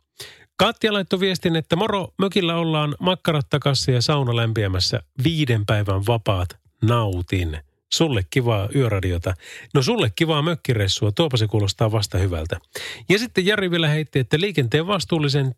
Katja 0.56 0.92
laittoi 0.92 1.20
viestin, 1.20 1.56
että 1.56 1.76
moro, 1.76 2.08
mökillä 2.18 2.56
ollaan 2.56 2.94
makkarat 3.00 3.46
takassa 3.50 3.90
ja 3.90 4.02
sauna 4.02 4.36
lämpiämässä. 4.36 5.02
Viiden 5.24 5.66
päivän 5.66 6.06
vapaat, 6.06 6.48
nautin. 6.82 7.58
Sulle 7.94 8.24
kivaa 8.30 8.68
yöradiota. 8.74 9.34
No 9.74 9.82
sulle 9.82 10.10
kivaa 10.16 10.42
mökkiressua, 10.42 11.12
tuopa 11.12 11.36
se 11.36 11.46
kuulostaa 11.46 11.92
vasta 11.92 12.18
hyvältä. 12.18 12.60
Ja 13.08 13.18
sitten 13.18 13.46
Jari 13.46 13.70
vielä 13.70 13.88
heitti, 13.88 14.18
että 14.18 14.40
liikenteen 14.40 14.86
vastuullisen 14.86 15.54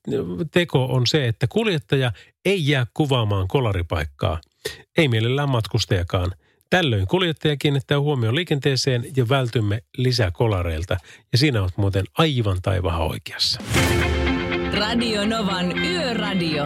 teko 0.50 0.84
on 0.84 1.06
se, 1.06 1.28
että 1.28 1.46
kuljettaja 1.46 2.12
ei 2.44 2.68
jää 2.68 2.86
kuvaamaan 2.94 3.48
kolaripaikkaa. 3.48 4.40
Ei 4.98 5.08
mielellään 5.08 5.48
matkustajakaan. 5.48 6.32
Tällöin 6.70 7.06
kuljettaja 7.06 7.56
kiinnittää 7.56 8.00
huomioon 8.00 8.34
liikenteeseen 8.34 9.04
ja 9.16 9.28
vältymme 9.28 9.82
lisäkolareilta. 9.96 10.96
Ja 11.32 11.38
siinä 11.38 11.62
olet 11.62 11.76
muuten 11.76 12.04
aivan 12.18 12.62
taivahan 12.62 13.06
oikeassa. 13.06 13.60
Radio 14.78 15.26
Novan 15.26 15.78
Yöradio. 15.78 16.64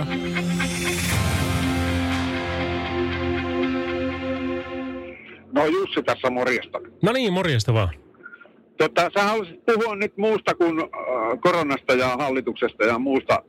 No 5.53 5.67
Jussi 5.67 6.03
tässä 6.03 6.31
morjesta. 6.31 6.81
No 7.03 7.13
niin, 7.13 7.33
morjesta 7.33 7.75
vaan. 7.75 7.89
Tota, 8.79 9.11
sä 9.19 9.23
haluaisit 9.23 9.67
puhua 9.67 9.97
nyt 9.97 10.17
muusta 10.17 10.55
kuin 10.55 10.81
äh, 10.81 10.89
koronasta 11.41 11.95
ja 11.95 12.09
hallituksesta 12.19 12.85
ja 12.85 12.99
muusta 12.99 13.43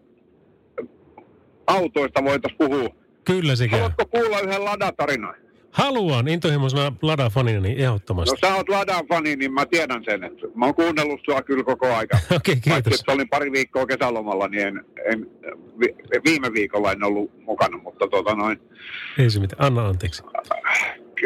autoista 1.67 2.23
voitaisiin 2.23 2.57
puhua. 2.57 2.89
Kyllä 3.25 3.55
se 3.55 3.67
käy. 3.67 3.79
Haluatko 3.79 4.05
kuulla 4.05 4.39
yhden 4.39 4.65
Lada-tarinan? 4.65 5.35
Haluan 5.71 6.27
intohimoisena 6.27 6.93
Lada-fanina, 7.01 7.59
niin 7.59 7.77
ehdottomasti. 7.77 8.35
No 8.41 8.49
sä 8.49 8.55
oot 8.55 8.69
Ladan 8.69 9.07
fani, 9.07 9.35
niin 9.35 9.53
mä 9.53 9.65
tiedän 9.65 10.03
sen. 10.05 10.23
Että 10.23 10.47
mä 10.55 10.65
oon 10.65 10.75
kuunnellut 10.75 11.19
sua 11.25 11.41
kyllä 11.41 11.63
koko 11.63 11.93
aika. 11.95 12.17
Okei, 12.35 12.55
Paitsi, 12.55 12.69
kiitos. 12.69 12.99
että 12.99 13.11
olin 13.11 13.29
pari 13.29 13.51
viikkoa 13.51 13.85
kesälomalla, 13.85 14.47
niin 14.47 14.67
en, 14.67 14.85
en, 15.11 15.27
vi, 15.79 15.95
viime 16.25 16.53
viikolla 16.53 16.91
en 16.91 17.03
ollut 17.03 17.31
mukana, 17.45 17.77
mutta 17.77 18.07
tota 18.07 18.35
noin. 18.35 18.59
Ei 19.19 19.29
se 19.29 19.39
mitään. 19.39 19.65
Anna 19.67 19.87
anteeksi. 19.87 20.23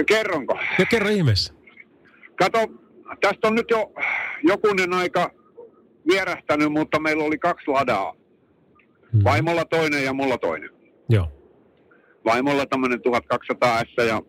Kerronko? 0.03 0.59
Ja 0.79 0.85
kerro 0.85 1.09
ihmeessä. 1.09 1.53
Kato, 2.35 2.59
tästä 3.21 3.47
on 3.47 3.55
nyt 3.55 3.69
jo 3.71 3.91
jokunen 4.43 4.93
aika 4.93 5.31
vierähtänyt, 6.11 6.71
mutta 6.71 6.99
meillä 6.99 7.23
oli 7.23 7.37
kaksi 7.37 7.67
ladaa. 7.67 8.15
Mm. 9.13 9.23
Vaimolla 9.23 9.65
toinen 9.65 10.03
ja 10.03 10.13
mulla 10.13 10.37
toinen. 10.37 10.69
Joo. 11.09 11.31
Vaimolla 12.25 12.65
tämmöinen 12.65 13.01
1200 13.01 13.79
S 13.79 13.93
ja, 13.97 14.21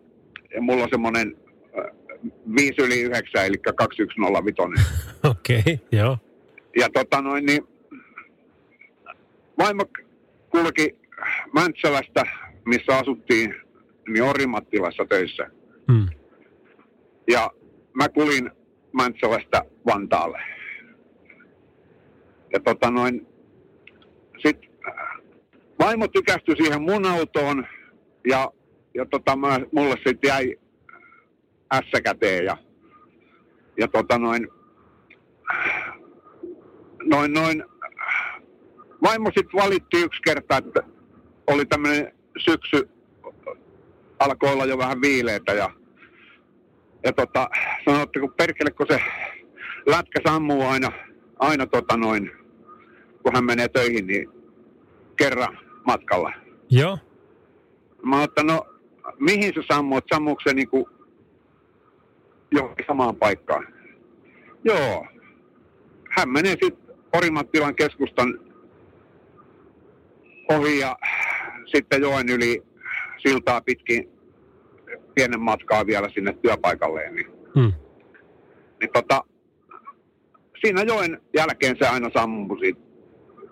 ja 0.55 0.61
mulla 0.61 0.87
semmoinen 0.91 1.37
äh, 1.79 1.85
5 2.55 2.73
yli 2.81 3.01
9, 3.01 3.45
eli 3.45 3.57
2105. 3.57 4.61
Okei, 5.23 5.59
okay, 5.59 5.77
joo. 5.91 6.17
Ja 6.79 6.89
tota 6.89 7.21
noin, 7.21 7.45
niin 7.45 7.67
vaimo 9.57 9.85
kulki 10.49 10.95
Mäntsälästä, 11.53 12.23
missä 12.65 12.97
asuttiin, 12.97 13.55
niin 14.07 14.23
Orimattilassa 14.23 15.05
töissä. 15.05 15.51
Mm. 15.87 16.07
Ja 17.27 17.51
mä 17.93 18.09
kulin 18.09 18.51
Mäntsälasta 18.93 19.61
Vantaalle. 19.85 20.41
Ja 22.53 22.59
tota 22.59 22.91
noin, 22.91 23.27
sit 24.37 24.57
äh, 24.87 24.93
vaimo 25.79 26.07
tykästyi 26.07 26.55
siihen 26.57 26.81
mun 26.81 27.05
autoon 27.05 27.67
ja, 28.27 28.51
ja 28.93 29.05
tota 29.05 29.35
mä, 29.35 29.59
mulle 29.71 29.95
sitten 30.07 30.27
jäi 30.27 30.55
ässä 31.73 32.01
käteen 32.01 32.45
ja, 32.45 32.57
ja 33.79 33.87
tota 33.87 34.17
noin, 34.17 34.47
noin, 37.03 37.33
noin, 37.33 37.63
vaimo 39.03 39.31
sitten 39.37 39.61
valitti 39.61 40.01
yksi 40.01 40.21
kerta, 40.21 40.57
että 40.57 40.83
oli 41.47 41.65
tämmöinen 41.65 42.13
syksy, 42.37 42.89
alkoi 44.19 44.53
olla 44.53 44.65
jo 44.65 44.77
vähän 44.77 45.01
viileitä 45.01 45.53
ja, 45.53 45.69
ja 47.03 47.13
tota, 47.13 47.49
sanoi, 47.85 48.03
että 48.03 48.19
kun 48.19 48.33
perkele, 48.37 48.71
kun 48.71 48.85
se 48.89 49.01
lätkä 49.85 50.19
sammuu 50.27 50.63
aina, 50.63 50.91
aina 51.39 51.67
tota 51.67 51.97
noin, 51.97 52.31
kun 53.23 53.35
hän 53.35 53.45
menee 53.45 53.67
töihin, 53.67 54.07
niin 54.07 54.29
kerran 55.15 55.59
matkalla. 55.85 56.33
Joo. 56.69 56.97
Mä 58.03 58.19
oon, 58.19 58.27
no, 58.43 58.65
mihin 59.19 59.53
se 59.53 59.61
sammuu, 59.71 59.97
että 59.97 60.15
sammuuko 60.15 60.41
se 60.47 60.53
niinku 60.53 60.89
johonkin 62.51 62.85
samaan 62.87 63.15
paikkaan? 63.15 63.67
Joo. 64.63 65.07
Hän 66.09 66.29
menee 66.29 66.55
sitten 66.63 66.95
Orimattilan 67.13 67.75
keskustan 67.75 68.39
ohi 70.49 70.79
ja 70.79 70.97
sitten 71.65 72.01
joen 72.01 72.29
yli 72.29 72.63
siltaa 73.29 73.61
pitkin 73.61 74.09
pienen 75.15 75.39
matkaa 75.39 75.85
vielä 75.85 76.09
sinne 76.13 76.33
työpaikalleen. 76.33 77.15
Niin, 77.15 77.27
Hmm. 77.55 77.73
niin 78.81 78.89
tota, 78.93 79.23
siinä 80.61 80.81
joen 80.81 81.21
jälkeen 81.37 81.75
se 81.79 81.87
aina 81.87 82.09
sammuu 82.13 82.57
siitä. 82.59 82.81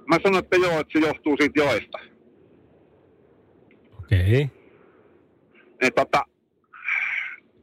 Mä 0.07 0.17
sanoin, 0.23 0.43
että 0.43 0.57
joo, 0.57 0.79
että 0.79 0.99
se 0.99 1.07
johtuu 1.07 1.37
siitä 1.39 1.59
joesta. 1.59 1.97
Okei. 3.99 4.21
Okay. 4.21 4.47
Niin 5.81 5.93
tota, 5.95 6.23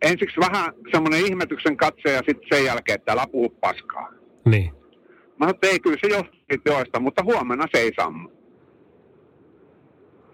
ensiksi 0.03 0.41
vähän 0.41 0.73
semmoinen 0.93 1.27
ihmetyksen 1.27 1.77
katse 1.77 2.13
ja 2.13 2.23
sitten 2.27 2.49
sen 2.53 2.65
jälkeen, 2.65 2.95
että 2.95 3.13
älä 3.13 3.27
puhu 3.33 3.49
paskaa. 3.49 4.13
Niin. 4.45 4.73
Mä 4.75 5.39
sanoin, 5.39 5.55
että 5.55 5.67
ei, 5.67 5.81
kyllä 5.81 5.97
se 6.01 6.15
johtuu 6.15 6.41
siitä 6.51 6.71
joesta, 6.71 7.01
mutta 7.01 7.23
huomenna 7.23 7.67
se 7.75 7.81
ei 7.81 7.93
sammu. 8.01 8.29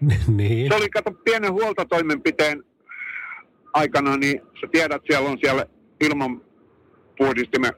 niin. 0.37 0.67
Se 0.67 0.75
oli, 0.75 0.89
kato, 0.89 1.11
pienen 1.11 1.53
huoltotoimenpiteen 1.53 2.63
aikana, 3.73 4.17
niin 4.17 4.41
sä 4.61 4.67
tiedät, 4.71 5.01
siellä 5.09 5.29
on 5.29 5.37
siellä 5.41 5.65
ilman 6.01 6.41
puhdistimen 7.17 7.73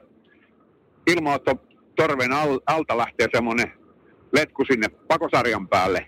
ilmaotto 1.06 1.54
torven 1.96 2.32
al, 2.32 2.60
alta 2.66 2.96
lähtee 2.96 3.28
semmoinen 3.34 3.72
letku 4.32 4.64
sinne 4.64 4.88
pakosarjan 4.88 5.68
päälle. 5.68 6.06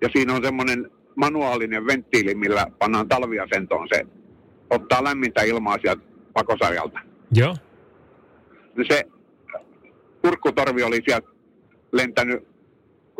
Ja 0.00 0.08
siinä 0.12 0.34
on 0.34 0.44
semmoinen 0.44 0.90
manuaalinen 1.16 1.86
venttiili, 1.86 2.34
millä 2.34 2.66
pannaan 2.78 3.08
talviasentoon 3.08 3.88
se, 3.92 4.06
ottaa 4.70 5.04
lämmintä 5.04 5.42
ilmaa 5.42 5.76
sieltä 5.80 6.02
pakosarjalta. 6.32 6.98
Joo. 7.32 7.56
Se 8.88 9.04
kurkkutorvi 10.22 10.82
oli 10.82 11.00
sieltä 11.08 11.28
lentänyt, 11.92 12.49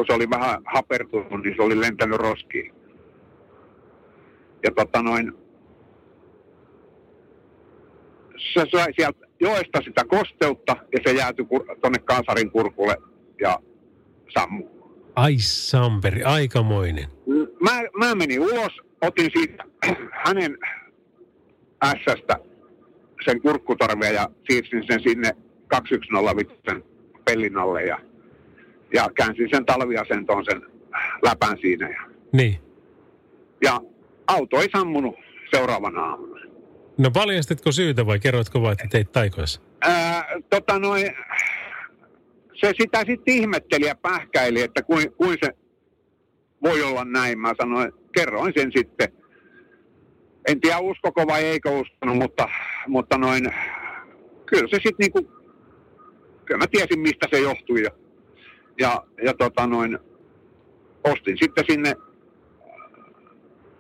kun 0.01 0.07
se 0.07 0.13
oli 0.13 0.31
vähän 0.31 0.63
hapertunut, 0.65 1.43
niin 1.45 1.57
se 1.57 1.63
oli 1.63 1.81
lentänyt 1.81 2.19
roskiin. 2.19 2.75
Ja 4.65 4.71
tota 4.77 5.03
noin, 5.03 5.33
se 8.55 8.67
sai 8.73 8.93
sieltä 8.97 9.27
joesta 9.41 9.81
sitä 9.85 10.05
kosteutta 10.05 10.77
ja 10.93 10.99
se 11.07 11.17
jäätyi 11.17 11.45
kur- 11.45 11.81
tonne 11.81 11.99
Kaasarin 11.99 12.51
kurkulle 12.51 12.97
ja 13.41 13.59
sammu. 14.35 14.69
Ai 15.17 15.37
Samperi, 15.39 16.23
aikamoinen. 16.23 17.09
Mä, 17.61 17.83
mä 17.99 18.15
menin 18.15 18.41
ulos, 18.41 18.73
otin 19.03 19.31
siitä 19.39 19.65
hänen 20.27 20.59
ässästä 21.85 22.37
sen 23.25 23.43
kurkkutorvea 23.43 24.13
ja 24.13 24.29
siirsin 24.51 24.85
sen 24.91 25.03
sinne 25.03 25.37
2105 25.69 26.55
pellin 27.25 27.59
alle 27.59 27.85
ja, 27.85 28.10
ja 28.95 29.09
käänsin 29.15 29.49
sen 29.51 29.67
talviasentoon 29.67 30.45
sen 30.45 30.63
läpän 31.23 31.59
siinä. 31.61 31.89
Ja, 31.89 32.01
Niin. 32.33 32.59
ja 33.65 33.81
auto 34.27 34.61
ei 34.61 34.69
sammunut 34.73 35.15
seuraavana 35.55 36.01
aamuna. 36.03 36.41
No 36.99 37.11
paljastitko 37.11 37.73
syytä 37.73 38.07
vai 38.07 38.19
kerroitko 38.19 38.63
vain, 38.63 38.73
että 38.73 38.87
teit 38.91 39.13
taikoissa? 39.13 39.61
Ää, 39.81 40.25
tota 40.51 40.79
noin, 40.79 41.11
se 42.55 42.73
sitä 42.81 43.05
sitten 43.07 43.35
ihmetteli 43.35 43.87
ja 43.87 43.95
pähkäili, 43.95 44.63
että 44.63 44.83
kuin, 44.83 45.13
kuin 45.13 45.39
se 45.45 45.51
voi 46.63 46.83
olla 46.83 47.05
näin. 47.05 47.39
Mä 47.39 47.53
sanoin, 47.63 47.93
kerroin 48.15 48.53
sen 48.57 48.73
sitten. 48.77 49.09
En 50.49 50.61
tiedä 50.61 50.79
uskoko 50.79 51.27
vai 51.27 51.45
eikö 51.45 51.71
uskonut, 51.71 52.17
mutta, 52.17 52.49
mutta 52.87 53.19
noin, 53.19 53.45
kyllä 54.47 54.69
se 54.69 54.75
sitten 54.75 54.95
niinku, 54.99 55.23
kyllä 56.45 56.59
mä 56.59 56.67
tiesin 56.71 57.01
mistä 57.01 57.27
se 57.31 57.39
johtui. 57.41 57.83
Ja, 57.83 57.91
ja, 58.81 59.05
ja 59.25 59.35
tota 59.35 59.67
noin, 59.67 59.99
ostin 61.05 61.37
sitten 61.43 61.65
sinne, 61.71 61.95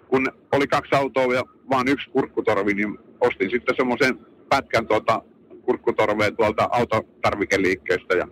kun 0.08 0.26
oli 0.52 0.66
kaksi 0.66 0.94
autoa 0.94 1.34
ja 1.34 1.42
vaan 1.70 1.88
yksi 1.88 2.10
kurkkutorvi, 2.10 2.74
niin 2.74 2.98
ostin 3.20 3.50
sitten 3.50 3.74
semmoisen 3.76 4.18
pätkän 4.48 4.86
tuota 4.86 5.22
kurkkutorvea 5.62 6.30
tuolta 6.30 6.68
autotarvikeliikkeestä 6.72 8.14
ja, 8.16 8.28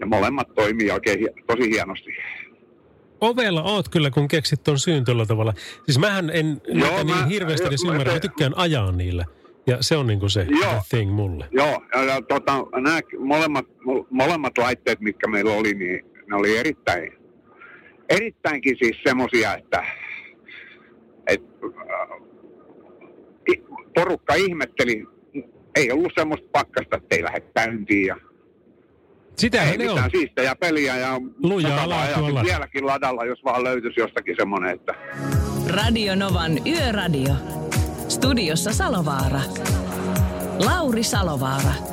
ja 0.00 0.06
molemmat 0.06 0.54
toimii 0.54 0.90
oikein 0.90 1.28
tosi 1.46 1.70
hienosti. 1.70 2.10
Ovella 3.20 3.62
oot 3.62 3.88
kyllä, 3.88 4.10
kun 4.10 4.28
keksit 4.28 4.62
ton 4.62 4.78
syyn 4.78 5.04
tuolla 5.04 5.26
tavalla. 5.26 5.54
Siis 5.84 5.98
mähän 5.98 6.30
en 6.30 6.60
Joo, 6.68 6.96
niin 7.04 7.06
mä- 7.16 7.26
hirveästi 7.26 7.66
edes 7.66 7.84
mä- 7.84 7.90
ymmärrä. 7.92 8.12
Mä 8.12 8.20
tykkään 8.20 8.52
ajaa 8.56 8.92
niillä. 8.92 9.24
Ja 9.66 9.76
se 9.80 9.96
on 9.96 10.06
niinku 10.06 10.28
se 10.28 10.46
Joo. 10.62 10.82
thing 10.88 11.12
mulle. 11.12 11.48
Joo, 11.50 11.82
ja, 11.94 12.04
ja 12.04 12.22
tota, 12.22 12.52
nämä 12.80 13.00
molemmat, 13.18 13.64
mo- 13.66 14.06
molemmat 14.10 14.58
laitteet, 14.58 15.00
mitkä 15.00 15.28
meillä 15.28 15.52
oli, 15.52 15.74
niin 15.74 16.04
ne 16.30 16.36
oli 16.36 16.58
erittäin, 16.58 17.12
erittäinkin 18.08 18.76
siis 18.82 18.96
semmosia, 19.08 19.54
että 19.56 19.84
et, 21.26 21.42
äh, 21.64 22.22
porukka 23.94 24.34
ihmetteli, 24.34 25.04
ei 25.76 25.92
ollut 25.92 26.12
semmoista 26.18 26.48
pakkasta, 26.52 26.96
että 26.96 27.16
ei 27.16 27.22
lähde 27.22 27.40
käyntiin 27.40 28.06
ja 28.06 28.16
Sitähän 29.38 29.68
ei 29.72 29.78
ne 29.78 29.84
on. 29.90 29.94
mitään 29.94 30.10
siistejä 30.10 30.56
peliä 30.56 30.96
ja 30.96 31.20
Lujaa 31.42 31.88
laatua 31.88 32.28
ja 32.30 32.44
vieläkin 32.44 32.86
ladalla, 32.86 33.24
jos 33.24 33.44
vaan 33.44 33.64
löytyisi 33.64 34.00
jostakin 34.00 34.36
semmoinen, 34.38 34.70
että 34.70 34.94
Radio 35.68 36.14
Novan 36.14 36.52
Yöradio. 36.66 37.34
Studiossa 38.12 38.72
Salovaara. 38.72 39.40
Lauri 40.64 41.02
Salovaara. 41.02 41.91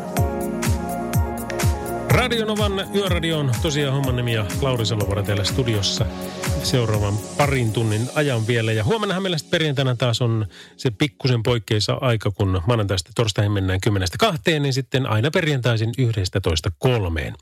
Radionovan 2.12 2.88
Yöradio 2.95 3.39
on 3.39 3.51
tosiaan 3.62 3.93
homman 3.93 4.16
nimi 4.16 4.34
ja 4.34 4.45
Lauri 4.62 4.86
Salovaara 4.86 5.24
täällä 5.24 5.43
studiossa 5.43 6.05
seuraavan 6.64 7.14
parin 7.38 7.72
tunnin 7.74 8.10
ajan 8.16 8.47
vielä. 8.47 8.72
Ja 8.72 8.84
huomennahan 8.84 9.24
meillä 9.24 9.38
sitten 9.38 9.51
perjantaina 9.51 9.95
taas 9.95 10.22
on 10.22 10.45
se 10.78 10.91
pikkusen 10.91 11.43
poikkeisa 11.43 11.97
aika, 12.01 12.32
kun 12.32 12.62
maanantaista 12.68 13.12
torstaihin 13.16 13.51
mennään 13.51 13.82
10 13.82 14.07
kahteen, 14.20 14.64
niin 14.64 14.74
sitten 14.74 15.05
aina 15.05 15.32
perjantaisin 15.32 15.91
11 15.97 16.72
kolmeen. 16.80 17.36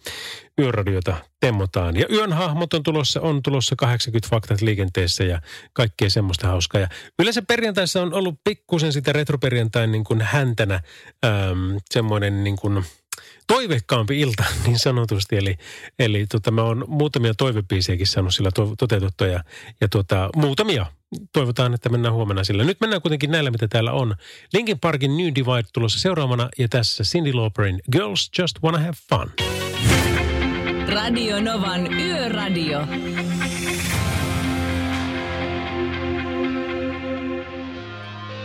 Yöradiota 0.60 1.16
temmotaan. 1.40 1.96
Ja 1.96 2.06
yön 2.12 2.34
hahmot 2.34 2.74
on 2.74 2.84
tulossa, 2.84 3.22
on 3.22 3.44
tulossa 3.44 3.76
80 3.76 4.30
faktat 4.30 4.62
liikenteessä 4.62 5.24
ja 5.24 5.42
kaikkea 5.74 6.10
semmoista 6.10 6.48
hauskaa. 6.48 6.82
Ja 6.82 6.88
yleensä 7.20 7.42
perjantaissa 7.42 8.02
on 8.02 8.14
ollut 8.14 8.36
pikkusen 8.44 8.94
sitä 8.94 9.14
retroperjantain 9.14 9.92
niin 9.92 10.04
kuin 10.04 10.22
häntänä 10.22 10.76
äm, 11.26 11.80
semmoinen 11.92 12.44
niin 12.44 12.56
kuin 12.56 12.84
toiveikkaampi 13.48 14.20
ilta 14.20 14.44
niin 14.66 14.80
sanotusti. 14.80 15.36
Eli, 15.36 15.58
eli 16.00 16.26
tota, 16.26 16.52
mä 16.52 16.64
oon 16.64 16.86
muutamia 16.88 17.34
toivepiisejäkin 17.34 18.08
saanut 18.08 18.34
sillä 18.34 18.52
to, 18.52 18.74
toteutettua 18.78 19.28
ja, 19.28 19.44
ja 19.82 19.88
tota, 19.88 20.30
muutamia. 20.36 20.86
Toivotaan, 21.34 21.74
että 21.74 21.90
mennään 21.90 22.14
huomenna 22.14 22.44
sillä. 22.44 22.64
Nyt 22.64 22.82
mennään 22.82 23.02
kuitenkin 23.02 23.32
näillä, 23.32 23.52
mitä 23.52 23.68
täällä 23.68 23.92
on. 23.92 24.16
Linkin 24.54 24.80
Parkin 24.80 25.18
New 25.18 25.28
Divide 25.36 25.68
tulossa 25.74 26.00
seuraavana 26.00 26.50
ja 26.58 26.68
tässä 26.68 27.04
Cindy 27.04 27.34
Lauperin 27.34 27.80
Girls 27.92 28.32
Just 28.40 28.64
Wanna 28.64 28.80
Have 28.80 28.98
Fun. 29.10 29.32
Radio 30.88 31.42
Novan 31.42 31.94
Yöradio. 31.94 32.88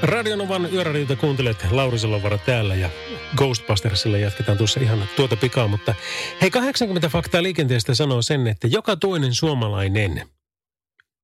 Radionovan 0.03 0.69
yöradiota 0.73 1.17
kuuntelet 1.17 1.67
Lauri 1.71 1.99
Salovara 1.99 2.39
täällä 2.39 2.75
ja 2.75 2.91
Ghostbustersilla 3.37 4.19
jatketaan 4.19 4.59
tuossa 4.59 4.81
ihan 4.81 5.09
tuota 5.17 5.37
pikaa, 5.37 5.69
mutta 5.69 5.95
hei 6.41 6.51
80 6.51 7.09
faktaa 7.09 7.43
liikenteestä 7.43 7.95
sanoo 7.95 8.23
sen, 8.23 8.47
että 8.47 8.67
joka 8.67 8.97
toinen 8.97 9.35
suomalainen 9.35 10.29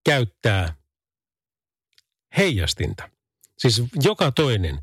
käyttää 0.04 0.74
heijastinta. 2.36 3.10
Siis 3.58 3.82
joka 4.02 4.32
toinen. 4.32 4.78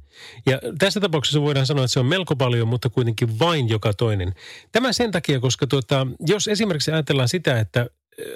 Ja 0.46 0.60
tässä 0.80 1.00
tapauksessa 1.00 1.42
voidaan 1.42 1.66
sanoa, 1.66 1.86
että 1.86 1.94
se 1.94 2.00
on 2.00 2.06
melko 2.06 2.36
paljon, 2.36 2.68
mutta 2.68 2.90
kuitenkin 2.90 3.40
vain 3.40 3.70
joka 3.70 3.94
toinen. 3.94 4.34
Tämä 4.72 4.94
sen 4.94 5.12
takia, 5.12 5.40
koska 5.40 5.68
tuota, 5.68 6.08
jos 6.28 6.48
esimerkiksi 6.48 6.92
ajatellaan 6.92 7.30
sitä, 7.30 7.60
että 7.60 7.88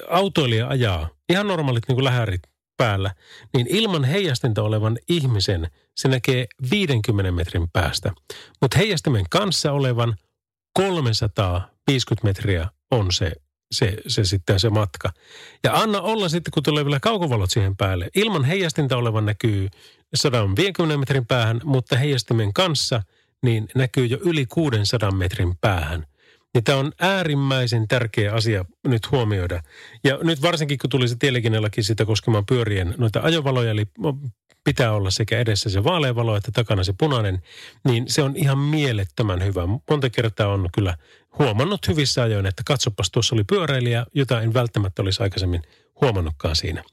autoilija 0.09 0.67
ajaa 0.67 1.09
ihan 1.29 1.47
normaalit 1.47 1.83
niin 1.87 1.95
kuin 1.95 2.05
lähärit 2.05 2.41
päällä, 2.79 3.11
niin 3.53 3.67
ilman 3.69 4.03
heijastinta 4.03 4.63
olevan 4.63 4.97
ihmisen 5.09 5.67
se 5.95 6.07
näkee 6.07 6.47
50 6.71 7.31
metrin 7.31 7.69
päästä. 7.73 8.11
Mutta 8.61 8.77
heijastimen 8.77 9.25
kanssa 9.29 9.71
olevan 9.71 10.15
350 10.73 12.27
metriä 12.27 12.67
on 12.91 13.11
se, 13.11 13.31
se, 13.71 13.97
se 14.07 14.23
sitten 14.23 14.59
se 14.59 14.69
matka. 14.69 15.11
Ja 15.63 15.73
anna 15.73 16.01
olla 16.01 16.29
sitten, 16.29 16.51
kun 16.51 16.63
tulee 16.63 16.85
vielä 16.85 16.99
kaukovalot 16.99 17.51
siihen 17.51 17.77
päälle. 17.77 18.09
Ilman 18.15 18.43
heijastinta 18.43 18.97
olevan 18.97 19.25
näkyy 19.25 19.67
150 20.15 20.97
metrin 20.97 21.25
päähän, 21.25 21.61
mutta 21.63 21.97
heijastimen 21.97 22.53
kanssa 22.53 23.01
niin 23.43 23.67
näkyy 23.75 24.05
jo 24.05 24.17
yli 24.25 24.45
600 24.45 25.11
metrin 25.11 25.57
päähän. 25.61 26.05
Niin 26.53 26.63
tämä 26.63 26.77
on 26.77 26.91
äärimmäisen 26.99 27.87
tärkeä 27.87 28.33
asia 28.33 28.65
nyt 28.87 29.11
huomioida. 29.11 29.63
Ja 30.03 30.17
nyt 30.23 30.41
varsinkin, 30.41 30.77
kun 30.77 30.89
tuli 30.89 31.07
se 31.07 31.15
tieliikennelaki 31.19 31.83
sitä 31.83 32.05
koskemaan 32.05 32.45
pyörien 32.45 32.95
noita 32.97 33.19
ajovaloja, 33.23 33.71
eli 33.71 33.85
pitää 34.63 34.93
olla 34.93 35.11
sekä 35.11 35.39
edessä 35.39 35.69
se 35.69 35.83
vaalea 35.83 36.15
valo 36.15 36.35
että 36.35 36.51
takana 36.51 36.83
se 36.83 36.93
punainen, 36.97 37.41
niin 37.85 38.09
se 38.09 38.23
on 38.23 38.35
ihan 38.35 38.57
mielettömän 38.57 39.45
hyvä. 39.45 39.61
Monta 39.89 40.09
kertaa 40.09 40.47
on 40.47 40.69
kyllä 40.73 40.97
huomannut 41.39 41.87
hyvissä 41.87 42.23
ajoin, 42.23 42.45
että 42.45 42.63
katsopas 42.65 43.11
tuossa 43.11 43.35
oli 43.35 43.43
pyöräilijä, 43.43 44.05
jota 44.13 44.41
en 44.41 44.53
välttämättä 44.53 45.01
olisi 45.01 45.23
aikaisemmin 45.23 45.61
huomannutkaan 46.01 46.55
siinä. 46.55 46.83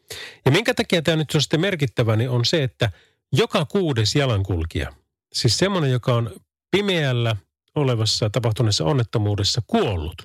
Ja 0.44 0.50
minkä 0.50 0.74
takia 0.74 1.02
tämä 1.02 1.16
nyt 1.16 1.34
on 1.34 1.42
sitten 1.42 1.60
merkittävä, 1.60 2.16
niin 2.16 2.30
on 2.30 2.44
se, 2.44 2.62
että 2.62 2.90
joka 3.32 3.64
kuudes 3.64 4.14
jalankulkija, 4.14 4.92
siis 5.32 5.58
semmoinen, 5.58 5.90
joka 5.90 6.14
on 6.14 6.30
pimeällä 6.70 7.36
olevassa 7.76 8.30
tapahtuneessa 8.30 8.84
onnettomuudessa 8.84 9.62
kuollut, 9.66 10.22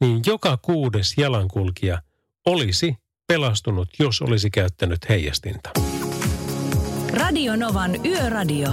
niin 0.00 0.22
joka 0.26 0.56
kuudes 0.56 1.14
jalankulkija 1.18 2.02
olisi 2.46 2.96
pelastunut, 3.26 3.88
jos 3.98 4.22
olisi 4.22 4.50
käyttänyt 4.50 5.08
heijastinta. 5.08 5.70
Radio 7.12 7.56
Novan 7.56 8.06
Yöradio. 8.06 8.68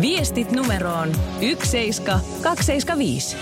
Viestit 0.00 0.52
numeroon 0.52 1.12
17275. 1.40 3.36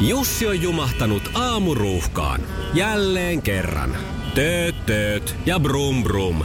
Jussi 0.00 0.46
on 0.46 0.62
jumahtanut 0.62 1.22
aamuruuhkaan. 1.34 2.40
Jälleen 2.74 3.42
kerran. 3.42 3.96
Tööt, 4.34 4.86
tööt 4.86 5.36
ja 5.46 5.60
brum 5.60 6.02
brum. 6.02 6.44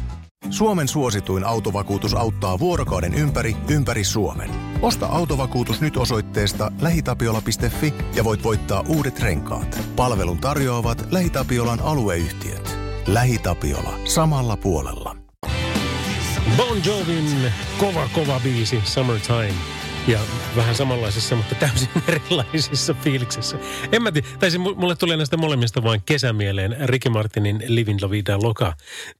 Suomen 0.51 0.87
suosituin 0.87 1.43
autovakuutus 1.43 2.13
auttaa 2.13 2.59
vuorokauden 2.59 3.13
ympäri, 3.13 3.55
ympäri 3.69 4.03
Suomen. 4.03 4.49
Osta 4.81 5.05
autovakuutus 5.05 5.81
nyt 5.81 5.97
osoitteesta 5.97 6.71
lähitapiola.fi 6.81 7.93
ja 8.15 8.23
voit 8.23 8.43
voittaa 8.43 8.83
uudet 8.87 9.19
renkaat. 9.19 9.79
Palvelun 9.95 10.37
tarjoavat 10.37 11.07
LähiTapiolan 11.11 11.79
alueyhtiöt. 11.79 12.77
LähiTapiola. 13.07 13.93
Samalla 14.05 14.57
puolella. 14.57 15.15
Bon 16.57 16.85
Jovin 16.85 17.51
kova 17.77 18.09
kova 18.13 18.39
biisi 18.39 18.81
Summertime. 18.83 19.80
Ja 20.07 20.19
vähän 20.55 20.75
samanlaisissa, 20.75 21.35
mutta 21.35 21.55
täysin 21.55 21.89
erilaisissa 22.07 22.93
fiiliksissä. 22.93 23.57
En 23.91 24.03
mä 24.03 24.11
tiedä, 24.11 24.27
tai 24.39 24.49
mulle 24.57 24.95
tulee 24.95 25.17
näistä 25.17 25.37
molemmista 25.37 25.83
vain 25.83 26.01
kesämieleen. 26.05 26.75
Ricky 26.89 27.09
Martinin 27.09 27.63
Livin 27.67 27.97
La 28.01 28.09
Vida 28.09 28.37
Loca 28.43 28.73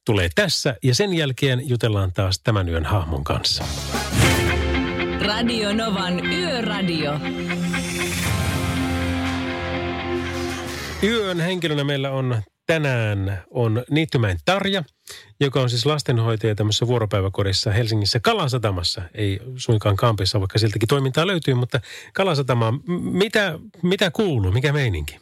tulee 0.06 0.30
tässä 0.36 0.76
ja 0.84 0.96
sen 0.96 1.14
jälkeen 1.14 1.70
jutellaan 1.70 2.14
taas 2.14 2.40
tämän 2.40 2.70
yön 2.70 2.86
hahmon 2.86 3.24
kanssa. 3.24 3.64
Radio 5.22 5.74
Novan 5.74 6.26
Yöradio. 6.26 7.20
Yön 11.04 11.40
henkilönä 11.40 11.84
meillä 11.84 12.12
on 12.12 12.42
tänään 12.68 13.44
on 13.50 13.84
Niittymäen 13.90 14.38
Tarja, 14.46 14.84
joka 15.40 15.62
on 15.62 15.70
siis 15.70 15.86
lastenhoitaja 15.86 16.56
tämmöisessä 16.56 16.88
vuoropäiväkodissa 16.88 17.72
Helsingissä 17.72 18.20
Kalasatamassa. 18.20 19.02
Ei 19.14 19.40
suinkaan 19.56 19.96
Kampissa, 19.96 20.40
vaikka 20.40 20.60
siltäkin 20.60 20.88
toimintaa 20.88 21.28
löytyy, 21.28 21.54
mutta 21.54 21.80
Kalasatama. 22.14 22.74
Mitä, 23.12 23.60
mitä 23.84 24.12
kuuluu? 24.12 24.52
Mikä 24.52 24.74
meininki? 24.74 25.20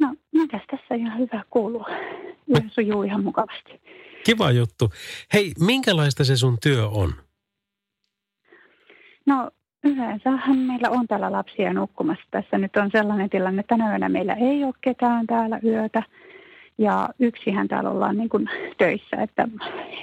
No, 0.00 0.14
mitäs 0.32 0.62
tässä 0.70 0.94
ihan 0.94 1.18
hyvä 1.18 1.44
kuuluu. 1.50 1.86
Ja 2.48 2.60
sujuu 2.74 3.02
ihan 3.02 3.24
mukavasti. 3.24 3.80
Kiva 4.24 4.50
juttu. 4.50 4.92
Hei, 5.32 5.52
minkälaista 5.58 6.24
se 6.24 6.36
sun 6.36 6.58
työ 6.62 6.88
on? 6.88 7.14
No 9.26 9.50
Yleensähän 9.84 10.58
meillä 10.58 10.90
on 10.90 11.06
täällä 11.08 11.32
lapsia 11.32 11.72
nukkumassa. 11.72 12.24
Tässä 12.30 12.58
nyt 12.58 12.76
on 12.76 12.90
sellainen 12.92 13.30
tilanne, 13.30 13.60
että 13.60 13.76
tänä 13.76 13.90
yönä 13.90 14.08
meillä 14.08 14.34
ei 14.34 14.64
ole 14.64 14.74
ketään 14.80 15.26
täällä 15.26 15.58
yötä. 15.64 16.02
Ja 16.78 17.08
yksihän 17.18 17.68
täällä 17.68 17.90
ollaan 17.90 18.16
niin 18.16 18.28
kuin 18.28 18.50
töissä, 18.78 19.16
että 19.16 19.48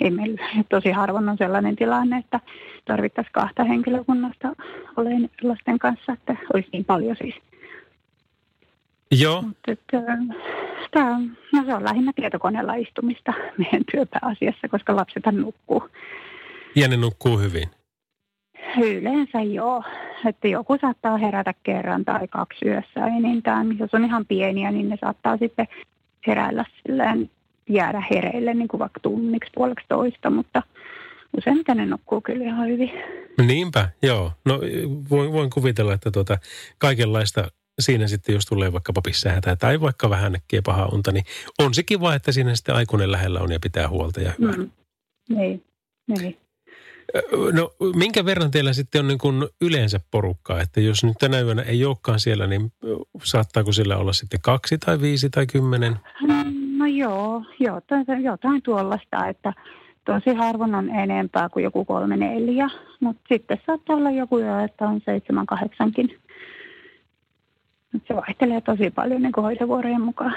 ei 0.02 0.12
meillä 0.12 0.42
tosi 0.70 0.92
harvoin 0.92 1.30
on 1.30 1.38
sellainen 1.38 1.76
tilanne, 1.76 2.18
että 2.18 2.40
tarvittaisiin 2.86 3.34
kahta 3.34 3.64
henkilökunnasta 3.64 4.48
olen 4.98 5.30
lasten 5.42 5.80
kanssa, 5.80 6.14
että 6.14 6.36
olisi 6.54 6.70
niin 6.74 6.86
paljon 6.86 7.16
siis. 7.16 7.36
Joo. 9.12 9.42
Mutta 9.42 9.72
että, 9.72 10.02
tämä, 10.92 11.20
no 11.54 11.64
se 11.66 11.74
on 11.74 11.84
lähinnä 11.84 12.12
tietokoneella 12.16 12.74
istumista 12.74 13.34
meidän 13.58 13.84
työpääasiassa, 13.92 14.68
koska 14.68 14.96
lapset 14.96 15.24
nukkuu. 15.32 15.90
Ja 16.76 16.88
ne 16.88 16.98
nukkuu 16.98 17.40
hyvin? 17.40 17.79
Yleensä 18.78 19.42
joo. 19.42 19.84
Että 20.26 20.48
joku 20.48 20.78
saattaa 20.82 21.18
herätä 21.18 21.54
kerran 21.64 22.06
tai 22.06 22.28
kaksi 22.28 22.66
yössä 22.66 23.08
enintään. 23.18 23.80
Jos 23.80 23.94
on 23.94 24.06
ihan 24.06 24.26
pieniä, 24.26 24.72
niin 24.72 24.90
ne 24.90 24.98
saattaa 25.02 25.38
sitten 25.38 25.68
heräillä 26.28 26.66
silleen 26.88 27.30
jäädä 27.70 28.04
hereille 28.12 28.54
niin 28.54 28.68
kuin 28.68 28.80
vaikka 28.80 29.00
tunniksi 29.00 29.52
puoleksi 29.56 29.86
toista, 29.90 30.30
mutta 30.30 30.64
useimmiten 31.38 31.78
ne 31.78 31.86
nukkuu 31.86 32.22
kyllä 32.22 32.46
ihan 32.46 32.68
hyvin. 32.68 32.92
Niinpä, 33.48 33.90
joo. 34.04 34.32
No 34.46 34.60
voin, 35.10 35.32
voin 35.32 35.50
kuvitella, 35.50 35.94
että 35.94 36.12
tuota, 36.12 36.38
kaikenlaista 36.78 37.48
siinä 37.80 38.08
sitten, 38.08 38.34
jos 38.34 38.46
tulee 38.46 38.74
vaikka 38.74 38.94
pissähätä 39.04 39.56
tai 39.56 39.82
vaikka 39.82 40.10
vähän 40.10 40.32
näkee 40.32 40.62
pahaa 40.66 40.90
unta, 40.94 41.12
niin 41.12 41.24
on 41.60 41.74
se 41.74 41.84
kiva, 41.84 42.16
että 42.16 42.32
siinä 42.32 42.56
sitten 42.56 42.76
aikuinen 42.76 43.12
lähellä 43.12 43.40
on 43.40 43.52
ja 43.52 43.60
pitää 43.60 43.90
huolta 43.90 44.22
ja 44.22 44.34
hyvää. 44.40 44.56
Mm. 44.58 44.70
Niin, 45.30 45.64
niin. 46.08 46.38
No 47.54 47.72
minkä 47.96 48.26
verran 48.26 48.52
teillä 48.52 48.74
sitten 48.74 49.00
on 49.00 49.08
niin 49.08 49.18
kuin 49.18 49.48
yleensä 49.62 50.00
porukkaa, 50.12 50.62
että 50.62 50.82
jos 50.82 51.04
nyt 51.04 51.18
tänä 51.20 51.40
yönä 51.40 51.62
ei 51.62 51.86
olekaan 51.86 52.20
siellä, 52.20 52.48
niin 52.48 52.72
saattaako 53.24 53.72
sillä 53.72 53.98
olla 53.98 54.14
sitten 54.14 54.42
kaksi 54.42 54.78
tai 54.78 55.02
viisi 55.02 55.30
tai 55.30 55.48
kymmenen? 55.48 56.00
No 56.78 56.86
joo, 56.86 57.44
jotain, 57.60 58.06
jotain 58.24 58.62
tuollaista, 58.62 59.28
että 59.28 59.54
tosi 60.06 60.34
harvoin 60.34 60.76
on 60.76 60.90
enempää 60.90 61.50
kuin 61.50 61.64
joku 61.64 61.86
kolme 61.86 62.18
neljä, 62.18 62.70
mutta 63.00 63.22
sitten 63.30 63.58
saattaa 63.66 63.96
olla 63.96 64.12
joku 64.12 64.40
yö, 64.40 64.64
että 64.64 64.86
on 64.86 65.02
seitsemän 65.06 65.46
kahdeksankin. 65.46 66.20
Se 68.08 68.16
vaihtelee 68.16 68.62
tosi 68.62 68.90
paljon 68.90 69.22
niin 69.22 69.34
hoitovuorojen 69.38 70.02
mukaan. 70.02 70.36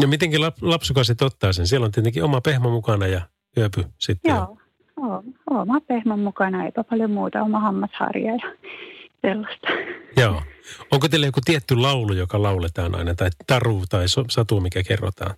Ja 0.00 0.08
mitenkin 0.08 0.40
lapsukaset 0.60 1.22
ottaa 1.22 1.52
sen? 1.52 1.66
Siellä 1.66 1.84
on 1.84 1.92
tietenkin 1.92 2.24
oma 2.24 2.40
pehmo 2.40 2.70
mukana 2.70 3.06
ja 3.06 3.20
yöpy 3.56 3.84
sitten. 3.98 4.34
Joo, 4.34 4.58
oma 5.50 5.80
pehmän 5.80 6.18
mukana, 6.18 6.64
eipä 6.64 6.84
paljon 6.84 7.10
muuta, 7.10 7.42
oma 7.42 7.60
hammasharja 7.60 8.32
ja 8.32 8.52
sellaista. 9.22 9.68
Joo. 10.16 10.42
Onko 10.90 11.08
teillä 11.08 11.26
joku 11.26 11.40
tietty 11.44 11.76
laulu, 11.76 12.12
joka 12.12 12.42
lauletaan 12.42 12.94
aina, 12.94 13.14
tai 13.14 13.30
taru 13.46 13.82
tai 13.90 14.04
satu, 14.28 14.60
mikä 14.60 14.82
kerrotaan? 14.82 15.34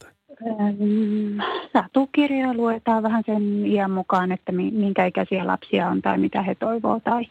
Satukirjoja 1.72 2.54
luetaan 2.54 3.02
vähän 3.02 3.22
sen 3.26 3.66
iän 3.66 3.90
mukaan, 3.90 4.32
että 4.32 4.52
minkä 4.52 5.06
ikäisiä 5.06 5.46
lapsia 5.46 5.88
on 5.88 6.02
tai 6.02 6.18
mitä 6.18 6.42
he 6.42 6.54
toivoo, 6.54 7.00
tai 7.00 7.26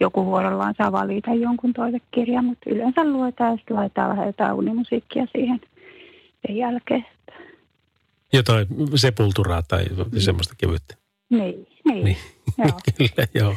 joku 0.00 0.26
vuorollaan 0.26 0.74
saa 0.78 0.92
valita 0.92 1.34
jonkun 1.34 1.72
toivekirjan, 1.72 2.44
mutta 2.44 2.70
yleensä 2.70 3.04
luetaan 3.04 3.50
ja 3.50 3.56
sitten 3.56 3.76
laitetaan 3.76 4.10
vähän 4.10 4.26
jotain 4.26 4.52
unimusiikkia 4.52 5.26
siihen 5.32 5.60
sen 6.46 6.56
jälkeen. 6.56 7.06
Jotain 8.32 8.66
sepulturaa 8.94 9.62
tai 9.62 9.84
semmoista 10.18 10.54
kevyttä. 10.58 11.03
Niin, 11.38 11.66
niin. 11.84 12.04
niin. 12.04 12.16
Joo. 12.58 12.78
Kyllä, 12.98 13.26
joo. 13.34 13.54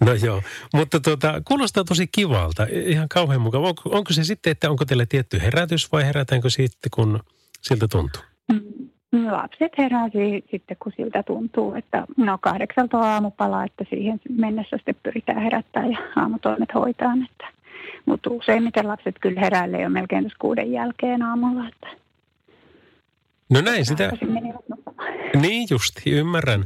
No 0.00 0.12
joo. 0.14 0.42
Mutta 0.74 1.00
tuota, 1.00 1.42
kuulostaa 1.48 1.84
tosi 1.84 2.06
kivalta. 2.06 2.66
Ihan 2.70 3.08
kauhean 3.08 3.40
mukava. 3.40 3.68
Onko, 3.68 3.82
onko 3.84 4.12
se 4.12 4.24
sitten, 4.24 4.50
että 4.50 4.70
onko 4.70 4.84
teillä 4.84 5.06
tietty 5.06 5.40
herätys 5.42 5.92
vai 5.92 6.06
herätäänkö 6.06 6.50
sitten, 6.50 6.90
kun 6.94 7.20
siltä 7.60 7.88
tuntuu? 7.88 8.22
Mm, 8.52 8.88
Lapset 9.32 9.72
heräsi 9.78 10.44
sitten, 10.50 10.76
kun 10.82 10.92
siltä 10.96 11.22
tuntuu, 11.22 11.74
että 11.74 12.06
no 12.16 12.38
kahdeksalta 12.40 12.98
on 12.98 13.04
aamupala, 13.04 13.64
että 13.64 13.84
siihen 13.90 14.20
mennessä 14.30 14.76
sitten 14.76 14.96
pyritään 15.02 15.42
herättää 15.42 15.86
ja 15.86 15.98
aamutoimet 16.16 16.74
hoitaa. 16.74 17.12
Että, 17.30 17.48
mutta 18.06 18.30
useimmiten 18.30 18.88
lapset 18.88 19.16
kyllä 19.20 19.40
heräilee 19.40 19.82
jo 19.82 19.88
melkein 19.88 20.30
kuuden 20.38 20.72
jälkeen 20.72 21.22
aamulla. 21.22 21.68
Että 21.68 21.88
No 23.50 23.60
näin 23.60 23.86
sitä, 23.86 24.12
niin 25.40 25.66
justi, 25.70 26.10
ymmärrän. 26.10 26.64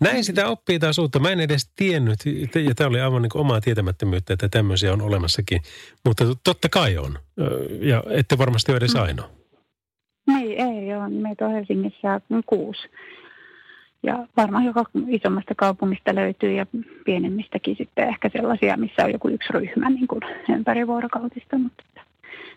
Näin 0.00 0.24
sitä 0.24 0.48
oppii 0.48 0.78
taas 0.78 0.98
uutta. 0.98 1.18
Mä 1.18 1.30
en 1.30 1.40
edes 1.40 1.72
tiennyt, 1.76 2.18
ja 2.66 2.74
tämä 2.74 2.88
oli 2.88 3.00
aivan 3.00 3.22
niin 3.22 3.30
omaa 3.34 3.60
tietämättömyyttä, 3.60 4.32
että 4.32 4.48
tämmöisiä 4.48 4.92
on 4.92 5.02
olemassakin. 5.02 5.60
Mutta 6.04 6.24
totta 6.44 6.68
kai 6.68 6.98
on, 6.98 7.18
ja 7.80 8.02
ette 8.10 8.38
varmasti 8.38 8.72
ole 8.72 8.76
edes 8.76 8.94
mm. 8.94 9.02
ainoa. 9.02 9.30
Niin, 10.26 10.60
ei 10.60 10.94
ole. 10.94 11.08
Meitä 11.08 11.46
on 11.46 11.52
Helsingissä 11.52 12.20
kuusi. 12.46 12.82
Ja 14.02 14.26
varmaan 14.36 14.64
joka 14.64 14.84
isommasta 15.08 15.54
kaupungista 15.54 16.14
löytyy 16.14 16.52
ja 16.52 16.66
pienemmistäkin 17.04 17.76
sitten 17.76 18.08
ehkä 18.08 18.30
sellaisia, 18.32 18.76
missä 18.76 19.04
on 19.04 19.12
joku 19.12 19.28
yksi 19.28 19.52
ryhmä 19.52 19.90
niin 19.90 20.06
kuin 20.06 20.20
ympärivuorokautista, 20.48 21.58
mutta 21.58 21.84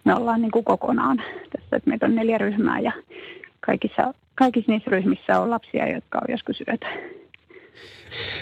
me 0.04 0.16
ollaan 0.16 0.42
niin 0.42 0.52
kuin 0.52 0.66
kokonaan 0.66 1.24
tässä, 1.52 1.76
että 1.76 1.90
meitä 1.90 2.06
on 2.06 2.16
neljä 2.16 2.38
ryhmää 2.38 2.80
ja 2.80 2.92
kaikissa, 3.70 4.14
kaikissa 4.36 4.72
niissä 4.72 4.92
ryhmissä 4.92 5.40
on 5.40 5.50
lapsia, 5.50 5.94
jotka 5.94 6.18
on 6.18 6.28
joskus 6.30 6.62
yötä. 6.68 6.88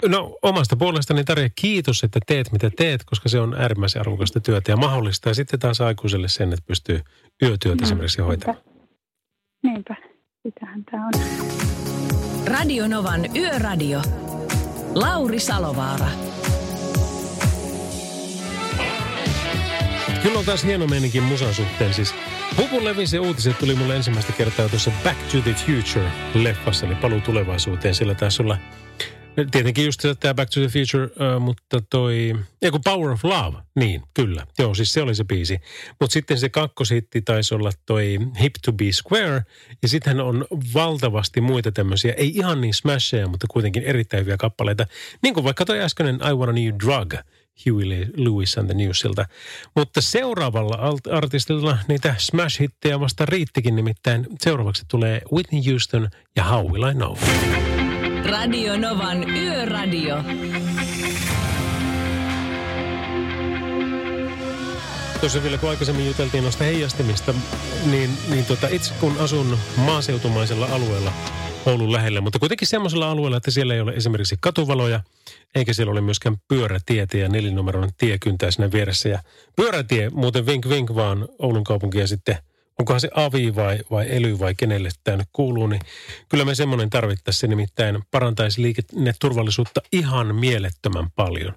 No 0.08 0.38
omasta 0.42 0.76
puolestani 0.76 1.24
Tarja, 1.24 1.48
kiitos, 1.60 2.04
että 2.04 2.20
teet 2.26 2.52
mitä 2.52 2.70
teet, 2.76 3.04
koska 3.04 3.28
se 3.28 3.40
on 3.40 3.54
äärimmäisen 3.54 4.00
arvokasta 4.00 4.40
työtä 4.40 4.72
ja 4.72 4.76
mahdollista. 4.76 5.28
Ja 5.28 5.34
sitten 5.34 5.60
taas 5.60 5.80
aikuiselle 5.80 6.28
sen, 6.28 6.52
että 6.52 6.64
pystyy 6.66 7.00
yötyötä 7.42 7.82
no, 7.82 7.86
esimerkiksi 7.86 8.22
hoitamaan. 8.22 8.64
Niinpä, 9.62 9.96
sitähän 10.42 10.84
tämä 10.84 11.06
on. 11.06 11.12
Radio 12.46 12.88
Novan 12.88 13.36
Yöradio. 13.36 14.02
Lauri 14.94 15.38
Salovaara. 15.38 16.08
Kyllä 20.22 20.38
on 20.38 20.44
taas 20.44 20.64
hieno 20.64 20.86
meininkin 20.86 21.22
musan 21.22 21.54
suhteen. 21.54 21.94
Siis 21.94 22.14
Hupun 22.56 22.84
levisi 22.84 23.18
uutiset 23.18 23.58
tuli 23.58 23.74
mulle 23.74 23.96
ensimmäistä 23.96 24.32
kertaa 24.32 24.68
tuossa 24.68 24.90
Back 25.04 25.18
to 25.32 25.40
the 25.40 25.52
Future-leffassa, 25.52 26.86
eli 26.86 26.94
paluu 26.94 27.20
tulevaisuuteen. 27.20 27.94
Sillä 27.94 28.14
taisi 28.14 28.42
olla 28.42 28.58
tietenkin 29.50 29.84
just 29.84 30.00
tämä 30.20 30.34
Back 30.34 30.50
to 30.50 30.60
the 30.60 30.68
Future, 30.68 31.38
mutta 31.40 31.80
toi, 31.90 32.34
kun 32.70 32.80
Power 32.84 33.10
of 33.10 33.24
Love, 33.24 33.58
niin 33.76 34.02
kyllä. 34.14 34.46
Joo, 34.58 34.74
siis 34.74 34.92
se 34.92 35.02
oli 35.02 35.14
se 35.14 35.24
biisi. 35.24 35.58
Mutta 36.00 36.12
sitten 36.12 36.38
se 36.38 36.48
kakkoshitti 36.48 37.22
taisi 37.22 37.54
olla 37.54 37.70
toi 37.86 38.18
Hip 38.40 38.54
to 38.64 38.72
be 38.72 38.92
Square, 38.92 39.42
ja 39.82 39.88
sitten 39.88 40.20
on 40.20 40.46
valtavasti 40.74 41.40
muita 41.40 41.72
tämmöisiä, 41.72 42.12
ei 42.12 42.32
ihan 42.34 42.60
niin 42.60 42.74
smasheja, 42.74 43.28
mutta 43.28 43.46
kuitenkin 43.50 43.82
erittäin 43.82 44.20
hyviä 44.20 44.36
kappaleita. 44.36 44.86
Niin 45.22 45.34
kuin 45.34 45.44
vaikka 45.44 45.64
toi 45.64 45.80
äskeinen 45.80 46.20
I 46.30 46.34
Want 46.34 46.50
a 46.50 46.52
New 46.52 46.74
Drug– 46.84 47.14
Huey 47.66 48.06
Lewis 48.16 48.58
and 48.58 48.66
the 48.66 48.74
Newsilta. 48.74 49.24
Mutta 49.76 50.00
seuraavalla 50.00 50.78
artistilla 51.10 51.78
niitä 51.88 52.14
smash-hittejä 52.18 53.00
vasta 53.00 53.26
riittikin, 53.26 53.76
nimittäin 53.76 54.26
seuraavaksi 54.40 54.82
tulee 54.90 55.22
Whitney 55.32 55.62
Houston 55.70 56.08
ja 56.36 56.44
How 56.44 56.72
Will 56.72 56.84
I 56.90 56.94
Know. 56.94 57.16
Radio 58.30 58.76
Novan 58.76 59.30
Yöradio. 59.30 60.16
Tuossa 65.20 65.42
vielä 65.42 65.58
kun 65.58 65.70
aikaisemmin 65.70 66.06
juteltiin 66.06 66.42
noista 66.42 66.64
heijastimista, 66.64 67.34
niin, 67.90 68.10
niin 68.28 68.44
tota, 68.44 68.68
itse 68.68 68.94
kun 69.00 69.16
asun 69.18 69.58
maaseutumaisella 69.76 70.66
alueella 70.66 71.12
Oulun 71.66 71.92
lähellä, 71.92 72.20
mutta 72.20 72.38
kuitenkin 72.38 72.68
semmoisella 72.68 73.10
alueella, 73.10 73.36
että 73.36 73.50
siellä 73.50 73.74
ei 73.74 73.80
ole 73.80 73.92
esimerkiksi 73.92 74.36
katuvaloja– 74.40 75.00
eikä 75.54 75.72
siellä 75.72 75.92
ole 75.92 76.00
myöskään 76.00 76.36
pyörätietä 76.48 77.18
ja 77.18 77.28
nelinumeroinen 77.28 77.94
tie 77.98 78.18
kyntää 78.18 78.50
siinä 78.50 78.72
vieressä. 78.72 79.08
Ja 79.08 79.18
pyörätie, 79.56 80.10
muuten 80.10 80.46
vink 80.46 80.68
vink 80.68 80.94
vaan 80.94 81.28
Oulun 81.38 81.64
kaupunkia 81.64 82.06
sitten, 82.06 82.38
onkohan 82.78 83.00
se 83.00 83.08
avi 83.14 83.54
vai, 83.56 83.78
vai 83.90 84.06
ely 84.10 84.38
vai 84.38 84.54
kenelle 84.54 84.88
tämä 85.04 85.16
nyt 85.16 85.28
kuuluu, 85.32 85.66
niin 85.66 85.80
kyllä 86.28 86.44
me 86.44 86.54
semmoinen 86.54 86.90
tarvittaisiin. 86.90 87.40
Se 87.40 87.46
nimittäin 87.46 88.02
parantaisi 88.10 88.62
liikenneturvallisuutta 88.62 89.80
ihan 89.92 90.34
mielettömän 90.34 91.10
paljon. 91.10 91.54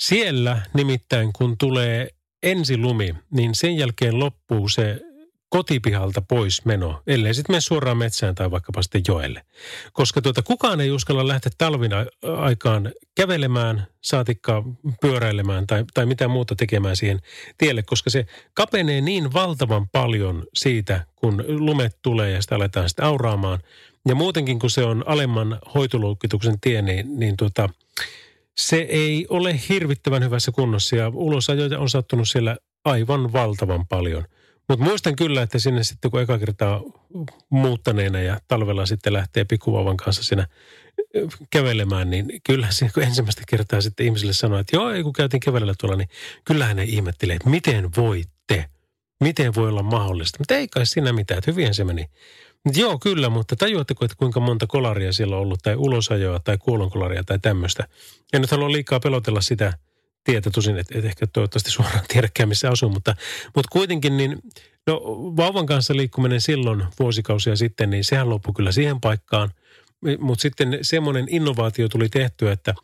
Siellä 0.00 0.62
nimittäin 0.74 1.32
kun 1.32 1.58
tulee 1.58 2.08
ensilumi, 2.42 3.14
niin 3.30 3.54
sen 3.54 3.76
jälkeen 3.76 4.18
loppuu 4.18 4.68
se 4.68 5.00
kotipihalta 5.48 6.22
pois 6.22 6.64
meno, 6.64 7.02
ellei 7.06 7.34
sitten 7.34 7.52
mene 7.54 7.60
suoraan 7.60 7.96
metsään 7.96 8.34
tai 8.34 8.50
vaikkapa 8.50 8.82
sitten 8.82 9.02
joelle. 9.08 9.42
Koska 9.92 10.22
tuota, 10.22 10.42
kukaan 10.42 10.80
ei 10.80 10.90
uskalla 10.90 11.28
lähteä 11.28 11.52
talvina 11.58 11.96
aikaan 12.36 12.92
kävelemään, 13.16 13.86
saatikka 14.00 14.64
pyöräilemään 15.00 15.66
tai, 15.66 15.84
tai 15.94 16.06
mitä 16.06 16.28
muuta 16.28 16.56
tekemään 16.56 16.96
siihen 16.96 17.20
tielle, 17.58 17.82
koska 17.82 18.10
se 18.10 18.26
kapenee 18.54 19.00
niin 19.00 19.32
valtavan 19.32 19.88
paljon 19.88 20.46
siitä, 20.54 21.06
kun 21.16 21.44
lumet 21.48 21.98
tulee 22.02 22.30
ja 22.30 22.42
sitä 22.42 22.56
aletaan 22.56 22.88
sitten 22.88 23.04
auraamaan. 23.04 23.58
Ja 24.08 24.14
muutenkin, 24.14 24.58
kun 24.58 24.70
se 24.70 24.84
on 24.84 25.04
alemman 25.06 25.58
hoitoluokituksen 25.74 26.60
tie, 26.60 26.82
niin, 26.82 27.18
niin 27.18 27.36
tuota, 27.36 27.68
se 28.56 28.76
ei 28.76 29.26
ole 29.28 29.60
hirvittävän 29.68 30.24
hyvässä 30.24 30.52
kunnossa 30.52 30.96
ja 30.96 31.08
ulosajoja 31.08 31.78
on 31.78 31.90
sattunut 31.90 32.28
siellä 32.28 32.56
aivan 32.84 33.32
valtavan 33.32 33.86
paljon– 33.86 34.24
mutta 34.68 34.84
muistan 34.84 35.16
kyllä, 35.16 35.42
että 35.42 35.58
sinne 35.58 35.84
sitten 35.84 36.10
kun 36.10 36.20
eka 36.20 36.38
kertaa 36.38 36.82
muuttaneena 37.50 38.20
ja 38.20 38.40
talvella 38.48 38.86
sitten 38.86 39.12
lähtee 39.12 39.44
pikkuvauvan 39.44 39.96
kanssa 39.96 40.22
siinä 40.22 40.46
kävelemään, 41.50 42.10
niin 42.10 42.26
kyllä 42.44 42.66
se 42.70 42.90
kun 42.94 43.02
ensimmäistä 43.02 43.42
kertaa 43.48 43.80
sitten 43.80 44.06
ihmisille 44.06 44.32
sanoi, 44.32 44.60
että 44.60 44.76
joo, 44.76 45.02
kun 45.02 45.12
käytiin 45.12 45.40
kävellä 45.40 45.74
tuolla, 45.80 45.96
niin 45.96 46.08
kyllähän 46.44 46.76
ne 46.76 46.84
ihmettelee, 46.84 47.36
että 47.36 47.50
miten 47.50 47.88
voitte, 47.96 48.64
miten 49.20 49.54
voi 49.54 49.68
olla 49.68 49.82
mahdollista. 49.82 50.38
Mutta 50.38 50.54
ei 50.54 50.68
kai 50.68 50.86
siinä 50.86 51.12
mitään, 51.12 51.38
että 51.38 51.50
hyvin 51.50 51.74
se 51.74 51.84
meni. 51.84 52.06
Joo, 52.74 52.98
kyllä, 52.98 53.28
mutta 53.28 53.56
tajuatteko, 53.56 54.04
että 54.04 54.16
kuinka 54.16 54.40
monta 54.40 54.66
kolaria 54.66 55.12
siellä 55.12 55.36
on 55.36 55.42
ollut, 55.42 55.60
tai 55.62 55.76
ulosajoa, 55.76 56.40
tai 56.40 56.58
kuolonkolaria, 56.58 57.24
tai 57.24 57.38
tämmöistä. 57.38 57.88
En 58.32 58.40
nyt 58.40 58.50
halua 58.50 58.72
liikaa 58.72 59.00
pelotella 59.00 59.40
sitä– 59.40 59.72
tietä, 60.28 60.50
tosin 60.50 60.78
et, 60.78 60.86
et 60.94 61.04
ehkä 61.04 61.26
toivottavasti 61.26 61.70
suoraan 61.70 62.04
tiedäkään 62.12 62.48
missä 62.48 62.68
asuu, 62.68 62.88
mutta, 62.88 63.14
mutta 63.56 63.68
kuitenkin 63.72 64.16
niin, 64.16 64.38
no 64.86 65.00
vauvan 65.36 65.66
kanssa 65.66 65.96
liikkuminen 65.96 66.40
silloin 66.40 66.84
vuosikausia 66.98 67.56
sitten, 67.56 67.90
niin 67.90 68.04
sehän 68.04 68.30
loppui 68.30 68.54
kyllä 68.56 68.72
siihen 68.72 69.00
paikkaan, 69.00 69.50
mutta 70.18 70.42
sitten 70.42 70.78
semmoinen 70.82 71.26
innovaatio 71.30 71.88
tuli 71.88 72.08
tehtyä, 72.08 72.52
että 72.52 72.74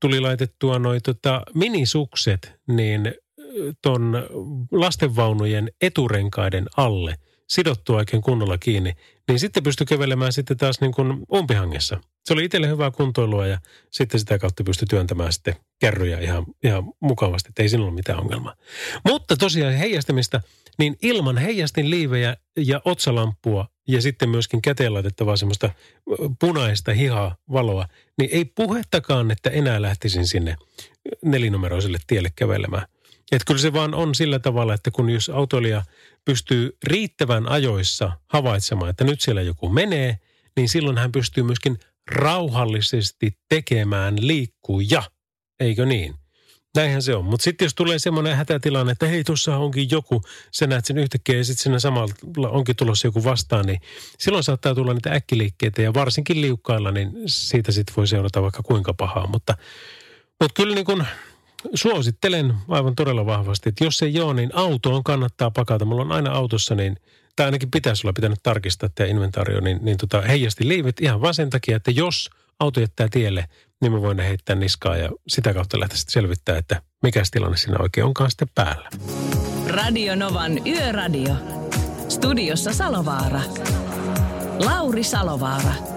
tuli 0.00 0.20
laitettua 0.20 0.78
noin 0.78 1.02
tota, 1.02 1.42
minisukset 1.54 2.52
niin 2.68 3.14
ton 3.82 4.26
lastenvaunujen 4.70 5.70
eturenkaiden 5.80 6.66
alle– 6.76 7.14
sidottua 7.48 7.96
oikein 7.96 8.22
kunnolla 8.22 8.58
kiinni, 8.58 8.92
niin 9.28 9.38
sitten 9.38 9.62
pystyi 9.62 9.86
kävelemään 9.86 10.32
sitten 10.32 10.56
taas 10.56 10.80
niin 10.80 10.92
kuin 10.92 11.22
umpihangessa. 11.34 12.00
Se 12.24 12.32
oli 12.32 12.44
itselle 12.44 12.68
hyvää 12.68 12.90
kuntoilua 12.90 13.46
ja 13.46 13.58
sitten 13.90 14.20
sitä 14.20 14.38
kautta 14.38 14.64
pystyi 14.64 14.86
työntämään 14.86 15.32
sitten 15.32 15.56
kerroja 15.80 16.20
ihan, 16.20 16.46
ihan 16.64 16.84
mukavasti, 17.00 17.48
että 17.48 17.62
ei 17.62 17.68
sinulla 17.68 17.88
ole 17.88 17.94
mitään 17.94 18.20
ongelmaa. 18.20 18.54
Mutta 19.08 19.36
tosiaan 19.36 19.74
heijastamista, 19.74 20.40
niin 20.78 20.96
ilman 21.02 21.38
heijastin 21.38 21.90
liivejä 21.90 22.36
ja 22.56 22.80
otsalampua 22.84 23.68
ja 23.88 24.02
sitten 24.02 24.28
myöskin 24.28 24.62
käteen 24.62 24.94
laitettavaa 24.94 25.36
semmoista 25.36 25.70
punaista 26.40 26.92
hihaa 26.92 27.36
valoa, 27.52 27.86
niin 28.18 28.30
ei 28.32 28.44
puhettakaan, 28.44 29.30
että 29.30 29.50
enää 29.50 29.82
lähtisin 29.82 30.26
sinne 30.26 30.56
nelinumeroiselle 31.24 31.98
tielle 32.06 32.32
kävelemään. 32.36 32.86
Että 33.32 33.44
kyllä 33.46 33.60
se 33.60 33.72
vaan 33.72 33.94
on 33.94 34.14
sillä 34.14 34.38
tavalla, 34.38 34.74
että 34.74 34.90
kun 34.90 35.10
jos 35.10 35.28
autoilija 35.28 35.82
pystyy 36.24 36.76
riittävän 36.84 37.48
ajoissa 37.48 38.12
havaitsemaan, 38.28 38.90
että 38.90 39.04
nyt 39.04 39.20
siellä 39.20 39.42
joku 39.42 39.68
menee, 39.68 40.18
niin 40.56 40.68
silloin 40.68 40.98
hän 40.98 41.12
pystyy 41.12 41.44
myöskin 41.44 41.78
rauhallisesti 42.10 43.38
tekemään 43.48 44.16
liikkuja, 44.20 45.02
eikö 45.60 45.86
niin? 45.86 46.14
Näinhän 46.76 47.02
se 47.02 47.14
on. 47.14 47.24
Mutta 47.24 47.44
sitten 47.44 47.66
jos 47.66 47.74
tulee 47.74 47.98
semmoinen 47.98 48.36
hätätilanne, 48.36 48.92
että 48.92 49.06
hei, 49.06 49.24
tuossa 49.24 49.56
onkin 49.56 49.90
joku, 49.90 50.22
sä 50.52 50.66
näet 50.66 50.84
sen 50.84 50.98
yhtäkkiä 50.98 51.36
ja 51.36 51.44
sitten 51.44 51.62
siinä 51.62 51.78
samalla 51.78 52.48
onkin 52.48 52.76
tulossa 52.76 53.08
joku 53.08 53.24
vastaan, 53.24 53.66
niin 53.66 53.80
silloin 54.18 54.44
saattaa 54.44 54.74
tulla 54.74 54.94
niitä 54.94 55.12
äkkiliikkeitä 55.12 55.82
ja 55.82 55.94
varsinkin 55.94 56.40
liukkailla, 56.40 56.90
niin 56.90 57.12
siitä 57.26 57.72
sitten 57.72 57.96
voi 57.96 58.06
seurata 58.06 58.42
vaikka 58.42 58.62
kuinka 58.62 58.94
pahaa. 58.94 59.26
Mutta, 59.26 59.56
mutta 60.40 60.62
kyllä 60.62 60.74
niin 60.74 60.84
kuin 60.84 61.06
suosittelen 61.74 62.54
aivan 62.68 62.94
todella 62.94 63.26
vahvasti, 63.26 63.68
että 63.68 63.84
jos 63.84 64.02
ei 64.02 64.20
ole, 64.20 64.34
niin 64.34 64.50
autoon 64.54 65.04
kannattaa 65.04 65.50
pakata. 65.50 65.84
Mulla 65.84 66.02
on 66.02 66.12
aina 66.12 66.32
autossa, 66.32 66.74
niin, 66.74 66.96
tai 67.36 67.46
ainakin 67.46 67.70
pitäisi 67.70 68.06
olla 68.06 68.12
pitänyt 68.12 68.38
tarkistaa 68.42 68.88
tämä 68.94 69.08
inventaario, 69.08 69.60
niin, 69.60 69.78
niin 69.82 69.96
tota, 69.96 70.20
heijasti 70.20 70.68
liivit 70.68 71.00
ihan 71.00 71.20
vaan 71.20 71.34
sen 71.34 71.50
takia, 71.50 71.76
että 71.76 71.90
jos 71.90 72.30
auto 72.60 72.80
jättää 72.80 73.08
tielle, 73.10 73.44
niin 73.80 73.92
me 73.92 74.00
voidaan 74.00 74.28
heittää 74.28 74.56
niskaa 74.56 74.96
ja 74.96 75.10
sitä 75.28 75.54
kautta 75.54 75.80
lähteä 75.80 75.96
sitten 75.96 76.12
selvittää, 76.12 76.58
että 76.58 76.82
mikä 77.02 77.22
tilanne 77.30 77.56
siinä 77.56 77.76
oikein 77.80 78.04
onkaan 78.04 78.30
sitten 78.30 78.48
päällä. 78.54 78.88
Radio 79.68 80.14
Novan 80.14 80.66
Yöradio. 80.66 81.34
Studiossa 82.08 82.72
Salovaara. 82.72 83.40
Lauri 84.64 85.02
Salovaara. 85.02 85.91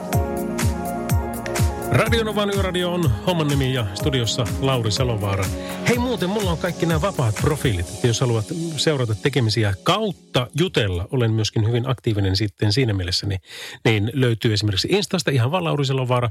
Radionovan 1.92 2.52
Yöradio 2.56 2.94
on 2.94 3.12
homman 3.28 3.48
nimi 3.48 3.74
ja 3.74 3.86
studiossa 3.94 4.48
Lauri 4.62 4.92
Salovaara. 4.92 5.46
Hei 5.88 5.98
muuten, 5.98 6.30
mulla 6.30 6.52
on 6.52 6.58
kaikki 6.58 6.86
nämä 6.86 7.02
vapaat 7.02 7.36
profiilit. 7.36 7.90
Että 7.90 8.08
jos 8.08 8.22
haluat 8.22 8.46
seurata 8.78 9.16
tekemisiä 9.16 9.74
kautta 9.84 10.48
jutella, 10.60 11.08
olen 11.12 11.32
myöskin 11.32 11.68
hyvin 11.68 11.90
aktiivinen 11.90 12.36
sitten 12.36 12.74
siinä 12.74 12.94
mielessä, 12.94 13.28
niin, 13.28 13.40
niin 13.86 14.12
löytyy 14.14 14.54
esimerkiksi 14.54 14.88
Instasta 14.92 15.32
ihan 15.32 15.52
vaan 15.52 15.64
Lauri 15.64 15.86
Salovaara. 15.86 16.30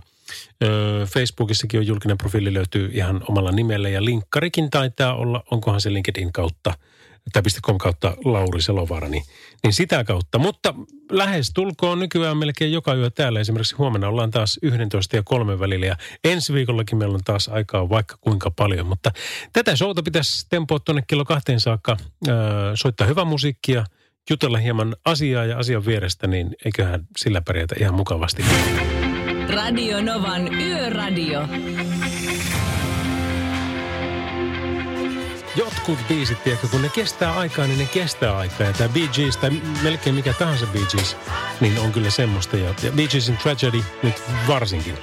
Öö, 0.65 1.07
Facebookissakin 1.07 1.81
on 1.81 1.87
julkinen 1.87 2.19
profiili, 2.19 2.55
löytyy 2.55 2.91
ihan 2.93 3.25
omalla 3.29 3.53
nimellä 3.53 3.89
ja 3.89 4.05
linkkarikin 4.05 4.71
taitaa 4.71 5.15
olla, 5.15 5.43
onkohan 5.51 5.81
se 5.81 5.93
LinkedIn 5.93 6.33
kautta– 6.33 6.75
tai 7.33 7.43
.com 7.63 7.79
kautta 7.79 8.17
Lauri 8.25 8.63
Selovaara, 8.63 9.09
niin, 9.09 9.23
niin 9.63 9.73
sitä 9.73 10.05
kautta. 10.05 10.39
Mutta 10.39 10.75
lähes 11.11 11.51
tulkoon 11.55 11.99
nykyään 11.99 12.37
melkein 12.37 12.73
joka 12.73 12.95
yö 12.95 13.11
täällä. 13.11 13.41
Esimerkiksi 13.41 13.75
huomenna 13.77 14.09
ollaan 14.09 14.31
taas 14.31 14.59
11 14.63 15.17
ja 15.17 15.23
3 15.23 15.59
välillä 15.59 15.87
ja 15.87 15.97
ensi 16.25 16.53
viikollakin 16.53 16.99
meillä 16.99 17.15
on 17.15 17.25
taas 17.25 17.49
aikaa 17.49 17.89
vaikka 17.89 18.17
kuinka 18.21 18.51
paljon. 18.51 18.87
Mutta 18.87 19.11
tätä 19.53 19.77
showta 19.77 20.03
pitäisi 20.03 20.47
tempoa 20.49 20.79
tuonne 20.79 21.03
kello 21.07 21.25
kahteen 21.25 21.61
saakka, 21.61 21.97
äh, 22.29 22.35
soittaa 22.75 23.07
hyvää 23.07 23.25
musiikkia, 23.25 23.85
jutella 24.31 24.59
hieman 24.59 24.97
asiaa 25.05 25.45
ja 25.45 25.59
asian 25.59 25.87
vierestä, 25.87 26.27
niin 26.27 26.57
eiköhän 26.65 27.07
sillä 27.17 27.41
pärjätä 27.41 27.75
ihan 27.81 27.95
mukavasti. 27.95 28.45
Radio 29.49 30.03
Novan 30.03 30.55
Yöradio. 30.55 31.49
Jotkut 35.57 35.99
biisit, 36.09 36.45
tiedätkö, 36.45 36.69
kun 36.69 36.83
ne 36.83 36.89
kestää 36.89 37.39
aikaa, 37.39 37.67
niin 37.67 37.79
ne 37.79 37.87
kestää 37.87 38.37
aikaa. 38.37 38.67
Ja 38.67 38.73
tämä 38.73 38.89
Bee 38.89 39.09
Gees, 39.09 39.37
tai 39.37 39.51
melkein 39.83 40.15
mikä 40.15 40.33
tahansa 40.33 40.67
Bee 40.67 40.83
Gees, 40.97 41.17
niin 41.61 41.79
on 41.79 41.93
kyllä 41.93 42.11
semmoista. 42.11 42.57
Ja, 42.57 42.75
Bee 42.97 43.07
Geesin 43.09 43.37
Tragedy 43.37 43.85
nyt 44.03 44.23
varsinkin. 44.49 44.95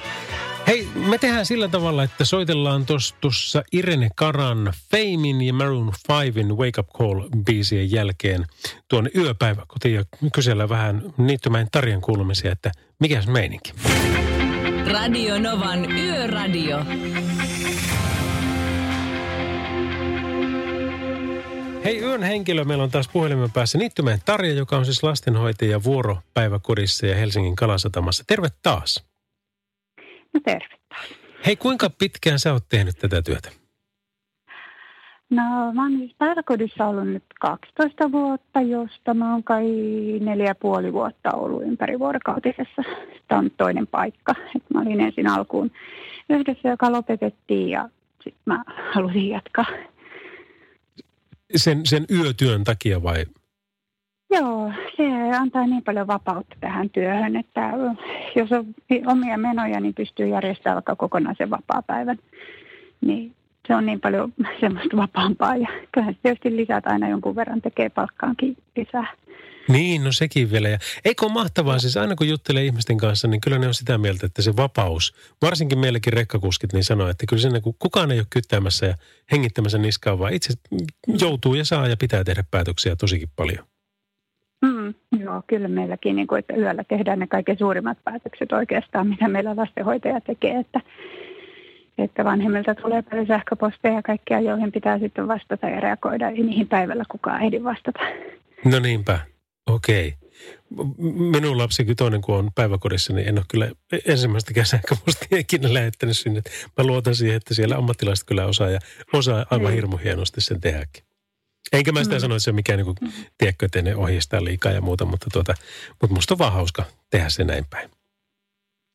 Hei, 0.66 0.88
me 0.94 1.18
tehdään 1.18 1.46
sillä 1.46 1.68
tavalla, 1.68 2.02
että 2.02 2.24
soitellaan 2.24 2.86
tuossa 3.20 3.62
Irene 3.72 4.08
Karan 4.16 4.72
Famein 4.90 5.42
ja 5.42 5.52
Maroon 5.52 5.92
5in 6.12 6.56
Wake 6.56 6.80
Up 6.80 6.88
Call-biisien 6.88 7.92
jälkeen 7.92 8.46
tuonne 8.88 9.10
yöpäiväkotiin 9.16 9.94
ja 9.94 10.04
kysellään 10.32 10.68
vähän 10.68 11.02
niittymäin 11.16 11.68
Tarjan 11.72 12.00
kuulumisia, 12.00 12.52
että 12.52 12.72
mikä 13.00 13.22
se 13.22 13.30
meininki. 13.30 13.72
Radio 14.92 15.38
Novan 15.38 15.92
Yöradio. 15.92 16.84
Hei, 21.84 22.00
yön 22.00 22.22
henkilö 22.22 22.64
meillä 22.64 22.84
on 22.84 22.90
taas 22.90 23.08
puhelimen 23.12 23.50
päässä 23.50 23.78
Niittymeen 23.78 24.18
Tarja, 24.24 24.52
joka 24.52 24.76
on 24.76 24.84
siis 24.84 25.02
lastenhoitaja 25.02 25.84
vuoropäiväkodissa 25.84 27.06
ja 27.06 27.16
Helsingin 27.16 27.56
Kalasatamassa. 27.56 28.24
Terve 28.26 28.48
taas. 28.62 29.04
No 30.34 30.40
terve 30.44 30.76
taas. 30.88 31.06
Hei, 31.46 31.56
kuinka 31.56 31.90
pitkään 31.90 32.38
sä 32.38 32.52
oot 32.52 32.64
tehnyt 32.68 32.98
tätä 32.98 33.22
työtä? 33.22 33.50
No 35.30 35.72
mä 35.72 35.82
oon 35.82 35.98
siis 35.98 36.14
päiväkodissa 36.18 36.86
ollut 36.86 37.08
nyt 37.08 37.24
12 37.40 38.12
vuotta, 38.12 38.60
josta 38.60 39.14
mä 39.14 39.32
oon 39.32 39.44
kai 39.44 39.66
neljä 40.20 40.54
puoli 40.54 40.92
vuotta 40.92 41.30
ollut 41.30 41.62
ympärivuorokautisessa. 41.62 42.82
Tämä 43.28 43.38
on 43.38 43.50
toinen 43.50 43.86
paikka. 43.86 44.34
Et 44.56 44.62
mä 44.74 44.80
olin 44.80 45.00
ensin 45.00 45.28
alkuun 45.28 45.70
yhdessä, 46.30 46.68
joka 46.68 46.92
lopetettiin 46.92 47.68
ja 47.68 47.88
sitten 48.24 48.42
mä 48.46 48.64
halusin 48.94 49.28
jatkaa 49.28 49.66
sen, 51.56 51.86
sen 51.86 52.04
yötyön 52.10 52.64
takia 52.64 53.02
vai? 53.02 53.24
Joo, 54.30 54.72
se 54.96 55.36
antaa 55.36 55.66
niin 55.66 55.84
paljon 55.84 56.06
vapautta 56.06 56.56
tähän 56.60 56.90
työhön, 56.90 57.36
että 57.36 57.70
jos 58.36 58.52
on 58.52 58.74
omia 59.06 59.38
menoja, 59.38 59.80
niin 59.80 59.94
pystyy 59.94 60.26
järjestämään 60.26 60.74
vaikka 60.74 60.96
kokonaisen 60.96 61.50
vapaa-päivän. 61.50 62.18
Niin 63.00 63.34
se 63.68 63.74
on 63.74 63.86
niin 63.86 64.00
paljon 64.00 64.32
semmoista 64.60 64.96
vapaampaa 64.96 65.56
ja 65.56 65.68
kyllä 65.92 66.14
tietysti 66.22 66.56
lisät 66.56 66.86
aina 66.86 67.08
jonkun 67.08 67.36
verran 67.36 67.62
tekee 67.62 67.88
palkkaankin 67.88 68.56
lisää. 68.76 69.06
Niin, 69.68 70.04
no 70.04 70.12
sekin 70.12 70.50
vielä. 70.50 70.68
Ja 70.68 70.78
eikö 71.04 71.24
ole 71.24 71.32
mahtavaa, 71.32 71.78
siis 71.78 71.96
aina 71.96 72.16
kun 72.16 72.28
juttelee 72.28 72.64
ihmisten 72.64 72.98
kanssa, 72.98 73.28
niin 73.28 73.40
kyllä 73.40 73.58
ne 73.58 73.66
on 73.66 73.74
sitä 73.74 73.98
mieltä, 73.98 74.26
että 74.26 74.42
se 74.42 74.56
vapaus, 74.56 75.14
varsinkin 75.42 75.78
meillekin 75.78 76.12
rekkakuskit, 76.12 76.72
niin 76.72 76.84
sanoo, 76.84 77.08
että 77.08 77.26
kyllä 77.28 77.42
sinne, 77.42 77.60
kun 77.60 77.74
kukaan 77.78 78.10
ei 78.10 78.18
ole 78.18 78.26
kyttäämässä 78.30 78.86
ja 78.86 78.94
hengittämässä 79.32 79.78
niskaa, 79.78 80.18
vaan 80.18 80.32
itse 80.32 80.54
joutuu 81.20 81.54
ja 81.54 81.64
saa 81.64 81.88
ja 81.88 81.96
pitää 81.96 82.24
tehdä 82.24 82.44
päätöksiä 82.50 82.96
tosikin 82.96 83.28
paljon. 83.36 83.66
Mm, 84.62 84.94
joo, 85.20 85.42
kyllä 85.46 85.68
meilläkin, 85.68 86.16
niin 86.16 86.26
kuin, 86.26 86.38
että 86.38 86.54
yöllä 86.54 86.84
tehdään 86.84 87.18
ne 87.18 87.26
kaikkein 87.26 87.58
suurimmat 87.58 87.98
päätökset 88.04 88.52
oikeastaan, 88.52 89.08
mitä 89.08 89.28
meillä 89.28 89.56
lastenhoitaja 89.56 90.20
tekee, 90.20 90.60
että, 90.60 90.80
että 91.98 92.24
vanhemmilta 92.24 92.74
tulee 92.74 93.02
paljon 93.02 93.26
sähköposteja 93.26 93.94
ja 93.94 94.02
kaikkia, 94.02 94.40
joihin 94.40 94.72
pitää 94.72 94.98
sitten 94.98 95.28
vastata 95.28 95.68
ja 95.68 95.80
reagoida. 95.80 96.28
Ei 96.28 96.42
niihin 96.42 96.68
päivällä 96.68 97.04
kukaan 97.08 97.42
ehdi 97.42 97.64
vastata. 97.64 98.00
No 98.64 98.78
niinpä. 98.78 99.31
Okei. 99.66 100.14
Minun 101.32 101.58
lapsi 101.58 101.94
toinen, 101.94 102.20
kun 102.20 102.36
on 102.36 102.50
päiväkodissa, 102.54 103.12
niin 103.12 103.28
en 103.28 103.38
ole 103.38 103.44
kyllä 103.48 103.70
ensimmäistä 104.06 104.64
sähköpostia 104.64 105.38
ikinä 105.38 105.74
lähettänyt 105.74 106.18
sinne. 106.18 106.42
Mä 106.78 106.84
luotan 106.84 107.14
siihen, 107.14 107.36
että 107.36 107.54
siellä 107.54 107.76
ammattilaiset 107.76 108.26
kyllä 108.26 108.46
osaa 108.46 108.70
ja 108.70 108.78
osaa 109.12 109.46
aivan 109.50 109.66
niin. 109.66 109.74
hirmu 109.74 109.96
hienosti 109.96 110.40
sen 110.40 110.60
tehdäkin. 110.60 111.04
Enkä 111.72 111.92
mä 111.92 112.04
sitä 112.04 112.16
mm. 112.16 112.20
sano, 112.20 112.34
että 112.34 112.44
se 112.44 112.50
on 112.50 112.54
mikään, 112.54 112.76
niin 112.76 112.84
kuin, 112.84 112.96
mm. 113.00 113.24
tiedätkö, 113.38 113.66
että 113.66 113.82
ne 113.82 113.96
ohjeistaa 113.96 114.44
liikaa 114.44 114.72
ja 114.72 114.80
muuta, 114.80 115.04
mutta, 115.04 115.26
tuota, 115.32 115.54
mutta 116.00 116.14
musta 116.14 116.34
on 116.34 116.38
vaan 116.38 116.52
hauska 116.52 116.84
tehdä 117.10 117.28
se 117.28 117.44
näin 117.44 117.64
päin. 117.70 117.90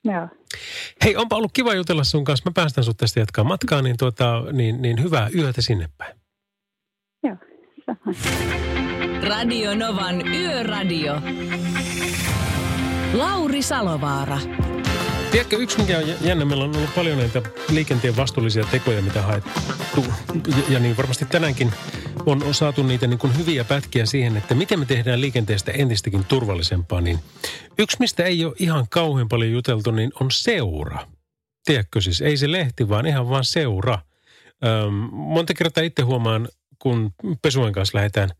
Joo. 0.04 0.28
Hei, 1.04 1.16
onpa 1.16 1.36
ollut 1.36 1.52
kiva 1.54 1.74
jutella 1.74 2.04
sun 2.04 2.24
kanssa. 2.24 2.50
Mä 2.50 2.54
päästän 2.56 2.84
sut 2.84 2.98
tästä 2.98 3.20
jatkaa 3.20 3.44
matkaa, 3.44 3.82
niin, 3.82 3.98
tuota, 3.98 4.44
niin, 4.52 4.82
niin 4.82 5.04
hyvää 5.04 5.30
yötä 5.36 5.62
sinne 5.62 5.90
päin. 5.98 6.16
Joo, 7.24 7.38
samoin. 7.86 8.97
Radio 9.28 9.76
Novan 9.76 10.28
Yöradio. 10.28 11.22
Lauri 13.14 13.62
Salovaara. 13.62 14.40
Tiedätkö, 15.32 15.58
yksi 15.58 15.80
mikä 15.80 15.98
on 15.98 16.04
jännä, 16.22 16.46
meillä 16.46 16.64
on 16.64 16.76
ollut 16.76 16.96
paljon 16.96 17.18
näitä 17.18 17.42
liikenteen 17.70 18.18
vastuullisia 18.18 18.64
tekoja, 18.72 19.02
mitä 19.02 19.22
haettu. 19.22 20.06
Ja 20.70 20.80
niin 20.80 20.98
varmasti 20.98 21.26
tänäänkin 21.26 21.72
on 22.26 22.54
saatu 22.54 22.84
niitä 22.84 23.08
niin 23.08 23.20
kuin 23.20 23.38
hyviä 23.38 23.64
pätkiä 23.64 24.06
siihen, 24.06 24.38
että 24.38 24.56
miten 24.56 24.80
me 24.80 24.86
tehdään 24.86 25.22
liikenteestä 25.22 25.72
entistäkin 25.72 26.26
turvallisempaa. 26.26 27.02
Niin 27.02 27.20
yksi, 27.80 27.98
mistä 28.00 28.24
ei 28.24 28.46
ole 28.46 28.54
ihan 28.60 28.86
kauhean 28.90 29.30
paljon 29.30 29.52
juteltu, 29.52 29.92
niin 29.92 30.12
on 30.22 30.32
seura. 30.32 31.08
Tiedätkö 31.66 32.02
siis, 32.02 32.22
ei 32.22 32.38
se 32.38 32.52
lehti, 32.52 32.90
vaan 32.90 33.06
ihan 33.06 33.30
vaan 33.30 33.46
seura. 33.46 34.00
Öm, 34.66 34.94
monta 35.12 35.54
kertaa 35.54 35.84
itse 35.84 36.02
huomaan, 36.02 36.48
kun 36.80 37.14
pesuen 37.42 37.74
kanssa 37.74 37.98
lähdetään– 37.98 38.30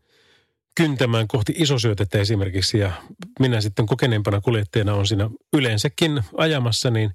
kyntämään 0.78 1.28
kohti 1.28 1.54
isosyötettä 1.56 2.18
esimerkiksi 2.18 2.78
ja 2.78 2.92
minä 3.40 3.60
sitten 3.60 3.86
kokeneempana 3.86 4.40
kuljettajana 4.40 4.94
on 4.94 5.06
siinä 5.06 5.30
yleensäkin 5.52 6.22
ajamassa, 6.36 6.90
niin 6.90 7.10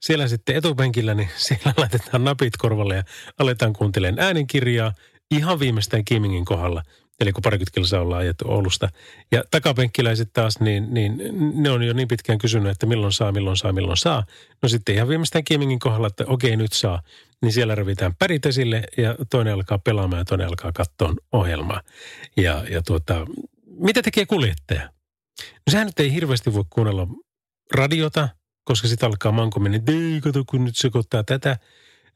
siellä 0.00 0.28
sitten 0.28 0.56
etupenkillä, 0.56 1.14
niin 1.14 1.28
siellä 1.46 1.74
laitetaan 1.76 2.24
napit 2.24 2.56
korvalle 2.56 2.96
ja 2.96 3.02
aletaan 3.38 3.72
kuuntelemaan 3.72 4.26
äänenkirjaa 4.26 4.92
ihan 5.30 5.60
viimeistään 5.60 6.04
Kimingin 6.04 6.44
kohdalla. 6.44 6.82
Eli 7.20 7.32
kun 7.32 7.42
parikymmentä 7.42 7.74
kilsaa 7.74 8.00
ollaan 8.00 8.20
ajettu 8.20 8.44
Oulusta. 8.48 8.88
Ja 9.32 9.44
takapenkkiläiset 9.50 10.32
taas, 10.32 10.60
niin, 10.60 10.94
niin 10.94 11.18
ne 11.54 11.70
on 11.70 11.82
jo 11.82 11.92
niin 11.92 12.08
pitkään 12.08 12.38
kysynyt, 12.38 12.72
että 12.72 12.86
milloin 12.86 13.12
saa, 13.12 13.32
milloin 13.32 13.56
saa, 13.56 13.72
milloin 13.72 13.96
saa. 13.96 14.24
No 14.62 14.68
sitten 14.68 14.94
ihan 14.94 15.08
viimeistään 15.08 15.44
Kimingin 15.44 15.78
kohdalla, 15.78 16.06
että 16.06 16.24
okei 16.26 16.56
nyt 16.56 16.72
saa. 16.72 17.02
Niin 17.42 17.52
siellä 17.52 17.74
revitään 17.74 18.14
pärit 18.18 18.46
esille 18.46 18.82
ja 18.96 19.14
toinen 19.30 19.54
alkaa 19.54 19.78
pelaamaan 19.78 20.20
ja 20.20 20.24
toinen 20.24 20.46
alkaa 20.46 20.72
katsoa 20.72 21.14
ohjelmaa. 21.32 21.82
Ja, 22.36 22.64
ja 22.70 22.82
tuota, 22.82 23.26
mitä 23.66 24.02
tekee 24.02 24.26
kuljettaja? 24.26 24.90
No 25.40 25.70
sehän 25.70 25.86
nyt 25.86 26.00
ei 26.00 26.12
hirveästi 26.12 26.54
voi 26.54 26.64
kuunnella 26.70 27.06
radiota, 27.74 28.28
koska 28.64 28.88
sitten 28.88 29.06
alkaa 29.06 29.32
mankominen, 29.32 29.78
että 29.78 29.92
kato 30.22 30.44
kun 30.46 30.64
nyt 30.64 30.76
sekoittaa 30.76 31.24
tätä. 31.24 31.58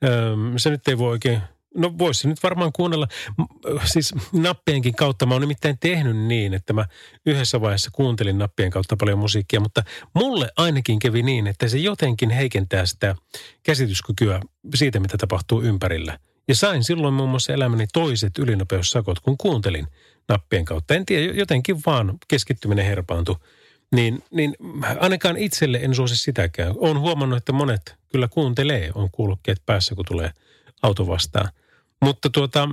Öm, 0.04 0.54
se 0.56 0.70
nyt 0.70 0.88
ei 0.88 0.98
voi 0.98 1.10
oikein 1.10 1.42
No 1.74 1.98
voisi 1.98 2.28
nyt 2.28 2.42
varmaan 2.42 2.72
kuunnella, 2.72 3.08
siis 3.84 4.14
nappienkin 4.32 4.94
kautta. 4.94 5.26
Mä 5.26 5.34
oon 5.34 5.40
nimittäin 5.40 5.78
tehnyt 5.80 6.16
niin, 6.16 6.54
että 6.54 6.72
mä 6.72 6.86
yhdessä 7.26 7.60
vaiheessa 7.60 7.90
kuuntelin 7.92 8.38
nappien 8.38 8.70
kautta 8.70 8.96
paljon 8.96 9.18
musiikkia, 9.18 9.60
mutta 9.60 9.82
mulle 10.14 10.48
ainakin 10.56 10.98
kävi 10.98 11.22
niin, 11.22 11.46
että 11.46 11.68
se 11.68 11.78
jotenkin 11.78 12.30
heikentää 12.30 12.86
sitä 12.86 13.14
käsityskykyä 13.62 14.40
siitä, 14.74 15.00
mitä 15.00 15.18
tapahtuu 15.18 15.62
ympärillä. 15.62 16.18
Ja 16.48 16.54
sain 16.54 16.84
silloin 16.84 17.14
muun 17.14 17.30
muassa 17.30 17.52
elämäni 17.52 17.86
toiset 17.92 18.38
ylinopeussakot, 18.38 19.20
kun 19.20 19.36
kuuntelin 19.38 19.86
nappien 20.28 20.64
kautta. 20.64 20.94
En 20.94 21.06
tiedä, 21.06 21.32
jotenkin 21.32 21.76
vaan 21.86 22.18
keskittyminen 22.28 22.86
herpaantui 22.86 23.36
Niin, 23.92 24.24
niin 24.30 24.56
ainakaan 25.00 25.36
itselle 25.36 25.78
en 25.82 25.94
suosi 25.94 26.16
sitäkään. 26.16 26.74
Olen 26.76 27.00
huomannut, 27.00 27.36
että 27.36 27.52
monet 27.52 27.94
kyllä 28.12 28.28
kuuntelee, 28.28 28.90
on 28.94 29.10
kuulokkeet 29.10 29.62
päässä, 29.66 29.94
kun 29.94 30.04
tulee 30.04 30.30
auto 30.82 31.06
vastaan. 31.06 31.48
Mutta 32.02 32.30
tuota, 32.30 32.68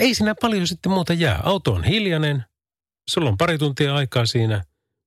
ei 0.00 0.14
siinä 0.14 0.34
paljon 0.40 0.66
sitten 0.66 0.92
muuta 0.92 1.12
jää. 1.12 1.40
Auto 1.42 1.72
on 1.72 1.84
hiljainen, 1.84 2.44
sulla 3.10 3.28
on 3.28 3.36
pari 3.36 3.58
tuntia 3.58 3.94
aikaa 3.94 4.26
siinä 4.26 4.64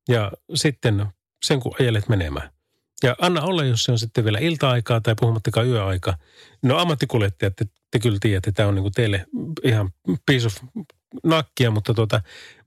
ja 0.09 0.31
sitten 0.55 1.05
sen 1.45 1.59
kun 1.59 1.75
ajelet 1.79 2.09
menemään. 2.09 2.49
Ja 3.03 3.15
anna 3.21 3.41
olla, 3.41 3.63
jos 3.63 3.83
se 3.83 3.91
on 3.91 3.99
sitten 3.99 4.25
vielä 4.25 4.39
ilta-aikaa 4.39 5.01
tai 5.01 5.15
puhumattakaan 5.19 5.67
yöaika. 5.67 6.17
No 6.63 6.77
ammattikuljettajat, 6.77 7.55
te, 7.55 7.65
te 7.91 7.99
kyllä 7.99 8.17
tiedätte, 8.21 8.51
tämä 8.51 8.69
on 8.69 8.75
niin 8.75 8.83
kuin 8.83 8.93
teille 8.93 9.25
ihan 9.63 9.89
piece 10.25 10.47
of 10.47 10.55
nakkia, 11.23 11.71
mutta, 11.71 11.93
tuota, 11.93 12.21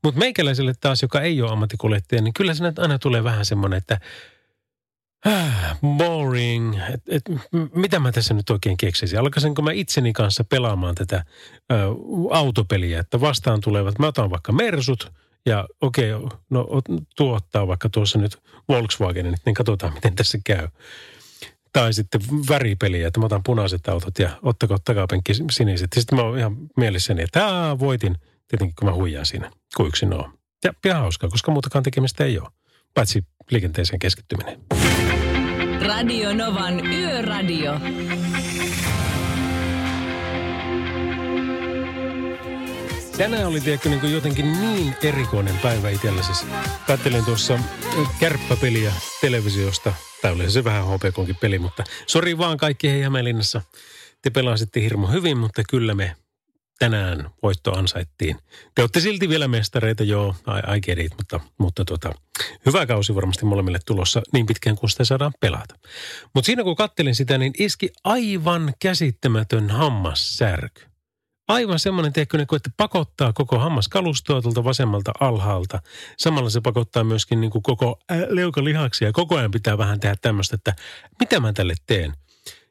mutta 0.05 0.19
meikäläiselle 0.19 0.73
taas, 0.81 1.03
joka 1.03 1.21
ei 1.21 1.43
ole 1.43 1.53
ammattikuljettaja, 1.53 2.23
niin 2.23 2.35
kyllä 2.35 2.55
siinä 2.55 2.73
aina 2.79 2.99
tulee 2.99 3.25
vähän 3.25 3.45
semmoinen, 3.45 3.77
että 3.77 4.01
boring, 5.99 6.79
et, 6.95 7.03
et, 7.09 7.23
mitä 7.75 7.99
mä 7.99 8.13
tässä 8.13 8.35
nyt 8.35 8.51
oikein 8.51 8.77
keksisin? 8.77 9.19
Alkaisinko 9.19 9.63
mä 9.63 9.73
itseni 9.73 10.13
kanssa 10.13 10.45
pelaamaan 10.45 10.95
tätä 10.95 11.25
ö, 11.73 11.75
autopeliä, 12.31 13.01
että 13.01 13.21
vastaan 13.21 13.61
tulevat, 13.61 13.99
mä 13.99 14.07
otan 14.07 14.31
vaikka 14.31 14.53
Mersut 14.53 15.13
ja 15.47 15.69
okei, 15.81 16.15
okay, 16.15 16.39
no 16.51 16.69
tuottaa 17.17 17.67
vaikka 17.67 17.89
tuossa 17.89 18.19
nyt 18.19 18.39
Volkswagenin, 18.69 19.35
niin 19.47 19.55
katsotaan 19.55 19.95
miten 19.95 20.15
tässä 20.15 20.39
käy. 20.45 20.69
Tai 21.73 21.93
sitten 21.93 22.21
väripeliä, 22.49 23.07
että 23.07 23.21
mä 23.21 23.27
otan 23.27 23.43
punaiset 23.43 23.89
autot 23.89 24.19
ja 24.19 24.31
ottako 24.43 24.79
takapenkki 24.85 25.33
siniset. 25.51 25.91
Sitten 25.95 26.19
mä 26.19 26.25
oon 26.25 26.39
ihan 26.39 26.57
mielessäni, 26.77 27.23
että 27.23 27.47
aa, 27.47 27.79
voitin 27.79 28.17
tietenkin 28.49 28.77
kun 28.79 28.89
mä 28.89 28.95
huijaan 28.95 29.27
siinä, 29.27 29.51
kun 29.77 29.87
yksin 29.87 30.15
on. 30.15 30.33
Ja 30.65 30.73
ihan 30.85 31.01
hauskaa, 31.01 31.31
koska 31.31 31.53
muutakaan 31.53 31.83
tekemistä 31.83 32.25
ei 32.25 32.39
ole, 32.39 32.49
paitsi 32.95 33.25
liikenteeseen 33.51 33.99
keskittyminen. 33.99 34.61
Radio 35.87 36.35
Novan 36.35 36.87
Yöradio. 36.87 37.73
Tänään 43.19 43.47
oli 43.47 43.61
tiedätkö, 43.61 43.89
niin 43.89 44.01
kuin 44.01 44.13
jotenkin 44.13 44.53
niin 44.53 44.95
erikoinen 45.03 45.59
päivä 45.59 45.91
itsellä. 45.91 46.23
Siis 46.23 46.47
kattelin 46.87 47.25
tuossa 47.25 47.59
kärppäpeliä 48.21 48.93
televisiosta. 49.21 49.93
Tai 50.23 50.33
oli 50.33 50.51
se 50.51 50.65
vähän 50.65 50.85
HPKonkin 50.87 51.37
peli, 51.41 51.59
mutta 51.59 51.85
sori 52.07 52.39
vaan 52.39 52.57
kaikki 52.57 52.91
hei 52.91 53.03
Hämeenlinnassa. 53.03 53.63
Te 54.23 54.31
pelasitte 54.31 54.81
hirmu 54.81 55.07
hyvin, 55.07 55.39
mutta 55.39 55.63
kyllä 55.71 55.95
me 55.95 56.17
tänään 56.83 57.31
voitto 57.43 57.79
ansaittiin. 57.79 58.37
Te 58.75 58.83
olette 58.83 59.01
silti 59.01 59.29
vielä 59.29 59.49
mestareita, 59.49 60.03
joo, 60.05 60.35
I, 60.49 60.77
I 60.77 60.81
get 60.81 60.99
it, 60.99 61.13
mutta, 61.17 61.41
mutta 61.59 61.85
tota, 61.85 62.13
hyvä 62.67 62.87
kausi 62.87 63.15
varmasti 63.15 63.45
molemmille 63.45 63.79
tulossa 63.87 64.23
niin 64.33 64.47
pitkään 64.47 64.77
kuin 64.77 64.91
sitä 64.91 65.05
saadaan 65.05 65.33
pelata. 65.41 65.75
Mutta 66.35 66.47
siinä 66.47 66.63
kun 66.63 66.77
kattelin 66.77 67.15
sitä, 67.15 67.39
niin 67.39 67.53
iski 67.59 67.91
aivan 68.05 68.75
käsittämätön 68.81 69.71
hammassärky. 69.71 70.83
Aivan 71.49 71.79
semmoinen, 71.79 72.13
tehkö, 72.13 72.37
niin 72.37 72.57
että 72.57 72.71
pakottaa 72.77 73.33
koko 73.33 73.59
hammaskalustoa 73.59 74.43
tuolta 74.43 74.65
vasemmalta 74.65 75.13
alhaalta. 75.21 75.83
Samalla 76.19 76.51
se 76.51 76.61
pakottaa 76.61 77.05
myöskin 77.05 77.41
niin 77.41 77.51
kuin 77.51 77.63
koko 77.63 77.99
leukalihaksia. 78.29 79.13
Koko 79.13 79.37
ajan 79.37 79.51
pitää 79.51 79.79
vähän 79.79 80.01
tehdä 80.01 80.17
tämmöistä, 80.23 80.55
että 80.55 80.75
mitä 81.21 81.41
mä 81.41 81.53
tälle 81.53 81.75
teen. 81.87 82.13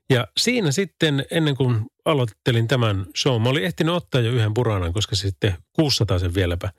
Ja 0.10 0.28
siinä 0.38 0.72
sitten, 0.72 1.26
ennen 1.32 1.56
kuin 1.56 1.86
aloittelin 2.06 2.68
tämän 2.68 3.06
show, 3.18 3.42
mä 3.42 3.50
olin 3.50 3.64
ehtinyt 3.64 3.96
ottaa 3.96 4.22
jo 4.22 4.32
yhden 4.32 4.54
puranan, 4.54 4.94
koska 4.94 5.16
sitten 5.16 5.58
600 5.74 6.20
sen 6.20 6.34
vieläpä. 6.34 6.70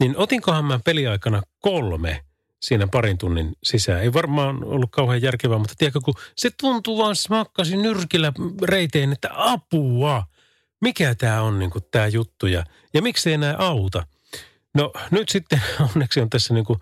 Niin 0.00 0.14
otinkohan 0.16 0.64
mä 0.64 0.80
peliaikana 0.84 1.42
kolme 1.58 2.24
siinä 2.62 2.86
parin 2.86 3.18
tunnin 3.18 3.52
sisään. 3.62 4.02
Ei 4.02 4.12
varmaan 4.12 4.64
ollut 4.64 4.90
kauhean 4.90 5.22
järkevää, 5.22 5.58
mutta 5.58 5.74
tiedätkö, 5.78 6.00
kun 6.00 6.14
se 6.36 6.50
tuntuu 6.60 6.98
vaan 6.98 7.16
smakkasi 7.16 7.76
nyrkillä 7.76 8.32
reiteen, 8.62 9.12
että 9.12 9.28
apua, 9.32 10.24
mikä 10.80 11.14
tämä 11.14 11.42
on 11.42 11.58
niin 11.58 11.70
tämä 11.90 12.06
juttu 12.06 12.46
ja, 12.46 12.64
ja 12.94 13.02
miksi 13.02 13.28
ei 13.30 13.34
enää 13.34 13.56
auta. 13.58 14.06
No 14.74 14.92
nyt 15.10 15.28
sitten 15.28 15.62
onneksi 15.94 16.20
on 16.20 16.30
tässä 16.30 16.54
niin 16.54 16.64
kuin 16.64 16.78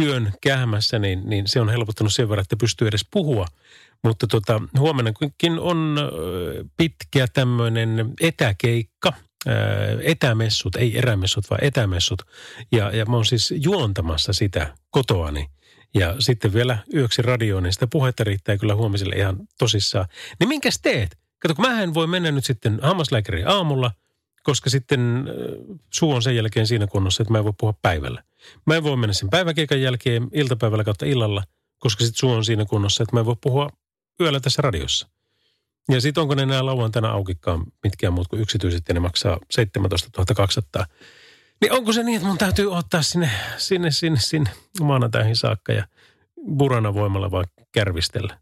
yön 0.00 0.32
kähmässä, 0.42 0.98
niin, 0.98 1.22
niin 1.24 1.48
se 1.48 1.60
on 1.60 1.68
helpottanut 1.68 2.12
sen 2.12 2.28
verran, 2.28 2.42
että 2.42 2.56
pystyy 2.56 2.88
edes 2.88 3.06
puhua– 3.10 3.46
mutta 4.04 4.26
tota, 4.26 4.62
huomennakin 4.78 5.58
on 5.60 5.98
pitkä 6.76 7.26
tämmöinen 7.34 8.14
etäkeikka, 8.20 9.12
etämessut, 10.02 10.76
ei 10.76 10.98
erämessut, 10.98 11.50
vaan 11.50 11.64
etämessut. 11.64 12.22
Ja, 12.72 12.96
ja 12.96 13.06
mä 13.06 13.16
oon 13.16 13.24
siis 13.24 13.54
juontamassa 13.56 14.32
sitä 14.32 14.74
kotoani. 14.90 15.46
Ja 15.94 16.16
sitten 16.18 16.52
vielä 16.52 16.78
yöksi 16.94 17.22
radioon, 17.22 17.62
niin 17.62 17.72
sitä 17.72 17.86
puhetta 17.86 18.24
riittää 18.24 18.56
kyllä 18.56 18.74
huomiselle 18.74 19.14
ihan 19.14 19.36
tosissaan. 19.58 20.06
Niin 20.40 20.48
minkäs 20.48 20.80
teet? 20.82 21.18
Kato, 21.38 21.54
kun 21.54 21.66
mä 21.66 21.82
en 21.82 21.94
voi 21.94 22.06
mennä 22.06 22.30
nyt 22.30 22.44
sitten 22.44 22.78
hammaslääkäriin 22.82 23.48
aamulla, 23.48 23.90
koska 24.42 24.70
sitten 24.70 25.24
suu 25.94 26.12
on 26.12 26.22
sen 26.22 26.36
jälkeen 26.36 26.66
siinä 26.66 26.86
kunnossa, 26.86 27.22
että 27.22 27.32
mä 27.32 27.38
en 27.38 27.44
voi 27.44 27.52
puhua 27.58 27.74
päivällä. 27.82 28.22
Mä 28.66 28.76
en 28.76 28.82
voi 28.82 28.96
mennä 28.96 29.12
sen 29.12 29.30
päiväkeikan 29.30 29.80
jälkeen 29.80 30.28
iltapäivällä 30.32 30.84
kautta 30.84 31.06
illalla, 31.06 31.44
koska 31.78 32.04
sitten 32.04 32.18
suu 32.18 32.32
on 32.32 32.44
siinä 32.44 32.64
kunnossa, 32.64 33.02
että 33.02 33.16
mä 33.16 33.20
en 33.20 33.26
voi 33.26 33.36
puhua 33.40 33.68
yöllä 34.20 34.40
tässä 34.40 34.62
radiossa. 34.62 35.08
Ja 35.90 36.00
sitten 36.00 36.20
onko 36.20 36.34
ne 36.34 36.42
enää 36.42 36.66
lauantaina 36.66 37.10
aukikaan 37.10 37.64
mitkään 37.84 38.12
muut 38.12 38.28
kuin 38.28 38.42
yksityiset 38.42 38.82
ja 38.88 38.94
ne 38.94 39.00
maksaa 39.00 39.38
17 39.50 40.34
200. 40.36 40.86
Niin 41.60 41.72
onko 41.72 41.92
se 41.92 42.02
niin, 42.02 42.16
että 42.16 42.28
mun 42.28 42.38
täytyy 42.38 42.74
ottaa 42.74 43.02
sinne, 43.02 43.30
sinne, 43.56 43.90
sinne, 43.90 44.20
sinne 44.20 44.50
maanantaihin 44.80 45.36
saakka 45.36 45.72
ja 45.72 45.86
burana 46.56 46.94
voimalla 46.94 47.30
vaan 47.30 47.46
kärvistellä. 47.72 48.38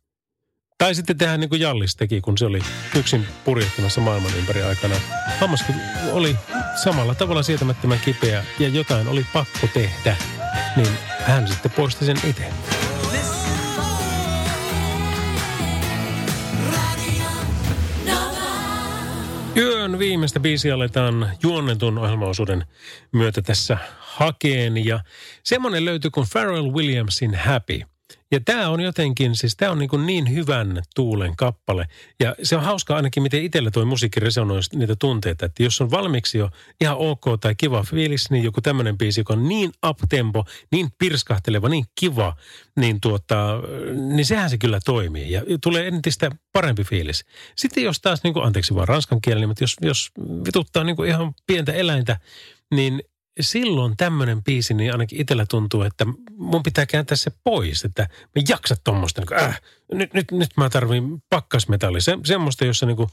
Tai 0.79 0.95
sitten 0.95 1.19
tehdään 1.19 1.41
niin 1.41 1.49
kuin 1.49 1.61
Jallis 1.61 1.97
teki, 1.97 2.21
kun 2.21 2.39
se 2.39 2.47
oli 2.47 2.61
yksin 2.97 3.27
purjehtimassa 3.45 4.01
maailman 4.01 4.37
ympäri 4.39 4.63
aikana. 4.63 4.95
Hammas 5.41 5.65
oli 6.13 6.37
samalla 6.85 7.15
tavalla 7.15 7.43
sietämättömän 7.43 8.01
kipeä 8.05 8.45
ja 8.59 8.69
jotain 8.69 9.09
oli 9.09 9.27
pakko 9.33 9.67
tehdä, 9.75 10.17
niin 10.77 10.89
hän 11.25 11.49
sitten 11.49 11.71
poisti 11.71 12.05
sen 12.05 12.17
itse. 12.25 12.76
Yön 19.57 19.99
viimeistä 19.99 20.41
biisiä 20.41 20.75
aletaan 20.75 21.31
juonnetun 21.43 21.99
ohjelmaosuuden 21.99 22.65
myötä 23.13 23.43
tässä 23.43 23.79
hakeen. 23.99 24.85
Ja 24.85 25.01
semmoinen 25.43 25.85
löytyy 25.85 26.11
kuin 26.11 26.27
Pharrell 26.33 26.73
Williamsin 26.73 27.35
Happy– 27.35 27.81
ja 28.33 28.41
tämä 28.45 28.69
on 28.69 28.81
jotenkin, 28.81 29.37
siis 29.37 29.57
tämä 29.57 29.73
on 29.73 29.79
niin, 29.79 30.07
niin 30.07 30.35
hyvän 30.35 30.83
tuulen 30.95 31.37
kappale. 31.37 31.89
Ja 32.21 32.35
se 32.43 32.57
on 32.57 32.63
hauska 32.63 32.97
ainakin, 32.97 33.23
miten 33.23 33.43
itsellä 33.43 33.71
tuo 33.71 33.85
musiikki 33.85 34.21
resonoi 34.21 34.61
niitä 34.75 34.97
tunteita. 34.97 35.47
Että 35.47 35.63
jos 35.63 35.81
on 35.81 35.91
valmiiksi 35.91 36.39
jo 36.39 36.51
ihan 36.81 36.97
ok 36.97 37.25
tai 37.41 37.55
kiva 37.55 37.83
fiilis, 37.83 38.31
niin 38.31 38.45
joku 38.45 38.61
tämmöinen 38.61 38.99
biisi, 38.99 39.21
joka 39.21 39.33
on 39.33 39.49
niin 39.49 39.73
uptempo, 39.87 40.45
niin 40.73 40.89
pirskahteleva, 40.99 41.69
niin 41.69 41.85
kiva, 42.01 42.37
niin, 42.77 43.01
tuota, 43.01 43.61
niin 44.15 44.27
sehän 44.27 44.51
se 44.51 44.59
kyllä 44.59 44.81
toimii. 44.85 45.33
Ja 45.33 45.43
tulee 45.63 45.87
entistä 45.87 46.31
parempi 46.53 46.85
fiilis. 46.85 47.25
Sitten 47.57 47.85
jos 47.85 48.01
taas, 48.01 48.23
niin 48.23 48.35
kuin, 48.35 48.47
anteeksi 48.47 48.75
vaan 48.75 48.89
ranskan 48.89 49.21
kielellä, 49.21 49.47
mutta 49.47 49.65
jos, 49.65 49.77
jos 49.81 50.11
vituttaa 50.47 50.85
niin 50.85 50.97
kuin 50.97 51.09
ihan 51.09 51.35
pientä 51.47 51.73
eläintä, 51.73 52.21
niin 52.75 53.03
silloin 53.41 53.97
tämmöinen 53.97 54.45
biisi, 54.45 54.75
niin 54.75 54.93
ainakin 54.93 55.21
itsellä 55.21 55.47
tuntuu, 55.51 55.83
että 55.83 56.07
mun 56.37 56.63
pitää 56.63 56.87
kääntää 56.87 57.17
se 57.17 57.33
pois, 57.45 57.85
että 57.85 58.03
mä 58.03 58.43
jaksa 58.49 58.77
tuommoista, 58.85 59.21
niin 59.21 59.41
äh, 59.43 59.61
nyt, 59.93 60.15
nyt, 60.15 60.33
nyt 60.33 60.51
mä 60.57 60.71
tarvin 60.71 61.23
pakkasmetalli, 61.31 62.01
se, 62.01 62.19
semmoista, 62.25 62.65
jossa 62.65 62.87
niin 62.87 62.97
kuin 62.97 63.09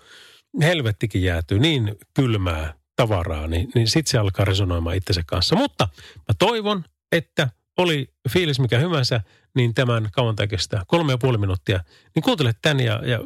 helvettikin 0.62 1.24
jäätyy, 1.24 1.60
niin 1.60 1.96
kylmää 2.14 2.74
tavaraa, 2.96 3.48
niin, 3.48 3.72
niin 3.76 3.88
sitten 3.88 4.12
se 4.12 4.18
alkaa 4.18 4.46
resonoimaan 4.46 4.96
itsensä 4.96 5.22
kanssa. 5.26 5.56
Mutta 5.56 5.88
mä 6.16 6.36
toivon, 6.40 6.84
että 7.12 7.50
oli 7.78 8.10
fiilis 8.30 8.60
mikä 8.60 8.80
hyvänsä, 8.80 9.22
niin 9.56 9.74
tämän 9.74 10.10
kauan 10.12 10.36
kestää 10.50 10.84
kolme 10.88 11.14
ja 11.14 11.18
puoli 11.18 11.38
minuuttia, 11.38 11.84
niin 12.16 12.24
kuuntele 12.24 12.54
tän 12.62 12.80
ja, 12.80 13.02
ja 13.06 13.20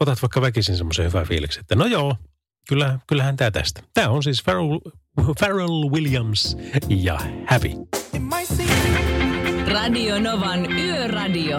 otat 0.00 0.22
vaikka 0.22 0.40
väkisin 0.40 0.76
semmoisen 0.76 1.06
hyvän 1.06 1.26
fiiliksen, 1.26 1.60
että 1.60 1.76
no 1.76 1.86
joo, 1.86 2.16
kyllä, 2.68 2.98
kyllähän 3.06 3.36
tämä 3.36 3.50
tästä. 3.50 3.82
Tämä 3.94 4.08
on 4.08 4.22
siis 4.22 4.42
Pharrell, 4.42 4.78
Pharrell 5.38 5.90
Williams 5.90 6.56
ja 6.88 7.18
Happy. 7.46 7.70
Radio 9.72 10.20
Novan 10.20 10.72
Yöradio. 10.72 11.58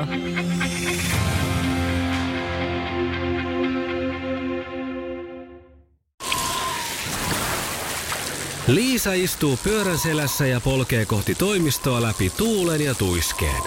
Liisa 8.68 9.14
istuu 9.14 9.58
pyörän 9.64 9.98
selässä 9.98 10.46
ja 10.46 10.60
polkee 10.60 11.06
kohti 11.06 11.36
toimistoa 11.36 12.02
läpi 12.02 12.32
tuulen 12.38 12.82
ja 12.82 12.96
tuiskeen. 12.96 13.62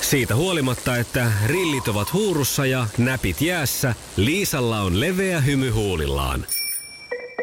Siitä 0.00 0.36
huolimatta, 0.36 0.96
että 0.96 1.32
rillit 1.46 1.88
ovat 1.88 2.12
huurussa 2.12 2.66
ja 2.66 2.86
näpit 2.98 3.40
jäässä, 3.40 3.94
Liisalla 4.16 4.80
on 4.80 5.00
leveä 5.00 5.40
hymy 5.40 5.70
huulillaan. 5.70 6.46